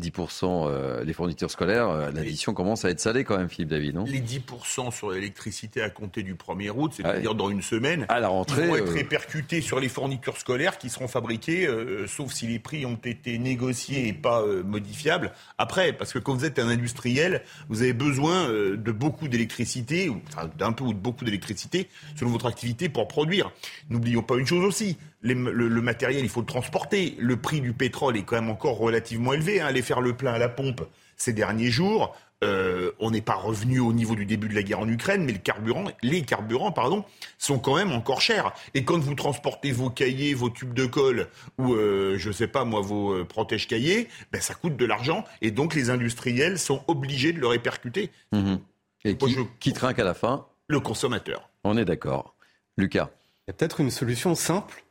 [0.00, 3.94] 10% euh, les fournitures scolaires, euh, l'addition commence à être salée quand même, Philippe David,
[3.94, 4.04] non?
[4.04, 8.28] Les 10% sur l'électricité à compter du 1er août, c'est-à-dire dans une semaine, à la
[8.28, 11.68] rentrée, vont être euh, répercutés sur les fournitures scolaires qui seront fabriquées,
[12.06, 15.92] sauf si les prix ont été négociés et pas modifiables, après.
[15.92, 20.20] Parce que quand vous êtes un industriel, vous avez besoin de beaucoup d'électricité, ou
[20.58, 23.52] d'un peu ou de beaucoup d'électricité, selon votre activité, pour produire.
[23.90, 27.16] N'oublions pas une chose aussi, le, matériel, il faut le transporter.
[27.18, 29.60] Le prix du pétrole est quand même encore relativement élevé.
[29.60, 29.66] Hein.
[29.66, 30.82] Aller faire le plein à la pompe
[31.20, 34.80] ces derniers jours, euh, on n'est pas revenu au niveau du début de la guerre
[34.80, 37.04] en Ukraine, mais le carburant, les carburants pardon,
[37.36, 38.54] sont quand même encore chers.
[38.72, 41.28] Et quand vous transportez vos cahiers, vos tubes de colle
[41.58, 45.24] ou, euh, je sais pas moi, vos euh, protèges cahiers, ben, ça coûte de l'argent.
[45.42, 48.10] Et donc les industriels sont obligés de le répercuter.
[48.32, 48.56] Mmh
[49.04, 50.46] Et qui, qui trinque à la fin?
[50.68, 51.50] Le consommateur.
[51.64, 52.34] On est d'accord.
[52.78, 53.10] Lucas.
[53.46, 54.82] Il y a peut-être une solution simple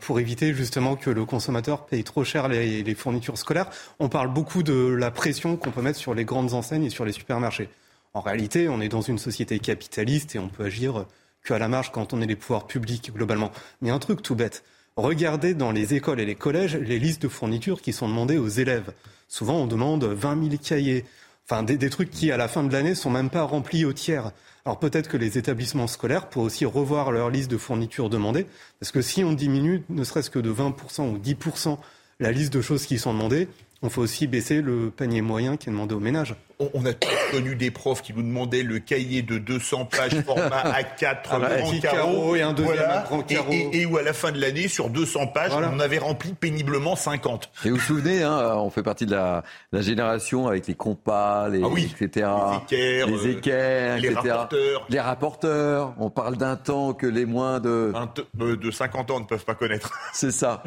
[0.00, 3.70] pour éviter justement que le consommateur paye trop cher les, fournitures scolaires.
[3.98, 7.04] On parle beaucoup de la pression qu'on peut mettre sur les grandes enseignes et sur
[7.04, 7.68] les supermarchés.
[8.12, 11.06] En réalité, on est dans une société capitaliste et on peut agir
[11.44, 13.52] qu'à la marge quand on est les pouvoirs publics globalement.
[13.80, 14.64] Mais un truc tout bête,
[14.96, 18.48] regardez dans les écoles et les collèges les listes de fournitures qui sont demandées aux
[18.48, 18.92] élèves.
[19.28, 21.04] Souvent, on demande 20 000 cahiers,
[21.46, 23.92] enfin des, des trucs qui, à la fin de l'année, sont même pas remplis au
[23.92, 24.32] tiers.
[24.64, 28.46] Alors peut-être que les établissements scolaires pourraient aussi revoir leur liste de fournitures demandées,
[28.78, 31.78] parce que si on diminue ne serait-ce que de 20% ou 10%
[32.20, 33.48] la liste de choses qui sont demandées,
[33.82, 36.36] on faut aussi baisser le panier moyen qui est demandé au ménage
[36.74, 40.72] on, a tous connu des profs qui nous demandaient le cahier de 200 pages format
[40.72, 43.52] A4 ah bah, grand carreau, et un deuxième grand carreau.
[43.52, 47.50] Et, où à la fin de l'année, sur 200 pages, on avait rempli péniblement 50.
[47.64, 49.42] Et vous vous souvenez, hein, on fait partie de la,
[49.72, 52.28] génération avec les compas, les, ah etc.
[53.06, 54.86] Les équerres, les, les rapporteurs.
[54.88, 55.94] Les rapporteurs.
[55.98, 57.92] On parle d'un temps que les moins de...
[58.40, 59.92] Euh, de 50 ans ne peuvent pas connaître.
[60.12, 60.62] C'est ça.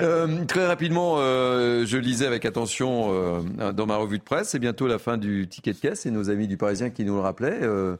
[0.00, 2.88] Euh, très rapidement, euh, je lisais avec attention
[3.72, 6.30] dans ma revue de presse, c'est bientôt la fin du ticket de caisse, et nos
[6.30, 7.60] amis du Parisien qui nous le rappelaient.
[7.62, 7.96] Euh.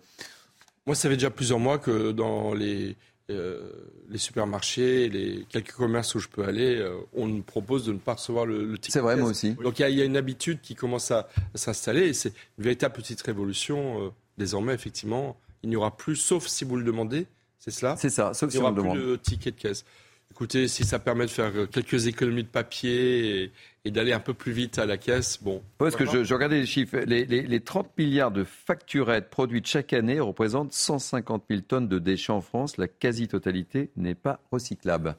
[0.87, 2.97] Moi, ça fait déjà plusieurs mois que dans les,
[3.31, 3.71] euh,
[4.09, 7.99] les supermarchés, les quelques commerces où je peux aller, euh, on nous propose de ne
[7.99, 8.93] pas recevoir le, ticket de caisse.
[8.93, 9.53] C'est vrai, moi aussi.
[9.53, 13.21] Donc il y, a une habitude qui commence à, s'installer, et c'est une véritable petite
[13.23, 14.13] révolution.
[14.39, 17.27] désormais, effectivement, il n'y aura plus, sauf si vous le demandez,
[17.59, 17.97] c'est cela?
[17.99, 18.97] C'est ça, sauf si on le demande.
[18.97, 19.85] Il n'y aura plus de ticket de caisse.
[20.31, 23.53] Écoutez, si ça permet de faire quelques économies de papier
[23.85, 25.63] et, d'aller un peu plus vite à la caisse, bon.
[25.79, 26.99] Parce que je, regardais les chiffres.
[26.99, 32.43] Les, 30 milliards de facturettes produites chaque année représentent 150 000 tonnes de déchets en
[32.43, 32.77] France.
[32.77, 35.17] La quasi-totalité n'est pas recyclable.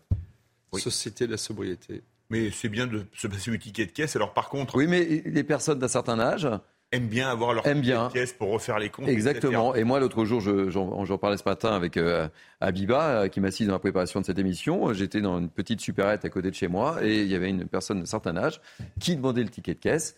[0.73, 2.03] Société de la sobriété.
[2.29, 4.15] Mais c'est bien de se passer une ticket de caisse.
[4.15, 4.75] Alors par contre.
[4.75, 6.47] Oui, mais les personnes d'un certain âge
[6.91, 8.09] aiment bien avoir leur bien.
[8.09, 9.07] pièce pour refaire les comptes.
[9.07, 9.75] Exactement.
[9.75, 12.27] Et moi, l'autre jour, j'en parlais ce matin avec euh,
[12.59, 14.93] Abiba, euh, qui m'assiste dans la préparation de cette émission.
[14.93, 17.65] J'étais dans une petite supérette à côté de chez moi et il y avait une
[17.65, 18.59] personne d'un certain âge
[18.99, 20.15] qui demandait le ticket de caisse.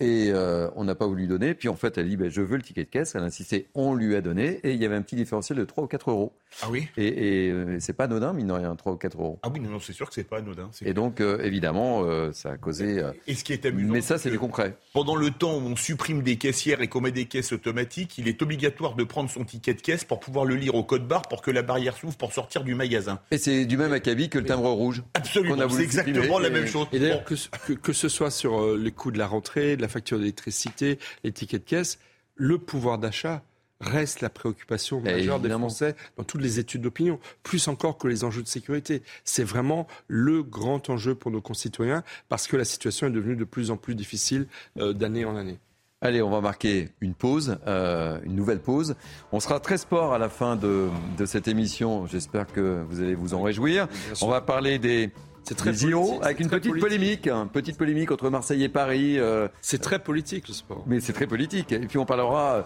[0.00, 1.54] Et euh, on n'a pas voulu lui donner.
[1.54, 3.14] Puis en fait, elle dit ben, Je veux le ticket de caisse.
[3.14, 4.60] Elle a insisté On lui a donné.
[4.64, 6.32] Et il y avait un petit différentiel de 3 ou 4 euros.
[6.62, 6.88] Ah oui?
[6.96, 9.38] Et, et euh, c'est pas anodin, mine de rien, 3 ou 4 euros.
[9.42, 10.70] Ah oui, non, non c'est sûr que c'est pas anodin.
[10.82, 13.02] Et donc, euh, évidemment, ça a causé.
[13.26, 13.92] et ce qui est amusant.
[13.92, 14.76] Mais ça, c'est du concret.
[14.94, 18.26] Pendant le temps où on supprime des caissières et qu'on met des caisses automatiques, il
[18.26, 21.22] est obligatoire de prendre son ticket de caisse pour pouvoir le lire au code barre
[21.22, 23.20] pour que la barrière s'ouvre pour sortir du magasin.
[23.30, 25.02] Et c'est du même acabit que le timbre rouge.
[25.14, 26.86] Absolument, c'est exactement la même chose.
[26.92, 27.34] Et d'ailleurs, que,
[27.66, 31.32] que, que, ce soit sur les coûts de la rentrée, de la facture d'électricité, les
[31.32, 31.98] tickets de caisse,
[32.36, 33.42] le pouvoir d'achat
[33.80, 38.24] reste la préoccupation majeure des Français dans toutes les études d'opinion, plus encore que les
[38.24, 39.02] enjeux de sécurité.
[39.24, 43.44] C'est vraiment le grand enjeu pour nos concitoyens parce que la situation est devenue de
[43.44, 44.46] plus en plus difficile
[44.78, 45.58] euh, d'année en année.
[46.02, 48.94] Allez, on va marquer une pause, euh, une nouvelle pause.
[49.32, 50.88] On sera très sport à la fin de,
[51.18, 52.06] de cette émission.
[52.06, 53.86] J'espère que vous allez vous en réjouir.
[54.22, 55.10] On va parler des,
[55.50, 59.18] c'est très politique, avec une petite polémique, une petite polémique entre Marseille et Paris.
[59.18, 60.84] Euh, c'est très politique le sport.
[60.86, 61.72] Mais c'est très politique.
[61.72, 62.64] Et puis on parlera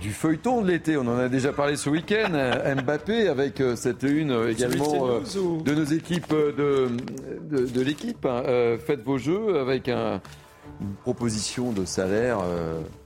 [0.00, 0.96] du feuilleton de l'été.
[0.96, 2.30] On en a déjà parlé ce week-end.
[2.82, 6.88] Mbappé avec euh, cette une euh, également de nos équipes de,
[7.50, 8.24] de, l'équipe.
[8.24, 8.78] Hein.
[8.78, 10.22] faites vos jeux avec un,
[10.80, 12.38] une proposition de salaire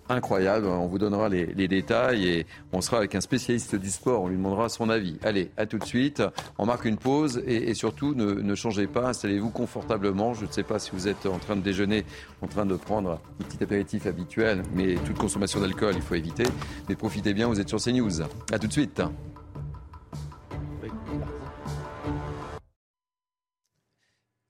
[0.08, 0.66] incroyable.
[0.66, 4.22] On vous donnera les, détails et on sera avec un spécialiste du sport.
[4.22, 5.18] On lui demandera son avis.
[5.22, 6.22] Allez, à tout de suite.
[6.58, 9.08] On marque une pause et, surtout ne, changez pas.
[9.08, 10.34] Installez-vous confortablement.
[10.34, 12.04] Je ne sais pas si vous êtes en train de déjeuner,
[12.42, 16.44] en train de prendre un petit apéritif habituel, mais toute consommation d'alcool, il faut éviter.
[16.88, 17.48] Mais profitez bien.
[17.48, 18.22] Vous êtes sur CNews.
[18.52, 19.02] À tout de suite.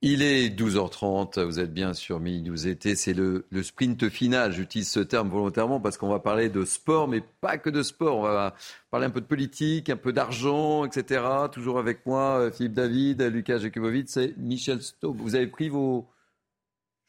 [0.01, 5.01] Il est 12h30, vous êtes bien sur News été, c'est le, sprint final, j'utilise ce
[5.01, 8.55] terme volontairement parce qu'on va parler de sport, mais pas que de sport, on va
[8.91, 11.21] parler un peu de politique, un peu d'argent, etc.
[11.51, 15.17] Toujours avec moi, euh, Philippe David, Lucas Jakubowicz et Michel Staub.
[15.17, 16.07] Vous avez pris vos,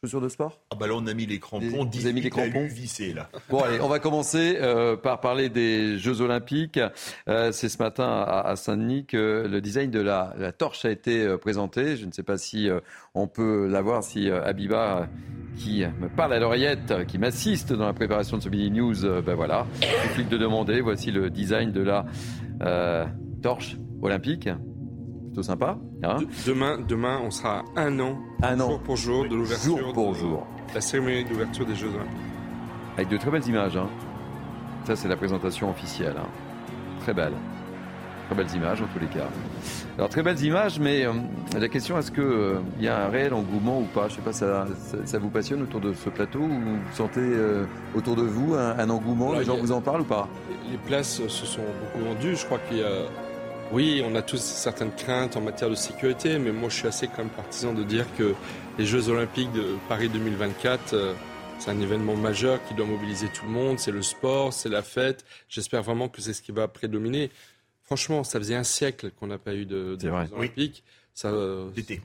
[0.02, 0.58] Chaussures de sport?
[0.70, 2.66] Ah bah là on a mis les crampons, vous avez mis les crampons?
[2.66, 3.28] vissés là.
[3.50, 6.80] Bon allez, on va commencer euh, par parler des Jeux Olympiques.
[7.28, 11.36] Euh, c'est ce matin à, Saint-Denis que le design de la, torche a été euh,
[11.36, 11.98] présenté.
[11.98, 12.70] Je ne sais pas si
[13.12, 15.06] on peut la voir, si Abiba,
[15.58, 19.34] qui me parle à l'oreillette, qui m'assiste dans la préparation de ce mini news, ben
[19.34, 19.66] voilà,
[20.04, 20.80] suffit de demander.
[20.80, 22.06] Voici le design de la
[23.42, 24.48] torche olympique
[25.30, 25.78] plutôt sympa.
[26.02, 26.18] Hein.
[26.44, 29.78] demain, demain, on sera un an, un an, jour pour jour, de l'ouverture.
[29.78, 30.46] Jour pour jour.
[30.74, 32.10] La cérémonie d'ouverture des Jeux Olympiques.
[32.96, 33.76] Avec de très belles images.
[33.76, 33.88] Hein.
[34.84, 36.16] Ça, c'est la présentation officielle.
[36.18, 36.26] Hein.
[37.00, 37.32] Très belle.
[38.26, 39.28] Très belles images en tous les cas.
[39.98, 41.12] Alors très belles images, mais euh,
[41.56, 44.08] la question est-ce qu'il euh, y a un réel engouement ou pas?
[44.08, 44.66] Je sais pas, ça,
[45.04, 48.88] ça, vous passionne autour de ce plateau ou vous sentez euh, autour de vous un,
[48.88, 49.32] engouement?
[49.34, 50.28] Les gens vous en parlent ou pas?
[50.70, 52.36] Les places se sont beaucoup vendues.
[52.36, 53.06] Je crois qu'il y a
[53.72, 57.06] oui, on a tous certaines craintes en matière de sécurité, mais moi je suis assez
[57.06, 58.34] quand même partisan de dire que
[58.78, 61.14] les Jeux Olympiques de Paris 2024, euh,
[61.58, 64.82] c'est un événement majeur qui doit mobiliser tout le monde, c'est le sport, c'est la
[64.82, 65.24] fête.
[65.48, 67.30] J'espère vraiment que c'est ce qui va prédominer.
[67.82, 70.82] Franchement, ça faisait un siècle qu'on n'a pas eu de, Jeux Olympiques.
[71.14, 71.32] Ça,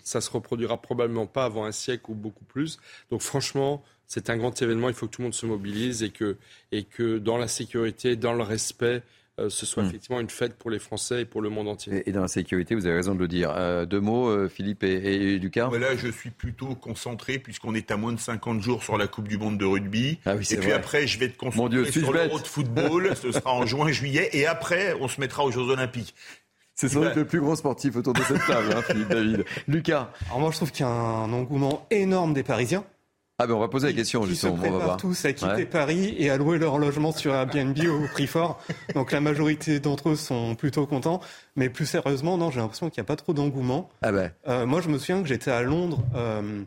[0.03, 2.79] ça se reproduira probablement pas avant un siècle ou beaucoup plus.
[3.09, 4.89] Donc franchement, c'est un grand événement.
[4.89, 6.37] Il faut que tout le monde se mobilise et que,
[6.71, 9.03] et que dans la sécurité, dans le respect,
[9.37, 9.87] ce soit hmm.
[9.87, 12.03] effectivement une fête pour les Français et pour le monde entier.
[12.07, 13.51] Et, dans la sécurité, vous avez raison de le dire.
[13.55, 17.97] Euh, deux mots, euh, Philippe et, Lucas Là, je suis plutôt concentré puisqu'on est à
[17.97, 20.19] moins de 50 jours sur la Coupe du Monde de rugby.
[20.25, 23.15] Ah et puis après, je vais te concentrer sur l'Euro de football.
[23.21, 24.29] ce sera en juin, juillet.
[24.33, 26.15] Et après, on se mettra aux Jeux Olympiques.
[26.73, 29.45] C'est sans doute le plus grand sportif autour de cette table, hein, Philippe David.
[29.67, 32.83] Lucas Alors moi, je trouve qu'il y a un engouement énorme des Parisiens.
[33.37, 34.55] Ah ben on va poser la question qui, justement.
[34.55, 38.07] Qui se préparent tous à quitter Paris et à louer leur logement sur Airbnb au
[38.07, 38.61] prix fort.
[38.93, 41.19] Donc la majorité d'entre eux sont plutôt contents.
[41.57, 43.89] Mais plus sérieusement, non, j'ai l'impression qu'il n'y a pas trop d'engouement.
[44.01, 44.31] Ah ben.
[44.47, 46.63] Euh, moi, je me souviens que j'étais à Londres euh,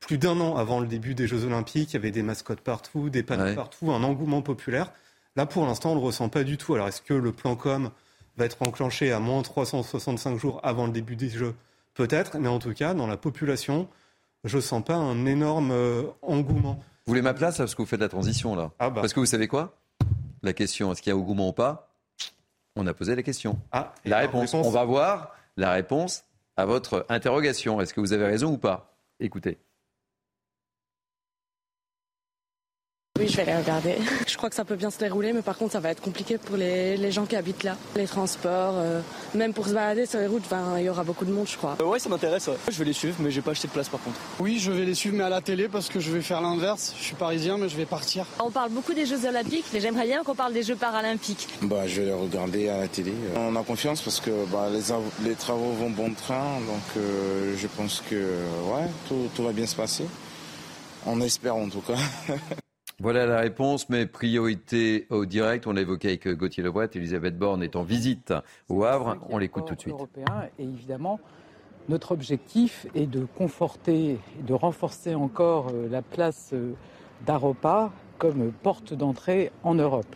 [0.00, 1.92] plus d'un an avant le début des Jeux Olympiques.
[1.92, 4.92] Il y avait des mascottes partout, des panneaux partout, un engouement populaire.
[5.36, 6.74] Là, pour l'instant, on ne le ressent pas du tout.
[6.74, 7.90] Alors, est-ce que le plan com
[8.38, 11.54] va être enclenché à moins 365 jours avant le début des Jeux?
[11.92, 13.88] Peut-être, mais en tout cas, dans la population,
[14.44, 16.82] je ne sens pas un énorme euh, engouement.
[17.06, 19.00] Vous voulez ma place parce que vous faites la transition là ah bah.
[19.00, 19.76] Parce que vous savez quoi?
[20.42, 21.92] La question, est-ce qu'il y a engouement ou pas?
[22.76, 23.58] On a posé la question.
[23.72, 26.24] Ah, la réponse, on va voir la réponse
[26.56, 27.80] à votre interrogation.
[27.80, 28.94] Est-ce que vous avez raison ou pas?
[29.18, 29.58] Écoutez.
[33.20, 33.96] Oui, je vais aller regarder.
[34.26, 36.38] Je crois que ça peut bien se dérouler, mais par contre, ça va être compliqué
[36.38, 37.76] pour les, gens qui habitent là.
[37.94, 39.02] Les transports, euh,
[39.34, 40.44] même pour se balader sur les routes,
[40.78, 41.76] il y aura beaucoup de monde, je crois.
[41.82, 42.48] Euh, ouais, ça m'intéresse.
[42.70, 44.16] Je vais les suivre, mais j'ai pas acheté de place par contre.
[44.38, 46.94] Oui, je vais les suivre, mais à la télé, parce que je vais faire l'inverse.
[46.98, 48.24] Je suis parisien, mais je vais partir.
[48.42, 51.46] On parle beaucoup des Jeux Olympiques, mais j'aimerais bien qu'on parle des Jeux Paralympiques.
[51.60, 53.12] Bah, je vais les regarder à la télé.
[53.36, 54.68] On a confiance parce que bah,
[55.22, 59.76] les, travaux vont bon train, donc euh, je pense que ouais, tout va bien se
[59.76, 60.06] passer.
[61.04, 61.94] On espère en tout cas.
[63.02, 65.66] Voilà la réponse, mais priorité au direct.
[65.66, 66.90] On l'a évoqué avec Gauthier Lebret.
[66.94, 68.34] Elisabeth Borne est en visite
[68.68, 69.16] au Havre.
[69.30, 69.94] On l'écoute tout de suite.
[69.94, 71.18] Européen et évidemment,
[71.88, 76.74] notre objectif est de conforter, de renforcer encore euh, la place euh,
[77.24, 80.14] d'Aropa comme porte d'entrée en Europe.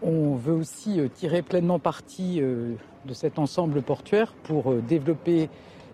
[0.00, 5.50] On veut aussi euh, tirer pleinement parti de cet ensemble portuaire pour développer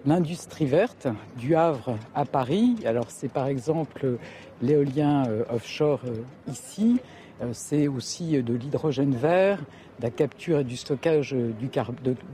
[0.06, 1.08] l'industrie verte
[1.38, 2.76] du Havre à Paris.
[2.84, 4.18] Alors c'est par exemple
[4.62, 7.00] l'éolien euh, offshore euh, ici,
[7.42, 9.60] euh, c'est aussi de l'hydrogène vert,
[10.00, 11.70] la capture et du stockage du,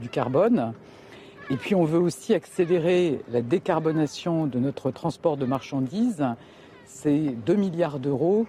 [0.01, 0.73] du carbone.
[1.49, 6.25] Et puis on veut aussi accélérer la décarbonation de notre transport de marchandises.
[6.85, 8.45] C'est 2 milliards d'euros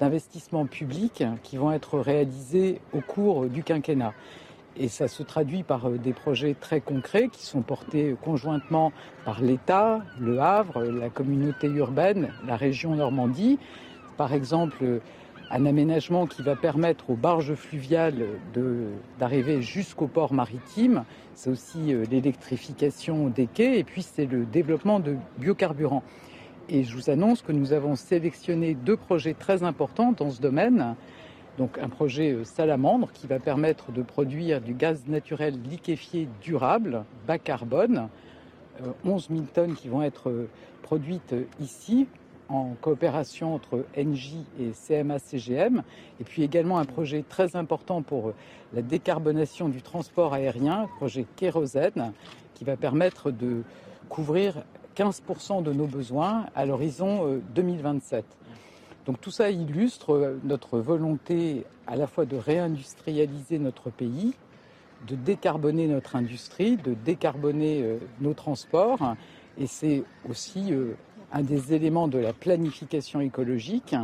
[0.00, 4.12] d'investissements publics qui vont être réalisés au cours du quinquennat.
[4.76, 8.92] Et ça se traduit par euh, des projets très concrets qui sont portés conjointement
[9.24, 13.58] par l'État, le Havre, la communauté urbaine, la région Normandie.
[14.16, 15.00] Par exemple,
[15.50, 18.26] un aménagement qui va permettre aux barges fluviales
[19.18, 21.04] d'arriver jusqu'au port maritime.
[21.34, 26.02] C'est aussi euh, l'électrification des quais et puis c'est le développement de biocarburants.
[26.68, 30.96] Et je vous annonce que nous avons sélectionné deux projets très importants dans ce domaine
[31.58, 37.04] donc un projet euh, salamandre qui va permettre de produire du gaz naturel liquéfié durable,
[37.26, 38.08] bas carbone,
[39.04, 40.48] 11 euh, 000 tonnes qui vont être euh,
[40.82, 42.06] produites ici
[42.48, 45.82] en coopération entre NJ et CMA-CGM,
[46.20, 48.32] et puis également un projet très important pour
[48.74, 52.12] la décarbonation du transport aérien, projet Kérosène,
[52.54, 53.62] qui va permettre de
[54.10, 54.62] couvrir
[54.94, 58.26] 15% de nos besoins à l'horizon 2027.
[59.06, 64.34] Donc tout ça illustre euh, notre volonté à la fois de réindustrialiser notre pays,
[65.06, 69.14] de décarboner notre industrie, de décarboner euh, nos transports.
[69.58, 70.94] Et c'est aussi euh,
[71.32, 73.94] un des éléments de la planification écologique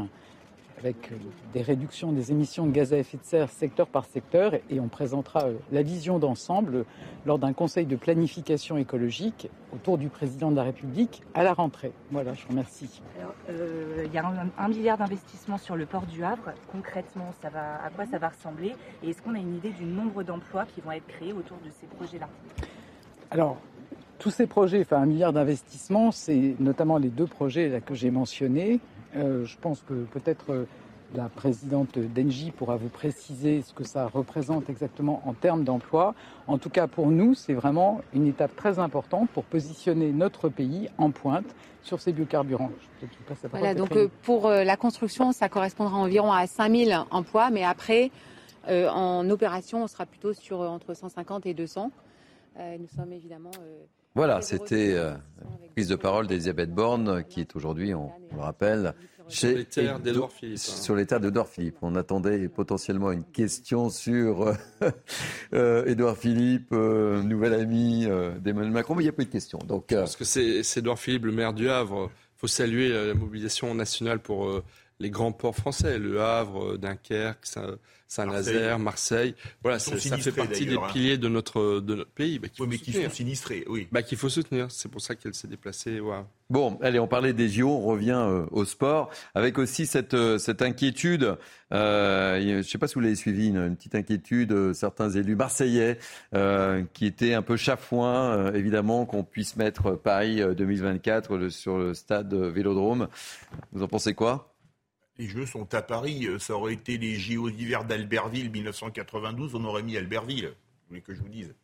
[0.80, 1.16] avec euh,
[1.52, 4.88] des réductions des émissions de gaz à effet de serre secteur par secteur et on
[4.88, 6.84] présentera euh, la vision d'ensemble
[7.26, 11.92] lors d'un conseil de planification écologique autour du président de la République à la rentrée.
[12.10, 13.02] Voilà, je vous remercie.
[13.48, 14.24] Euh, il y a
[14.58, 16.52] un, milliard d'investissements sur le port du Havre.
[16.72, 19.84] Concrètement, ça va, à quoi ça va ressembler Et est-ce qu'on a une idée du
[19.84, 22.28] nombre d'emplois qui vont être créés autour de ces projets-là?
[23.30, 23.58] Alors,
[24.18, 28.10] tous ces projets, enfin un milliard d'investissements, c'est notamment les deux projets là, que j'ai
[28.10, 28.80] mentionnés.
[29.16, 30.64] Euh, je pense que peut-être euh,
[31.14, 36.14] la présidente d'Engie pourra vous préciser ce que ça représente exactement en termes d'emploi.
[36.46, 40.88] En tout cas, pour nous, c'est vraiment une étape très importante pour positionner notre pays
[40.98, 41.46] en pointe
[41.82, 42.70] sur ces biocarburants.
[43.50, 48.10] Voilà, donc euh, pour la construction, ça correspondra environ à 5000 emplois, mais après,
[48.68, 51.90] en opération, on sera plutôt sur entre 150 et 200.
[52.56, 53.50] Nous sommes évidemment
[54.14, 55.14] voilà, c'était euh,
[55.76, 58.94] prise de parole d'Elisabeth Borne, qui est aujourd'hui, on, le rappelle,
[59.28, 60.58] chez sur les terres d'Edouard Philippe.
[60.58, 60.82] Hein.
[60.82, 61.76] Sur les terres d'Edouard Philippe.
[61.82, 64.52] On attendait potentiellement une question sur
[65.52, 68.08] euh, Edouard Philippe, euh, nouvel ami
[68.40, 69.58] d'Emmanuel Macron, mais il n'y a pas eu de question.
[69.58, 72.10] Donc, Parce que c'est Edouard Philippe, le maire du Havre.
[72.36, 74.50] Il faut saluer la mobilisation nationale pour
[75.00, 77.46] les grands ports français, Le Havre, Dunkerque,
[78.06, 79.34] Saint-Nazaire, Marseille.
[79.62, 80.82] Voilà, ça, fait partie des hein.
[80.92, 82.38] piliers de notre, de notre pays.
[82.38, 83.88] Bah, mais qui sont sinistrés, oui.
[83.90, 84.66] Bah, qu'il faut soutenir.
[84.70, 86.00] C'est pour ça qu'elle s'est déplacée.
[86.50, 90.36] Bon, allez, on parlait des JO, on revient euh, au sport, avec aussi cette, euh,
[90.36, 91.36] cette inquiétude.
[91.72, 95.98] Euh, je ne sais pas si vous l'avez suivi, une, petite inquiétude, certains élus marseillais
[96.92, 103.08] qui étaient un peu chafouins, évidemment, qu'on puisse mettre Paris 2024 sur le stade Vélodrome.
[103.72, 104.50] Vous en pensez quoi?
[105.20, 106.26] Les Jeux sont à Paris.
[106.26, 110.46] Euh, ça aurait été les JO d'hiver d'Albertville 1992, on aurait mis Albertville.
[110.46, 111.54] Vous voulez que je vous dise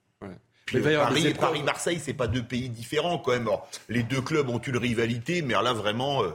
[0.67, 3.49] Puis, euh, Paris, Paris, Marseille, c'est pas deux pays différents quand même.
[3.89, 6.23] les deux clubs ont une rivalité, mais là vraiment.
[6.23, 6.31] Euh,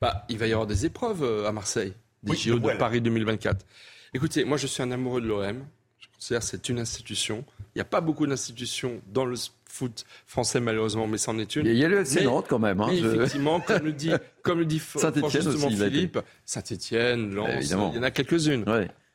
[0.00, 3.66] bah, il va y avoir des épreuves à Marseille, des JO de Paris 2024.
[4.14, 5.66] Écoutez, moi je suis un amoureux de l'OM.
[5.98, 7.44] Je considère que c'est une institution.
[7.74, 9.34] Il n'y a pas beaucoup d'institutions dans le
[9.74, 11.66] foot français malheureusement, mais c'en est une.
[11.66, 12.80] Il y a le FC Nantes quand même.
[12.80, 18.02] Hein, Effectivement, comme le dit, comme le dit Saint-Etienne Philippe, Saint-Etienne, Lens, il y en
[18.02, 18.64] a quelques-unes.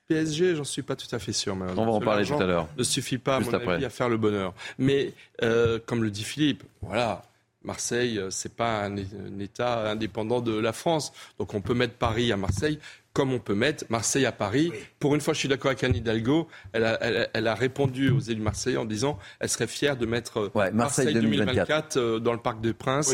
[0.08, 1.56] PSG, j'en suis pas tout à fait sûr.
[1.56, 2.68] On va en parler tout à l'heure.
[2.78, 4.54] Ne suffit pas, à mon avis, à faire le bonheur.
[4.78, 5.14] Mais
[5.44, 7.24] euh, comme le dit Philippe, voilà,
[7.64, 8.98] Marseille, euh, c'est pas un,
[9.40, 11.14] État indépendant de la France.
[11.38, 12.80] Donc on peut mettre Paris à Marseille
[13.20, 14.72] comme on peut mettre Marseille à Paris.
[14.98, 16.48] Pour une fois, je suis d'accord avec Anne Hidalgo.
[16.72, 21.14] Elle a, répondu aux élus marseillais en disant elle serait fière de mettre euh, Marseille,
[21.14, 23.14] 2024, dans le Parc des Princes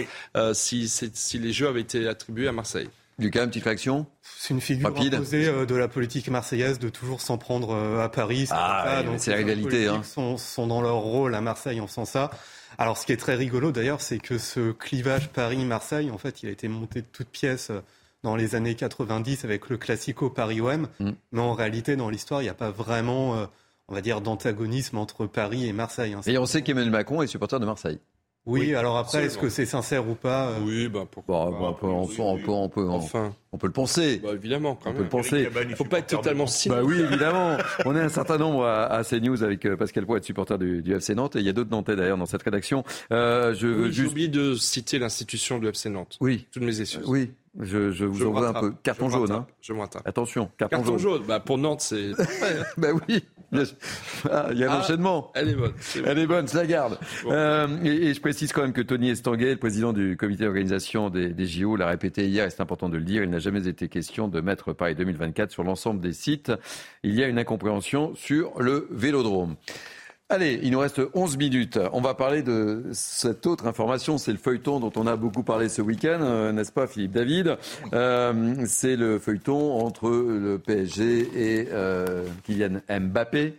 [0.53, 2.87] si, si les Jeux avaient été attribués à Marseille.
[3.17, 4.05] Lucas, une petite réaction?
[4.21, 8.09] C'est une figure imposée euh, de la politique marseillaise de toujours s'en prendre euh, à
[8.09, 8.47] Paris.
[8.51, 9.87] Ah, c'est la rivalité.
[9.87, 10.03] Hein.
[10.03, 12.29] Sont, sont dans leur rôle à Marseille en faisant ça.
[12.77, 16.49] Alors, ce qui est très rigolo d'ailleurs, c'est que ce clivage Paris-Marseille, en fait, il
[16.49, 17.79] a été monté de toutes pièces euh,
[18.25, 20.87] dans les années 90 avec le classico Paris-OM.
[20.99, 21.11] Mm.
[21.31, 23.47] Mais en réalité, dans l'histoire, il n'y a pas vraiment,
[23.87, 26.13] on va dire, d'antagonisme entre Paris et Marseille.
[26.13, 26.21] Hein.
[26.25, 27.99] Et on sait qu'Emmanuel Macron est supporter de Marseille.
[28.45, 31.73] Oui, alors après, est-ce que c'est sincère ou pas euh Oui, bah pourquoi bah, on,
[31.73, 32.05] peut, on,
[32.37, 33.33] peut, on, peut, enfin.
[33.51, 34.21] on peut le penser.
[34.23, 35.49] Bah, évidemment, quand on peut le penser.
[35.63, 36.77] Il ne faut pas être totalement cynique.
[36.77, 37.57] Bah oui, évidemment.
[37.85, 40.93] on est un certain nombre à, à CNews avec euh, Pascal Poit, supporter du, du,
[40.93, 42.83] FC Nantes, et il y a d'autres Nantais d'ailleurs dans cette rédaction.
[43.11, 44.11] Euh, je oui, juste...
[44.11, 46.17] oublié de citer l'institution du FC Nantes.
[46.21, 46.45] Oui.
[46.51, 47.07] Toutes mes excuses.
[47.07, 47.31] Oui.
[47.59, 48.73] Je, je vous envoie un peu.
[48.83, 49.31] Carton jaune.
[49.31, 49.47] Hein.
[49.61, 51.23] Je me Attention, carton, carton jaune.
[51.27, 52.11] Bah, pour Nantes, c'est.
[52.77, 53.23] bah oui.
[54.29, 55.31] Ah, il y a un ah, enchaînement.
[55.35, 55.73] Elle est bonne.
[56.05, 56.97] Elle est bonne, je la garde.
[57.25, 61.29] Euh, et, je précise quand même que Tony Estanguet, le président du comité d'organisation des,
[61.29, 63.87] des, JO, l'a répété hier, et c'est important de le dire, il n'a jamais été
[63.87, 66.51] question de mettre Paris 2024 sur l'ensemble des sites.
[67.03, 69.55] Il y a une incompréhension sur le vélodrome.
[70.27, 71.77] Allez, il nous reste 11 minutes.
[71.93, 74.17] On va parler de cette autre information.
[74.17, 77.57] C'est le feuilleton dont on a beaucoup parlé ce week-end, euh, n'est-ce pas, Philippe David?
[77.93, 83.53] Euh, C'est le feuilleton entre le PSG et euh, Kylian Mbappé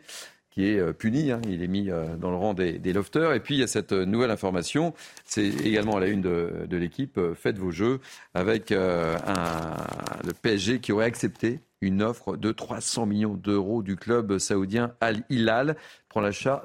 [0.50, 1.42] qui est puni, hein.
[1.46, 3.34] il est mis dans le rang des, des, lofters.
[3.34, 4.94] Et puis il y a cette nouvelle information,
[5.26, 8.00] c'est également à la une de, l'équipe, faites vos jeux,
[8.32, 14.94] avec le PSG qui aurait accepté une offre de 300 millions d'euros du club saoudien
[15.00, 15.76] Al Hilal
[16.20, 16.62] l'achat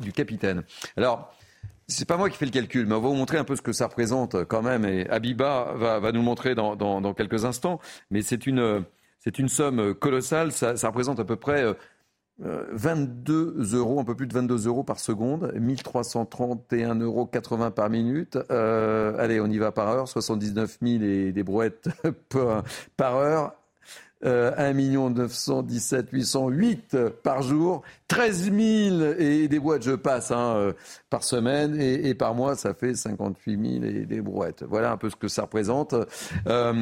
[0.00, 0.62] du capitaine.
[0.96, 1.32] Alors,
[1.88, 3.62] c'est pas moi qui fais le calcul, mais on va vous montrer un peu ce
[3.62, 4.84] que ça représente quand même.
[4.84, 7.80] Et Abiba va, nous le montrer dans, quelques instants.
[8.10, 8.84] Mais c'est une,
[9.38, 10.52] une somme colossale.
[10.52, 11.64] Ça, représente à peu près
[12.38, 17.26] 22 euh, euros, un peu plus de 22 euros par seconde, 1331,80 euros
[17.70, 18.38] par minute.
[18.50, 21.88] Euh, allez, on y va par heure, 79 000 et des brouettes
[22.96, 23.54] par heure.
[24.22, 24.72] 1
[25.10, 30.72] 917 808 par jour, 13 000 et des brouettes, je passe, hein, euh,
[31.10, 34.64] par semaine, et, par mois, ça fait 58 000 et des brouettes.
[34.68, 35.94] Voilà un peu ce que ça représente.
[36.46, 36.72] Euh,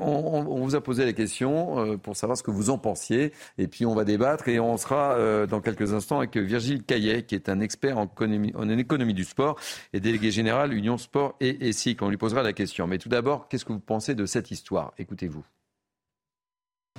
[0.00, 3.66] on, vous a posé la question euh, pour savoir ce que vous en pensiez, et
[3.66, 7.48] puis on va débattre, et on sera dans quelques instants avec Virgile Caillet, qui est
[7.48, 9.58] un expert en économie, en économie du sport
[9.92, 12.02] et délégué général Union Sport et ESIC.
[12.02, 12.86] On lui posera la question.
[12.86, 14.92] Mais tout d'abord, qu'est-ce que vous pensez de cette histoire?
[14.98, 15.44] Écoutez-vous.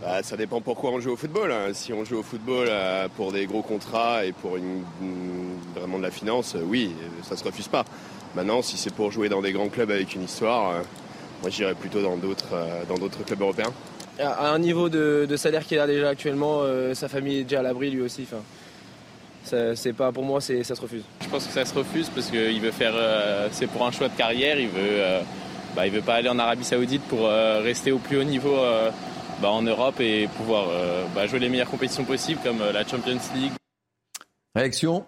[0.01, 1.53] Bah, ça dépend pourquoi on joue au football.
[1.53, 1.69] Hein.
[1.71, 4.83] Si on joue au football euh, pour des gros contrats et pour une,
[5.73, 6.91] vraiment de la finance, euh, oui,
[7.23, 7.85] ça se refuse pas.
[8.35, 10.81] Maintenant, si c'est pour jouer dans des grands clubs avec une histoire, euh,
[11.41, 12.53] moi j'irais plutôt dans d'autres
[12.89, 13.71] dans d'autres clubs européens.
[14.19, 16.63] À un niveau de, salaire qu'il a déjà actuellement,
[16.93, 18.27] sa famille est déjà à l'abri lui aussi.
[19.43, 21.03] c'est pas pour moi, ça se refuse.
[21.21, 22.95] Je pense que ça se refuse parce qu'il veut faire,
[23.51, 24.59] c'est pour un choix de carrière.
[24.59, 25.21] Il veut,
[25.75, 28.57] bah, il veut pas aller en Arabie Saoudite pour rester au plus haut niveau
[29.41, 32.87] bah, en Europe et pouvoir euh, bah, jouer les meilleures compétitions possibles comme euh, la
[32.87, 33.51] Champions League.
[34.55, 35.05] Réaction?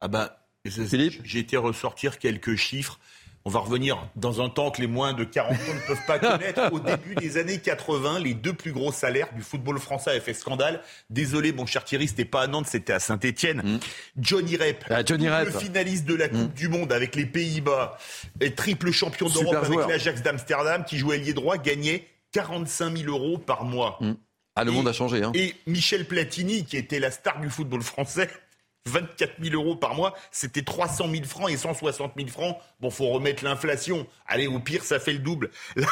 [0.00, 1.20] Ah bah, Philippe?
[1.24, 2.98] J'ai été ressortir quelques chiffres.
[3.46, 6.18] On va revenir dans un temps que les moins de 40 ans ne peuvent pas
[6.18, 6.72] connaître.
[6.72, 10.32] Au début des années 80, les deux plus gros salaires du football français avaient fait
[10.32, 10.80] scandale.
[11.10, 13.60] Désolé, mon cher Thierry, c'était pas à Nantes, c'était à Saint-Etienne.
[13.62, 13.78] Mm.
[14.16, 16.54] Johnny Rep, ah, Johnny le finaliste de la Coupe mm.
[16.54, 17.98] du Monde avec les Pays-Bas,
[18.40, 23.38] et triple champion d'Europe avec l'Ajax d'Amsterdam, qui jouait ailier droit, gagnait 45 000 euros
[23.38, 23.96] par mois.
[24.00, 24.12] Mmh.
[24.56, 25.22] Ah, le monde a changé.
[25.22, 25.32] Hein.
[25.34, 28.28] Et Michel Platini, qui était la star du football français,
[28.86, 32.58] 24 000 euros par mois, c'était 300 000 francs et 160 000 francs.
[32.80, 34.06] Bon, faut remettre l'inflation.
[34.26, 35.50] Allez, au pire, ça fait le double.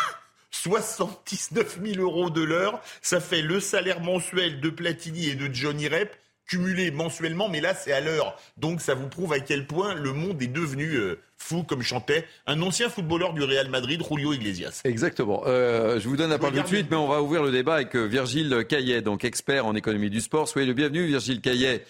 [0.51, 5.89] 79 000 euros de l'heure, ça fait le salaire mensuel de Platini et de Johnny
[5.89, 6.14] Rep
[6.44, 8.36] cumulé mensuellement, mais là c'est à l'heure.
[8.59, 12.24] Donc ça vous prouve à quel point le monde est devenu euh, fou, comme chantait
[12.47, 14.81] un ancien footballeur du Real Madrid, Julio Iglesias.
[14.85, 15.43] Exactement.
[15.47, 17.74] Euh, je vous donne la parole tout de suite, mais on va ouvrir le débat
[17.74, 20.48] avec euh, Virgile Caillet, donc expert en économie du sport.
[20.48, 21.85] Soyez le bienvenu, Virgile Caillet.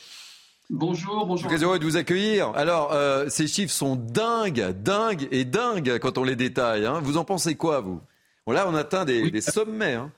[0.71, 1.37] Bonjour, bonjour.
[1.37, 2.53] Je suis très heureux de vous accueillir.
[2.55, 2.97] Alors,
[3.29, 6.87] ces chiffres sont dingues, dingues et dingues quand on les détaille.
[6.87, 7.01] Hein.
[7.03, 8.01] Vous en pensez quoi, vous?
[8.47, 9.95] Là, on atteint des, des sommets.
[9.95, 10.11] Hein.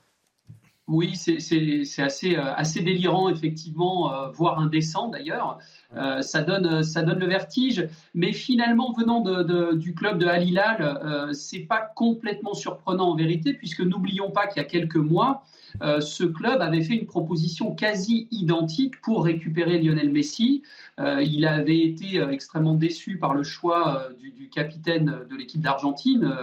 [0.87, 5.57] Oui, c'est assez, assez délirant, effectivement, voire indécent d'ailleurs.
[6.21, 7.87] ça, donne, ça donne le vertige.
[8.13, 9.21] Mais finalement, venant
[9.73, 14.61] du club de Al Hilal, c'est pas complètement surprenant en vérité, puisque n'oublions pas qu'il
[14.61, 15.43] y a quelques mois,
[15.81, 20.63] euh, ce club avait fait une proposition quasi identique pour récupérer Lionel Messi.
[20.99, 26.33] Euh, il avait été euh, extrêmement déçu par le choix du, capitaine de l'équipe d'Argentine,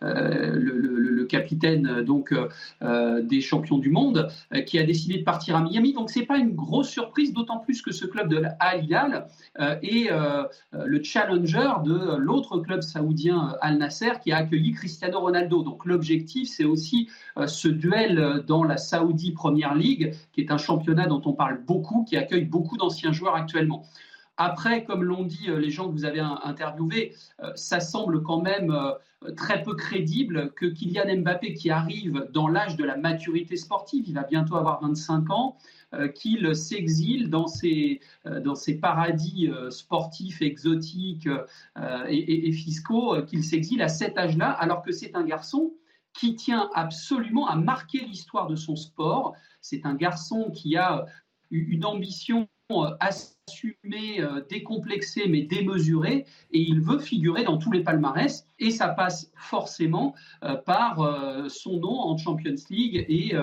[0.00, 2.34] le, capitaine donc
[2.80, 4.28] des champions du monde,
[4.66, 5.92] qui a décidé de partir à Miami.
[5.92, 9.26] Donc c'est pas une grosse surprise, d'autant plus que ce club de Al Hilal
[9.58, 10.10] est
[10.72, 15.62] le challenger de l'autre club saoudien Al Nasser qui a accueilli Cristiano Ronaldo.
[15.62, 17.08] Donc l'objectif c'est aussi
[17.46, 22.04] ce duel dans la Saudi Premier League, qui est un championnat dont on parle beaucoup,
[22.04, 23.84] qui accueille beaucoup d'anciens joueurs actuellement.
[24.42, 28.40] Après, comme l'ont dit euh, les gens que vous avez interviewés, euh, ça semble quand
[28.40, 33.58] même euh, très peu crédible que Kylian Mbappé, qui arrive dans l'âge de la maturité
[33.58, 35.58] sportive, il va bientôt avoir 25 ans,
[36.14, 41.28] qu'il s'exile dans ces, dans ces paradis sportifs, exotiques
[42.08, 45.72] et fiscaux, qu'il s'exile à cet âge-là, alors que c'est un garçon
[46.12, 49.34] qui tient absolument à marquer l'histoire de son sport.
[49.60, 51.06] C'est un garçon qui a
[51.50, 57.82] une ambition euh, assumée, euh, décomplexée, mais démesurée, et il veut figurer dans tous les
[57.82, 60.14] palmarès, et ça passe forcément
[60.44, 60.98] euh, par
[61.48, 63.34] son nom en Champions League et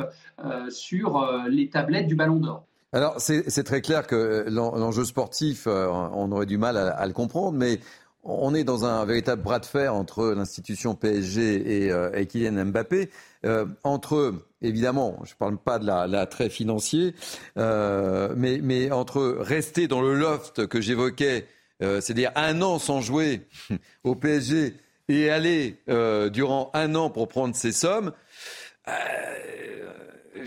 [0.70, 2.66] sur les tablettes du Ballon d'Or.
[2.94, 7.80] Alors, c'est très clair que l'enjeu sportif, on aurait du mal à le comprendre, mais
[8.24, 13.10] on est dans un véritable bras de fer entre l'institution PSG et, euh, Kylian Mbappé.
[13.46, 17.16] Euh, entre, évidemment, je ne parle pas de l'attrait financier,
[17.58, 21.46] euh, mais, entre rester dans le loft que j'évoquais,
[21.80, 23.48] c'est-à-dire un an sans jouer
[24.04, 24.74] au PSG
[25.10, 25.78] et aller
[26.34, 28.12] durant un an pour prendre ces sommes,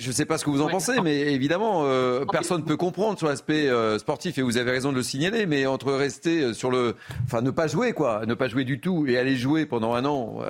[0.01, 2.77] je ne sais pas ce que vous en pensez, mais évidemment, euh, personne ne peut
[2.77, 6.43] comprendre sur l'aspect euh, sportif, et vous avez raison de le signaler, mais entre rester
[6.43, 6.97] euh, sur le...
[7.25, 10.05] Enfin, ne pas jouer, quoi, ne pas jouer du tout, et aller jouer pendant un
[10.05, 10.41] an...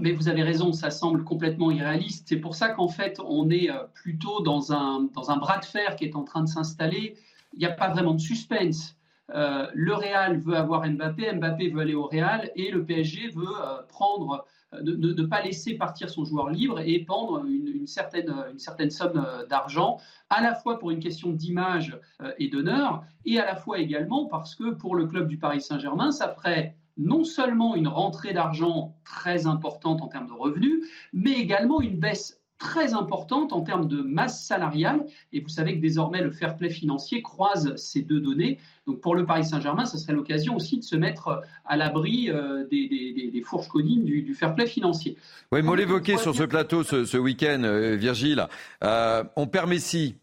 [0.00, 2.24] Mais vous avez raison, ça semble complètement irréaliste.
[2.26, 5.96] C'est pour ça qu'en fait, on est plutôt dans un, dans un bras de fer
[5.96, 7.18] qui est en train de s'installer.
[7.52, 8.96] Il n'y a pas vraiment de suspense.
[9.28, 13.52] le Real veut avoir Mbappé, Mbappé veut aller au Real, et le PSG veut
[13.90, 14.46] prendre
[14.82, 19.24] de ne pas laisser partir son joueur libre et pendre une, certaine, une certaine somme
[19.24, 19.98] euh, d'argent,
[20.30, 24.26] à la fois pour une question d'image euh, et d'honneur, et à la fois également
[24.26, 28.96] parce que pour le club du Paris Saint-Germain, ça ferait non seulement une rentrée d'argent
[29.04, 34.00] très importante en termes de revenus, mais également une baisse très importante en termes de
[34.00, 35.04] masse salariale.
[35.34, 38.58] Et vous savez que désormais, le fair play financier croise ces deux données.
[38.86, 42.66] Donc pour le Paris Saint-Germain, ce serait l'occasion aussi de se mettre à l'abri euh,
[42.66, 45.16] des, fourches codines du, fair play financier.
[45.52, 48.46] Oui, mais on l'évoquait sur ce plateau ce, week-end, euh, Virgile.
[48.82, 50.16] Euh, on perd Messi.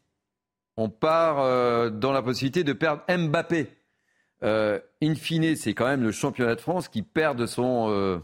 [0.77, 3.67] On part dans la possibilité de perdre Mbappé.
[4.41, 8.21] in fine, c'est quand même le championnat de France qui perd de son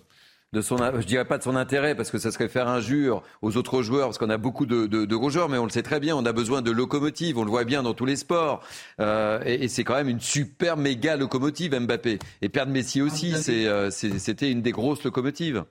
[0.58, 3.58] de son, je dirais pas de son intérêt parce que ça serait faire injure aux
[3.58, 6.00] autres joueurs parce qu'on a beaucoup de, de, gros joueurs, mais on le sait très
[6.00, 8.64] bien, on a besoin de locomotives, on le voit bien dans tous les sports,
[9.00, 12.20] euh, et, c'est quand même une super méga locomotive Mbappé.
[12.42, 15.64] Et perdre Messi aussi, ah, euh, c'était une des grosses locomotives.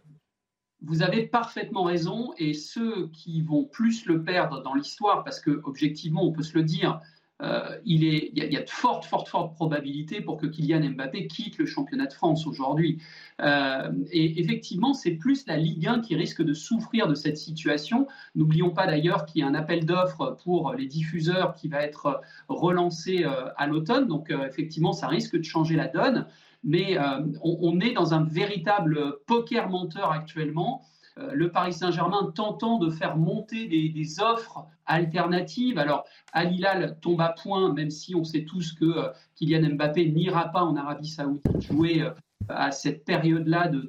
[0.82, 5.60] Vous avez parfaitement raison, et ceux qui vont plus le perdre dans l'histoire, parce que
[5.64, 7.00] objectivement, on peut se le dire,
[7.42, 11.66] euh, il, y a, de fortes, fortes, fortes probabilités pour que Kylian Mbappé quitte le
[11.66, 13.02] championnat de France aujourd'hui.
[13.42, 18.06] Euh, et effectivement, c'est plus la Ligue 1 qui risque de souffrir de cette situation.
[18.34, 22.22] N'oublions pas d'ailleurs qu'il y a un appel d'offres pour les diffuseurs qui va être
[22.48, 24.06] relancé euh, à l'automne.
[24.06, 26.26] Donc effectivement, ça risque de changer la donne.
[26.64, 26.98] Mais
[27.42, 30.82] on, on, est dans un véritable poker menteur actuellement
[31.16, 35.78] le Paris Saint-Germain tentant de faire monter des, offres alternatives.
[35.78, 40.10] Alors, Al Hilal tombe à point, même si on sait tous que euh, Kylian Mbappé
[40.10, 42.10] n'ira pas en Arabie Saoudite jouer euh,
[42.48, 43.86] à cette période-là de,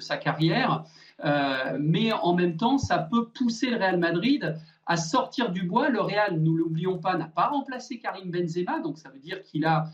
[0.00, 0.84] sa carrière.
[1.78, 5.88] mais en même temps, ça peut pousser le Real Madrid à sortir du bois.
[5.88, 9.64] Le Real, nous l'oublions pas, n'a pas remplacé Karim Benzema, donc ça veut dire qu'il
[9.64, 9.86] a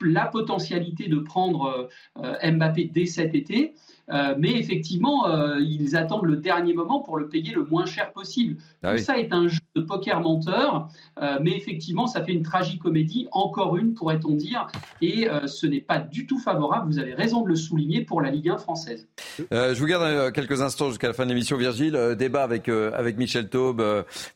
[0.00, 3.74] la potentialité de prendre Mbappé dès cet été.
[4.10, 8.12] Euh, mais effectivement, euh, ils attendent le dernier moment pour le payer le moins cher
[8.12, 8.56] possible.
[8.82, 10.88] Ah Tout ça est un jeu de poker menteur,
[11.20, 14.66] euh, mais effectivement, ça fait une tragicomédie, encore une, pourrait-on dire,
[15.00, 18.30] et ce n'est pas du tout favorable, vous avez raison de le souligner, pour la
[18.30, 19.06] Ligue 1 française.
[19.50, 22.14] je vous garde quelques instants jusqu'à la fin de l'émission, Virgile.
[22.18, 23.82] débat avec, avec Michel Taube,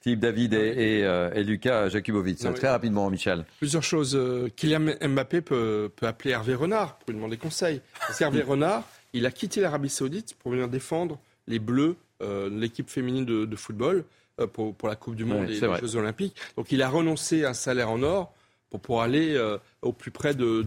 [0.01, 1.01] Philippe David et,
[1.35, 2.39] et, Lucas Jakubovic.
[2.55, 3.45] Très rapidement, Michel.
[3.59, 4.19] Plusieurs choses.
[4.57, 7.81] Kylian Mbappé peut, peut appeler Hervé Renard pour lui demander conseil.
[8.01, 12.91] Parce qu'Hervé Renard, il a quitté l'Arabie Saoudite pour venir défendre les Bleus, euh, l'équipe
[12.91, 14.05] féminine de, football.
[14.53, 16.37] pour, pour, la Coupe du Monde et les Jeux Olympiques.
[16.57, 18.33] Donc il a renoncé à un salaire en or
[18.71, 20.67] pour pouvoir aller euh, au plus près de,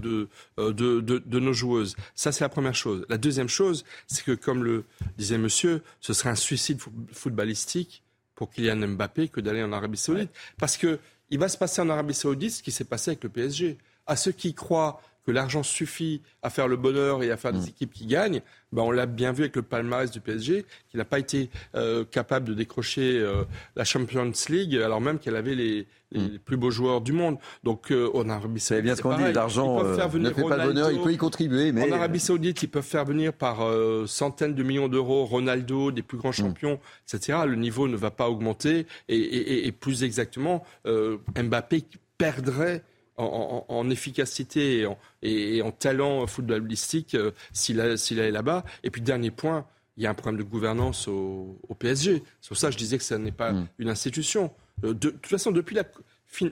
[0.57, 1.95] euh, de, de, de, nos joueuses.
[2.15, 3.05] Ça, c'est la première chose.
[3.09, 4.85] La deuxième chose, c'est que, comme le
[5.17, 6.79] disait monsieur, ce serait un suicide
[7.11, 8.03] footballistique
[8.35, 10.31] pour Kylian Mbappé que d'aller en Arabie Saoudite.
[10.57, 10.99] Parce que
[11.29, 13.77] il va se passer en Arabie Saoudite ce qui s'est passé avec le PSG.
[14.11, 17.59] À ceux qui croient que l'argent suffit à faire le bonheur et à faire des
[17.59, 17.69] mm.
[17.69, 18.41] équipes qui gagnent,
[18.73, 22.03] ben on l'a bien vu avec le palmarès du PSG, qui n'a pas été euh,
[22.03, 23.43] capable de décrocher euh,
[23.77, 26.39] la Champions League, alors même qu'elle avait les, les, mm.
[26.39, 27.37] plus beaux joueurs du monde.
[27.63, 29.93] Donc euh, en Arabie Saoudite, bien ce qu'on dit, l'argent ne
[30.31, 31.71] fait pas le bonheur, il peut y contribuer.
[31.71, 31.89] Mais...
[31.89, 33.59] En Arabie Saoudite, ils peuvent faire venir par
[34.07, 36.33] centaines de millions d'euros Ronaldo, des plus grands mm.
[36.33, 37.39] champions, etc.
[37.45, 41.85] Le niveau ne va pas augmenter et, et, et plus exactement, Mbappé
[42.17, 42.83] perdrait
[43.17, 44.87] en, efficacité
[45.21, 48.63] et en, talent footballistique euh, s'il est là-bas.
[48.83, 49.65] Et puis, dernier point,
[49.97, 52.23] il y a un problème de gouvernance au, PSG.
[52.41, 53.67] C'est pour ça que je disais que ce n'est pas mm.
[53.79, 54.51] une institution.
[54.83, 55.83] Euh, de, toute façon, depuis la,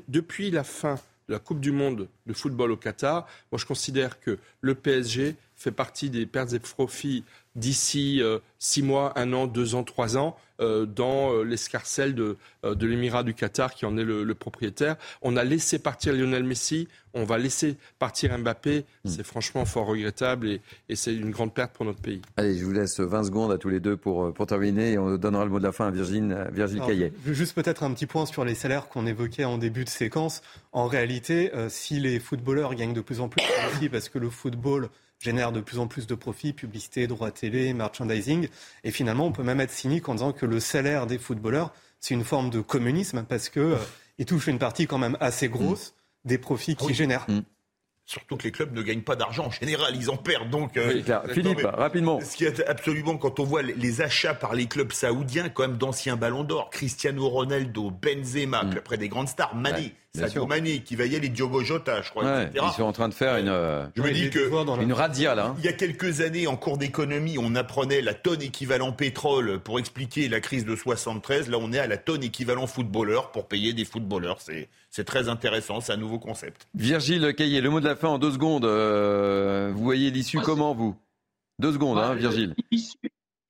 [0.08, 0.96] depuis la fin
[1.28, 5.36] de la Coupe du Monde de football au Qatar, moi je considère que le PSG
[5.56, 7.24] fait partie des pertes et profits
[7.56, 10.36] d'ici euh, six mois, un an, deux ans, trois ans.
[10.62, 12.36] Euh, dans euh, l'escarcelle de,
[12.66, 14.98] de l'Émirat du Qatar qui en est le, propriétaire.
[15.22, 18.84] On a laissé partir Lionel Messi, on va laisser partir Mbappé.
[19.06, 19.10] Hmm.
[19.10, 22.22] C'est franchement fort regrettable et, et c'est une grande perte pour notre pays.
[22.36, 25.16] Allez, je vous laisse 20 secondes à tous les deux pour, pour terminer et on
[25.16, 27.14] donnera le mot de la fin à Virgile, Virgile Caillet.
[27.26, 30.42] Juste peut-être un petit point sur les salaires qu'on évoquait en début de séquence.
[30.74, 33.42] En réalité, si les footballeurs gagnent de plus en plus,
[33.90, 34.90] parce que le football
[35.20, 38.48] génère de plus en plus de profits, publicité, droits télé, merchandising.
[38.84, 42.14] Et finalement, on peut même être cynique en disant que le salaire des footballeurs, c'est
[42.14, 45.94] une forme de communisme parce que euh, touche une partie quand même assez grosse
[46.26, 47.26] des profits qu'ils génèrent.
[47.30, 47.42] Mm.
[48.06, 50.50] Surtout que les clubs ne gagnent pas d'argent en général, ils en perdent.
[50.50, 52.20] Donc, euh, Philippe, rapidement.
[52.22, 55.78] Ce qui est absolument, quand on voit les achats par les clubs saoudiens, quand même
[55.78, 58.78] d'anciens ballons d'or, Cristiano Ronaldo, Benzema, mm.
[58.78, 62.44] après des grandes stars, Mané, Sadio Mané, qui va y aller, Diogo Jota, je crois,
[62.44, 62.66] etc.
[62.68, 65.48] Ils sont en train de faire une, euh, je me dis que, une radia là.
[65.48, 65.56] Hein.
[65.60, 69.80] Il y a quelques années, en cours d'économie, on apprenait la tonne équivalent pétrole pour
[69.80, 71.50] expliquer la crise de 73.
[71.50, 74.42] Là, on est à la tonne équivalent footballeur pour payer des footballeurs.
[74.42, 76.68] C'est c'est très intéressant, c'est un nouveau concept.
[76.74, 78.66] Virgile Caillé, le mot de la fin en deux secondes.
[78.66, 80.96] Euh, vous voyez l'issue comment, vous?
[81.60, 82.56] Deux secondes, hein, Virgile.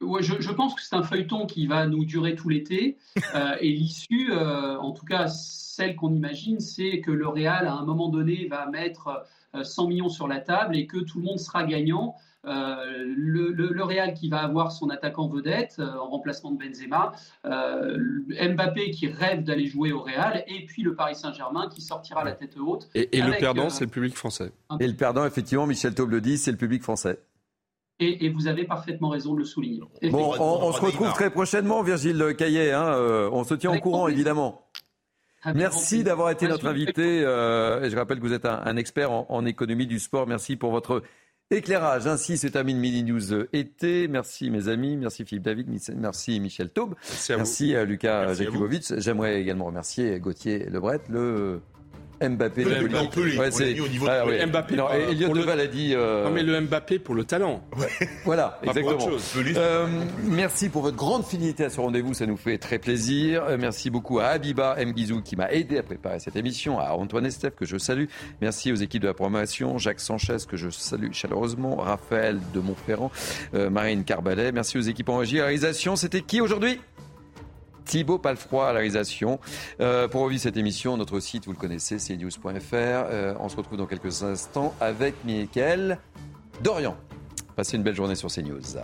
[0.01, 2.97] Je, pense que c'est un feuilleton qui va nous durer tout l'été.
[3.35, 7.73] Euh, et l'issue, euh, en tout cas celle qu'on imagine, c'est que le Real, à
[7.73, 9.25] un moment donné, va mettre
[9.61, 12.15] 100 millions sur la table et que tout le monde sera gagnant.
[12.45, 17.11] Euh, le, Real qui va avoir son attaquant vedette euh, en remplacement de Benzema,
[17.45, 17.97] euh,
[18.29, 22.31] Mbappé qui rêve d'aller jouer au Real, et puis le Paris Saint-Germain qui sortira la
[22.31, 22.89] tête haute.
[22.95, 24.51] Et, le perdant, c'est le public français.
[24.79, 27.19] Et le perdant, effectivement, Michel Taube le dit, c'est le public français.
[27.99, 29.81] Et, vous avez parfaitement raison de le souligner.
[30.03, 32.71] Bon, on, se retrouve très prochainement, Virgile Caillet.
[32.71, 32.95] Hein,
[33.31, 34.65] on se tient au courant, évidemment.
[35.53, 37.19] Merci d'avoir été notre invité.
[37.19, 40.27] et je rappelle que vous êtes un, expert en, économie du sport.
[40.27, 41.03] Merci pour votre
[41.51, 44.07] Éclairage, ainsi se termine Mini News été.
[44.07, 46.93] Merci mes amis, merci Philippe David, merci Michel Taube,
[47.27, 48.93] merci à, Lucas Jakubowicz.
[48.99, 51.59] J'aimerais également remercier Gauthier Lebret, le
[52.21, 54.75] Mbappé de ouais, c'est au niveau de ah, Mbappé.
[54.75, 55.93] Non, Elliot Deval a dit.
[55.95, 56.25] Euh...
[56.25, 57.61] Non, mais le Mbappé pour le talent.
[57.77, 57.87] Ouais.
[58.25, 59.07] Voilà, exactement.
[59.37, 59.87] Euh,
[60.23, 63.43] merci pour votre grande fidélité à ce rendez-vous, ça nous fait très plaisir.
[63.45, 67.25] Euh, merci beaucoup à Abiba Mguizou qui m'a aidé à préparer cette émission, à Antoine
[67.25, 68.05] Estef que je salue.
[68.41, 73.11] Merci aux équipes de la programmation, Jacques Sanchez que je salue chaleureusement, Raphaël de Montferrand,
[73.53, 74.51] euh, Marine Carbalet.
[74.51, 75.95] Merci aux équipes en régie, réalisation.
[75.95, 76.79] C'était qui aujourd'hui?
[77.89, 79.39] Thibaut Palfroy à la réalisation.
[79.81, 82.45] Euh, pour revivre cette émission, notre site, vous le connaissez, c'est news.fr.
[82.73, 85.97] Euh, on se retrouve dans quelques instants avec Mickaël
[86.61, 86.95] Dorian.
[87.55, 88.77] Passez une belle journée sur CNews.